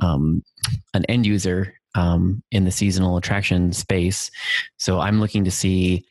um, 0.00 0.42
an 0.92 1.04
end 1.06 1.24
user 1.24 1.74
um, 1.94 2.42
in 2.50 2.64
the 2.64 2.72
seasonal 2.72 3.16
attraction 3.16 3.72
space. 3.72 4.30
So, 4.76 4.98
I'm 4.98 5.20
looking 5.20 5.44
to 5.44 5.52
see 5.52 6.04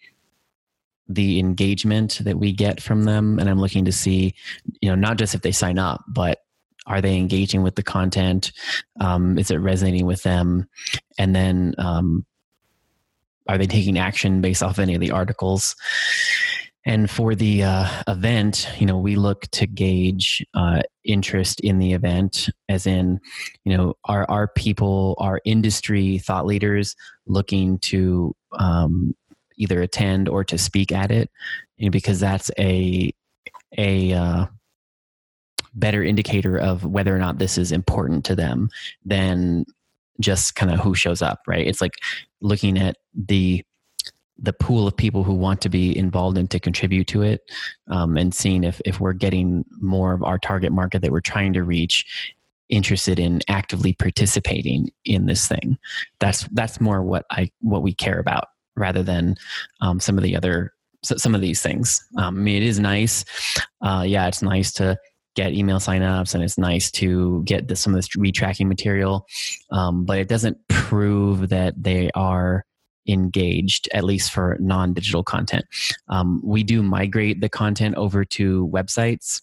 the 1.08 1.40
engagement 1.40 2.20
that 2.24 2.40
we 2.40 2.52
get 2.52 2.82
from 2.82 3.04
them 3.04 3.38
and 3.38 3.48
i'm 3.48 3.62
looking 3.62 3.86
to 3.86 3.92
see 3.92 4.34
you 4.82 4.90
know 4.90 4.96
not 4.96 5.18
just 5.18 5.36
if 5.36 5.42
they 5.42 5.52
sign 5.52 5.78
up 5.78 6.04
but 6.08 6.45
are 6.86 7.02
they 7.02 7.18
engaging 7.18 7.64
with 7.64 7.76
the 7.76 7.84
content? 7.84 8.52
Um, 9.00 9.38
is 9.38 9.52
it 9.52 9.58
resonating 9.58 10.06
with 10.06 10.24
them? 10.24 10.68
And 11.18 11.36
then 11.36 11.74
um, 11.78 12.26
are 13.48 13.58
they 13.58 13.68
taking 13.68 13.98
action 13.98 14.42
based 14.42 14.64
off 14.64 14.80
any 14.80 14.96
of 14.96 15.02
the 15.02 15.12
articles? 15.12 15.76
And 16.88 17.10
for 17.10 17.34
the 17.34 17.64
uh, 17.64 17.88
event 18.08 18.70
you 18.78 18.86
know 18.86 19.00
we 19.00 19.16
look 19.16 19.48
to 19.54 19.66
gauge 19.66 20.46
uh, 20.54 20.84
interest 21.04 21.60
in 21.62 21.80
the 21.80 21.94
event 21.94 22.48
as 22.70 22.86
in 22.86 23.20
you 23.64 23.76
know 23.76 23.96
are 24.06 24.30
our 24.30 24.48
people 24.48 25.16
our 25.18 25.42
industry 25.46 26.20
thought 26.20 26.46
leaders 26.46 26.96
looking 27.26 27.80
to 27.80 28.36
um, 28.60 29.16
either 29.58 29.82
attend 29.82 30.30
or 30.30 30.44
to 30.44 30.58
speak 30.58 30.92
at 30.92 31.12
it? 31.12 31.30
You 31.78 31.88
know, 31.88 31.92
because 31.92 32.20
that's 32.20 32.52
a 32.60 33.14
a 33.78 34.14
uh, 34.14 34.46
better 35.76 36.04
indicator 36.04 36.58
of 36.58 36.86
whether 36.86 37.16
or 37.16 37.20
not 37.20 37.38
this 37.38 37.58
is 37.58 37.72
important 37.72 38.26
to 38.26 38.36
them 38.36 38.70
than 39.04 39.66
just 40.20 40.56
kind 40.56 40.72
of 40.72 40.80
who 40.80 40.96
shows 40.96 41.22
up 41.22 41.42
right? 41.48 41.68
It's 41.68 41.82
like 41.82 41.96
looking 42.42 42.78
at 42.78 42.98
the 43.14 43.64
the 44.38 44.54
pool 44.54 44.86
of 44.86 44.98
people 44.98 45.24
who 45.24 45.34
want 45.34 45.62
to 45.62 45.70
be 45.70 45.98
involved 45.98 46.38
and 46.38 46.52
to 46.52 46.60
contribute 46.60 47.08
to 47.08 47.22
it 47.22 47.50
um, 47.88 48.18
and 48.18 48.34
seeing 48.34 48.64
if 48.64 48.82
if 48.86 49.00
we're 49.00 49.14
getting 49.14 49.64
more 49.80 50.14
of 50.14 50.24
our 50.24 50.38
target 50.38 50.72
market 50.72 51.02
that 51.02 51.12
we're 51.12 51.22
trying 51.22 51.54
to 51.54 51.64
reach 51.64 52.34
interested 52.70 53.20
in 53.20 53.42
actively 53.48 53.94
participating 53.94 54.90
in 55.06 55.26
this 55.26 55.48
thing. 55.48 55.78
That's 56.20 56.44
that's 56.52 56.82
more 56.82 57.04
what 57.04 57.26
i 57.32 57.50
what 57.62 57.84
we 57.84 57.94
care 57.94 58.20
about 58.20 58.48
rather 58.76 59.04
than 59.04 59.36
um, 59.82 60.00
some 60.00 60.18
of 60.18 60.24
the 60.24 60.36
other 60.36 60.74
some 61.04 61.36
of 61.36 61.42
these 61.42 61.62
things. 61.62 62.04
Um, 62.18 62.38
i 62.38 62.40
mean 62.40 62.62
it 62.62 62.68
is 62.68 62.80
nice 62.80 63.26
uh, 63.82 64.04
yeah 64.06 64.28
it's 64.28 64.42
nice 64.42 64.72
to 64.74 64.98
get 65.36 65.54
email 65.54 65.80
signups 65.80 66.34
and 66.34 66.44
it's 66.44 66.58
nice 66.58 66.90
to 66.92 67.44
get 67.44 67.78
some 67.78 67.94
of 67.94 67.98
this 67.98 68.10
retracking 68.10 68.68
material, 68.68 69.28
um, 69.72 70.06
but 70.06 70.18
it 70.18 70.28
doesn't 70.28 70.58
prove 70.68 71.50
that 71.50 71.82
they 71.82 72.10
are 72.16 72.66
engaged, 73.08 73.88
at 73.94 74.04
least 74.04 74.32
for 74.32 74.58
non 74.60 74.94
digital 74.94 75.24
content. 75.24 75.66
Um, 76.08 76.42
we 76.44 76.64
do 76.64 76.82
migrate 76.82 77.42
the 77.42 77.50
content 77.50 77.96
over 77.96 78.26
to 78.26 78.68
websites. 78.74 79.42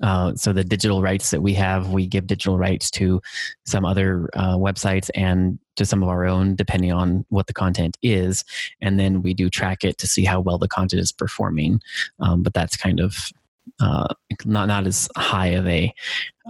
Uh, 0.00 0.32
so 0.36 0.52
the 0.52 0.62
digital 0.62 1.02
rights 1.02 1.30
that 1.30 1.42
we 1.42 1.54
have, 1.54 1.92
we 1.92 2.06
give 2.06 2.26
digital 2.26 2.56
rights 2.56 2.88
to 2.88 3.20
some 3.66 3.84
other 3.84 4.30
uh, 4.34 4.56
websites 4.56 5.10
and 5.14 5.58
to 5.74 5.84
some 5.84 6.04
of 6.04 6.08
our 6.08 6.24
own, 6.24 6.54
depending 6.54 6.92
on 6.92 7.24
what 7.30 7.48
the 7.48 7.52
content 7.52 7.96
is, 8.00 8.44
and 8.80 8.98
then 8.98 9.22
we 9.22 9.34
do 9.34 9.50
track 9.50 9.84
it 9.84 9.98
to 9.98 10.06
see 10.06 10.24
how 10.24 10.40
well 10.40 10.58
the 10.58 10.68
content 10.68 11.00
is 11.00 11.10
performing. 11.10 11.80
Um, 12.20 12.42
but 12.42 12.54
that's 12.54 12.76
kind 12.76 13.00
of 13.00 13.32
uh, 13.80 14.08
not 14.44 14.68
not 14.68 14.86
as 14.86 15.08
high 15.16 15.48
of 15.48 15.66
a 15.66 15.92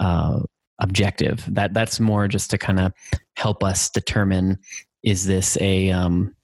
uh, 0.00 0.40
objective. 0.80 1.44
That 1.48 1.74
that's 1.74 2.00
more 2.00 2.28
just 2.28 2.50
to 2.50 2.58
kind 2.58 2.80
of 2.80 2.92
help 3.36 3.62
us 3.62 3.90
determine 3.90 4.58
is 5.02 5.26
this 5.26 5.56
a 5.60 5.90
um, 5.90 6.34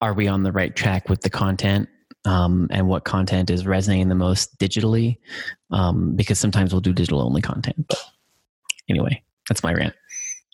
are 0.00 0.14
we 0.14 0.28
on 0.28 0.42
the 0.42 0.52
right 0.52 0.74
track 0.74 1.08
with 1.08 1.22
the 1.22 1.30
content 1.30 1.88
um, 2.24 2.68
and 2.70 2.88
what 2.88 3.04
content 3.04 3.50
is 3.50 3.66
resonating 3.66 4.08
the 4.08 4.14
most 4.14 4.58
digitally? 4.58 5.18
Um, 5.70 6.14
because 6.16 6.38
sometimes 6.38 6.72
we'll 6.72 6.80
do 6.80 6.92
digital 6.92 7.20
only 7.20 7.42
content 7.42 7.86
but 7.88 7.98
anyway 8.88 9.22
that's 9.48 9.62
my 9.62 9.72
rant. 9.72 9.94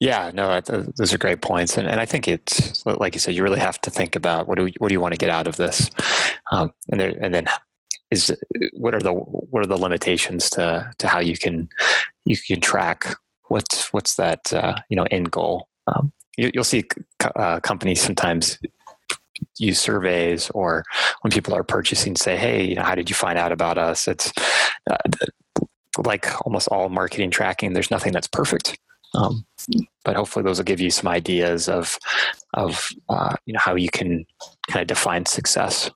Yeah 0.01 0.31
no 0.35 0.61
those 0.61 1.13
are 1.13 1.19
great 1.19 1.43
points 1.43 1.77
and, 1.77 1.87
and 1.87 2.01
i 2.01 2.07
think 2.07 2.27
it's 2.27 2.85
like 2.87 3.15
you 3.15 3.21
said 3.21 3.35
you 3.35 3.43
really 3.43 3.61
have 3.61 3.81
to 3.83 3.91
think 3.91 4.17
about 4.17 4.49
what 4.49 4.59
do, 4.59 4.69
what 4.79 4.89
do 4.89 4.95
you 4.95 5.01
want 5.01 5.13
to 5.13 5.19
get 5.19 5.31
out 5.31 5.47
of 5.47 5.57
this? 5.57 5.91
Um, 6.51 6.73
and, 6.91 7.01
there, 7.01 7.15
and 7.21 7.33
then 7.33 7.47
is 8.13 8.31
what 8.75 8.95
are 8.95 9.01
the 9.01 9.13
what 9.13 9.63
are 9.63 9.67
the 9.67 9.77
limitations 9.77 10.51
to 10.51 10.89
to 10.99 11.09
how 11.09 11.19
you 11.19 11.37
can 11.37 11.69
you 12.27 12.37
can 12.37 12.61
track 12.61 13.17
what's 13.49 13.93
what's 13.93 14.17
that 14.17 14.53
uh, 14.53 14.77
you 14.89 14.97
know 14.97 15.07
end 15.11 15.31
goal. 15.31 15.69
Um, 15.87 16.13
you, 16.37 16.51
will 16.55 16.65
see 16.65 16.85
uh, 17.37 17.61
companies 17.61 18.01
sometimes 18.01 18.59
use 19.59 19.81
surveys 19.81 20.51
or 20.51 20.85
when 21.23 21.33
people 21.33 21.55
are 21.55 21.65
purchasing 21.65 22.15
say 22.15 22.37
hey 22.37 22.63
you 22.63 22.77
know 22.77 22.83
how 22.83 22.95
did 22.95 23.09
you 23.09 23.17
find 23.17 23.39
out 23.39 23.51
about 23.51 23.79
us? 23.79 24.07
It's 24.07 24.31
uh, 24.91 24.97
like 26.05 26.27
almost 26.47 26.69
all 26.69 26.91
marketing 26.91 27.31
tracking 27.31 27.73
there's 27.73 27.91
nothing 27.91 28.13
that's 28.13 28.29
perfect. 28.29 28.79
Um, 29.15 29.45
but 30.05 30.17
hopefully 30.17 30.43
those 30.43 30.59
will 30.59 30.65
give 30.65 30.81
you 30.81 30.91
some 30.91 31.09
ideas 31.09 31.69
of 31.69 31.99
of 32.55 32.89
uh, 33.09 33.37
you 33.47 33.55
know 33.55 33.61
how 33.61 33.75
you 33.75 33.89
can 33.89 34.27
kind 34.69 34.83
of 34.83 34.87
define 34.87 35.25
success 35.25 35.91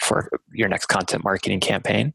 for 0.00 0.28
your 0.52 0.68
next 0.68 0.86
content 0.86 1.24
marketing 1.24 1.60
campaign. 1.60 2.14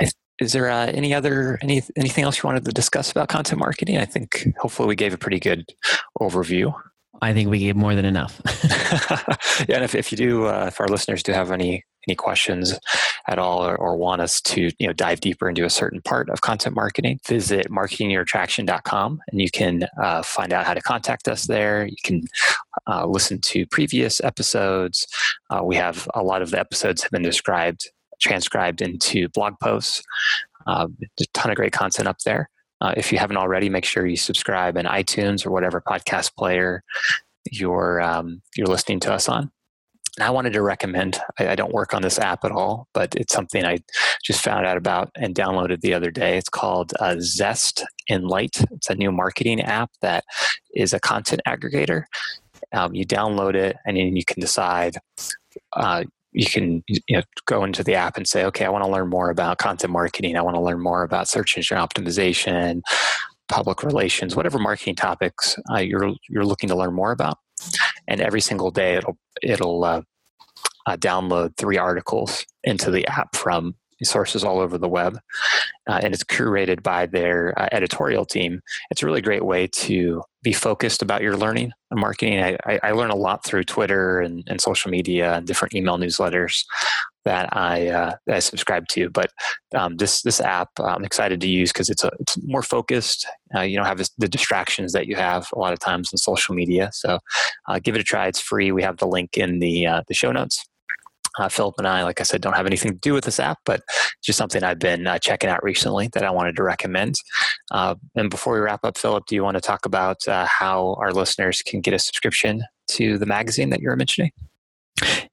I, 0.00 0.08
is 0.40 0.52
there 0.52 0.68
uh, 0.70 0.86
any 0.86 1.14
other 1.14 1.58
any 1.62 1.82
anything 1.96 2.24
else 2.24 2.38
you 2.38 2.46
wanted 2.46 2.64
to 2.64 2.72
discuss 2.72 3.10
about 3.10 3.28
content 3.28 3.60
marketing? 3.60 3.98
I 3.98 4.04
think 4.04 4.46
hopefully 4.58 4.88
we 4.88 4.96
gave 4.96 5.14
a 5.14 5.18
pretty 5.18 5.38
good 5.38 5.64
overview. 6.20 6.74
I 7.20 7.32
think 7.32 7.50
we 7.50 7.60
gave 7.60 7.76
more 7.76 7.94
than 7.94 8.04
enough. 8.04 8.40
yeah, 9.68 9.76
and 9.76 9.84
if, 9.84 9.94
if 9.94 10.10
you 10.10 10.18
do, 10.18 10.46
uh, 10.46 10.66
if 10.68 10.80
our 10.80 10.88
listeners 10.88 11.22
do 11.22 11.32
have 11.32 11.52
any 11.52 11.84
any 12.08 12.14
questions 12.14 12.78
at 13.28 13.38
all 13.38 13.64
or, 13.64 13.76
or, 13.76 13.96
want 13.96 14.20
us 14.20 14.40
to 14.40 14.70
you 14.78 14.86
know 14.86 14.92
dive 14.92 15.20
deeper 15.20 15.48
into 15.48 15.64
a 15.64 15.70
certain 15.70 16.00
part 16.02 16.28
of 16.30 16.40
content 16.40 16.74
marketing, 16.74 17.20
visit 17.26 17.70
marketingyourattraction.com 17.70 19.20
and 19.30 19.40
you 19.40 19.50
can 19.50 19.86
uh, 20.00 20.22
find 20.22 20.52
out 20.52 20.66
how 20.66 20.74
to 20.74 20.80
contact 20.80 21.28
us 21.28 21.46
there. 21.46 21.86
You 21.86 21.96
can 22.02 22.22
uh, 22.86 23.06
listen 23.06 23.40
to 23.42 23.66
previous 23.66 24.22
episodes. 24.22 25.06
Uh, 25.50 25.62
we 25.62 25.76
have 25.76 26.08
a 26.14 26.22
lot 26.22 26.42
of 26.42 26.50
the 26.50 26.58
episodes 26.58 27.02
have 27.02 27.12
been 27.12 27.22
described, 27.22 27.88
transcribed 28.20 28.82
into 28.82 29.28
blog 29.28 29.54
posts. 29.60 30.02
Uh, 30.66 30.86
a 31.20 31.24
ton 31.34 31.50
of 31.50 31.56
great 31.56 31.72
content 31.72 32.06
up 32.06 32.18
there. 32.24 32.48
Uh, 32.80 32.94
if 32.96 33.12
you 33.12 33.18
haven't 33.18 33.36
already, 33.36 33.68
make 33.68 33.84
sure 33.84 34.06
you 34.06 34.16
subscribe 34.16 34.76
in 34.76 34.86
iTunes 34.86 35.46
or 35.46 35.50
whatever 35.50 35.80
podcast 35.80 36.34
player 36.36 36.82
you're 37.50 38.00
um, 38.00 38.42
you're 38.56 38.66
listening 38.66 39.00
to 39.00 39.12
us 39.12 39.28
on. 39.28 39.50
And 40.18 40.24
I 40.26 40.30
wanted 40.30 40.52
to 40.52 40.62
recommend. 40.62 41.18
I, 41.38 41.48
I, 41.48 41.54
don't 41.54 41.72
work 41.72 41.94
on 41.94 42.02
this 42.02 42.18
app 42.18 42.44
at 42.44 42.52
all, 42.52 42.86
but 42.92 43.14
it's 43.14 43.32
something 43.32 43.64
I 43.64 43.78
just 44.22 44.44
found 44.44 44.66
out 44.66 44.76
about 44.76 45.10
and 45.16 45.34
downloaded 45.34 45.80
the 45.80 45.94
other 45.94 46.10
day. 46.10 46.36
It's 46.36 46.50
called 46.50 46.92
uh, 47.00 47.16
Zest 47.18 47.84
in 48.08 48.26
Light. 48.26 48.62
It's 48.72 48.90
a 48.90 48.94
new 48.94 49.10
marketing 49.10 49.62
app 49.62 49.90
that 50.02 50.24
is 50.74 50.92
a 50.92 51.00
content 51.00 51.40
aggregator. 51.46 52.04
Um, 52.72 52.94
you 52.94 53.06
download 53.06 53.54
it, 53.54 53.76
and 53.86 53.96
then 53.96 54.16
you 54.16 54.24
can 54.24 54.40
decide. 54.40 54.96
Uh, 55.74 56.04
you 56.32 56.46
can 56.46 56.82
you 56.88 56.98
know, 57.10 57.22
go 57.46 57.62
into 57.62 57.84
the 57.84 57.94
app 57.94 58.16
and 58.16 58.26
say, 58.26 58.44
okay, 58.46 58.64
I 58.64 58.70
want 58.70 58.84
to 58.84 58.90
learn 58.90 59.08
more 59.10 59.28
about 59.28 59.58
content 59.58 59.92
marketing. 59.92 60.36
I 60.36 60.40
want 60.40 60.56
to 60.56 60.62
learn 60.62 60.80
more 60.80 61.02
about 61.02 61.28
search 61.28 61.58
engine 61.58 61.76
optimization, 61.76 62.80
public 63.48 63.82
relations, 63.82 64.34
whatever 64.34 64.58
marketing 64.58 64.96
topics 64.96 65.58
uh, 65.70 65.78
you're 65.78 66.14
you're 66.28 66.46
looking 66.46 66.70
to 66.70 66.76
learn 66.76 66.94
more 66.94 67.12
about. 67.12 67.38
And 68.12 68.20
every 68.20 68.42
single 68.42 68.70
day, 68.70 68.94
it'll 68.94 69.16
it'll 69.42 69.84
uh, 69.84 70.02
uh, 70.86 70.96
download 70.96 71.56
three 71.56 71.78
articles 71.78 72.44
into 72.62 72.90
the 72.90 73.06
app 73.08 73.34
from 73.34 73.74
sources 74.04 74.44
all 74.44 74.58
over 74.58 74.78
the 74.78 74.88
web, 74.88 75.18
uh, 75.88 76.00
and 76.02 76.12
it's 76.12 76.24
curated 76.24 76.82
by 76.82 77.06
their 77.06 77.58
uh, 77.58 77.68
editorial 77.72 78.24
team. 78.24 78.60
It's 78.90 79.02
a 79.02 79.06
really 79.06 79.20
great 79.22 79.44
way 79.44 79.66
to 79.68 80.22
be 80.42 80.52
focused 80.52 81.02
about 81.02 81.22
your 81.22 81.36
learning 81.36 81.72
and 81.90 82.00
marketing. 82.00 82.42
I, 82.42 82.58
I, 82.66 82.80
I 82.82 82.90
learn 82.92 83.10
a 83.10 83.16
lot 83.16 83.44
through 83.44 83.64
Twitter 83.64 84.20
and, 84.20 84.42
and, 84.48 84.60
social 84.60 84.90
media 84.90 85.34
and 85.34 85.46
different 85.46 85.74
email 85.74 85.98
newsletters 85.98 86.64
that 87.24 87.56
I, 87.56 87.88
uh, 87.88 88.14
I 88.28 88.38
subscribe 88.40 88.88
to. 88.88 89.10
But 89.10 89.30
um, 89.74 89.96
this 89.96 90.22
this 90.22 90.40
app 90.40 90.70
I'm 90.78 91.04
excited 91.04 91.40
to 91.40 91.48
use 91.48 91.72
because 91.72 91.88
it's 91.88 92.04
a, 92.04 92.10
it's 92.20 92.36
more 92.42 92.62
focused. 92.62 93.26
Uh, 93.54 93.60
you 93.60 93.76
don't 93.76 93.86
have 93.86 94.00
the 94.18 94.28
distractions 94.28 94.92
that 94.92 95.06
you 95.06 95.16
have 95.16 95.48
a 95.54 95.58
lot 95.58 95.72
of 95.72 95.78
times 95.78 96.10
in 96.12 96.18
social 96.18 96.54
media. 96.54 96.90
So 96.92 97.18
uh, 97.68 97.78
give 97.78 97.94
it 97.94 98.00
a 98.00 98.04
try. 98.04 98.26
It's 98.26 98.40
free. 98.40 98.72
We 98.72 98.82
have 98.82 98.98
the 98.98 99.06
link 99.06 99.36
in 99.36 99.58
the 99.58 99.86
uh, 99.86 100.02
the 100.08 100.14
show 100.14 100.32
notes. 100.32 100.64
Uh, 101.38 101.48
Philip 101.48 101.76
and 101.78 101.88
I, 101.88 102.02
like 102.02 102.20
I 102.20 102.24
said, 102.24 102.42
don't 102.42 102.56
have 102.56 102.66
anything 102.66 102.92
to 102.92 102.98
do 102.98 103.14
with 103.14 103.24
this 103.24 103.40
app, 103.40 103.58
but 103.64 103.80
just 104.22 104.36
something 104.36 104.62
I've 104.62 104.78
been 104.78 105.06
uh, 105.06 105.18
checking 105.18 105.48
out 105.48 105.64
recently 105.64 106.08
that 106.12 106.24
I 106.24 106.30
wanted 106.30 106.56
to 106.56 106.62
recommend. 106.62 107.14
And 107.70 108.28
before 108.28 108.52
we 108.52 108.60
wrap 108.60 108.84
up, 108.84 108.98
Philip, 108.98 109.24
do 109.26 109.34
you 109.34 109.42
want 109.42 109.54
to 109.54 109.62
talk 109.62 109.86
about 109.86 110.18
how 110.26 110.94
our 111.00 111.10
listeners 111.10 111.62
can 111.62 111.80
get 111.80 111.94
a 111.94 111.98
subscription 111.98 112.64
to 112.88 113.16
the 113.16 113.24
magazine 113.24 113.70
that 113.70 113.80
you 113.80 113.88
were 113.88 113.96
mentioning? 113.96 114.30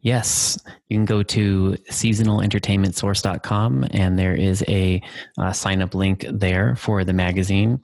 Yes, 0.02 0.58
you 0.88 0.98
can 0.98 1.06
go 1.06 1.24
to 1.24 1.78
seasonalentertainmentsource.com 1.90 3.88
and 3.92 4.18
there 4.18 4.36
is 4.36 4.64
a 4.68 5.02
uh, 5.38 5.52
sign 5.52 5.82
up 5.82 5.94
link 5.94 6.26
there 6.30 6.76
for 6.76 7.04
the 7.04 7.14
magazine. 7.14 7.82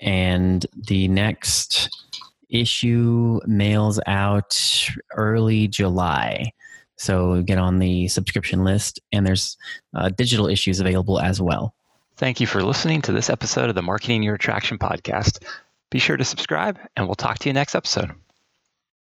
And 0.00 0.64
the 0.74 1.08
next 1.08 1.90
issue 2.50 3.40
mails 3.46 4.00
out 4.06 4.58
early 5.16 5.68
July. 5.68 6.52
So 6.96 7.42
get 7.42 7.58
on 7.58 7.78
the 7.78 8.08
subscription 8.08 8.62
list, 8.62 9.00
and 9.10 9.26
there's 9.26 9.56
uh, 9.94 10.10
digital 10.10 10.48
issues 10.48 10.80
available 10.80 11.18
as 11.18 11.40
well. 11.40 11.74
Thank 12.16 12.40
you 12.40 12.46
for 12.46 12.62
listening 12.62 13.00
to 13.02 13.12
this 13.12 13.30
episode 13.30 13.70
of 13.70 13.74
the 13.74 13.82
Marketing 13.82 14.22
Your 14.22 14.34
Attraction 14.34 14.78
podcast. 14.78 15.42
Be 15.88 15.98
sure 15.98 16.18
to 16.18 16.24
subscribe, 16.24 16.78
and 16.96 17.06
we'll 17.06 17.14
talk 17.14 17.38
to 17.38 17.48
you 17.48 17.54
next 17.54 17.74
episode. 17.74 18.10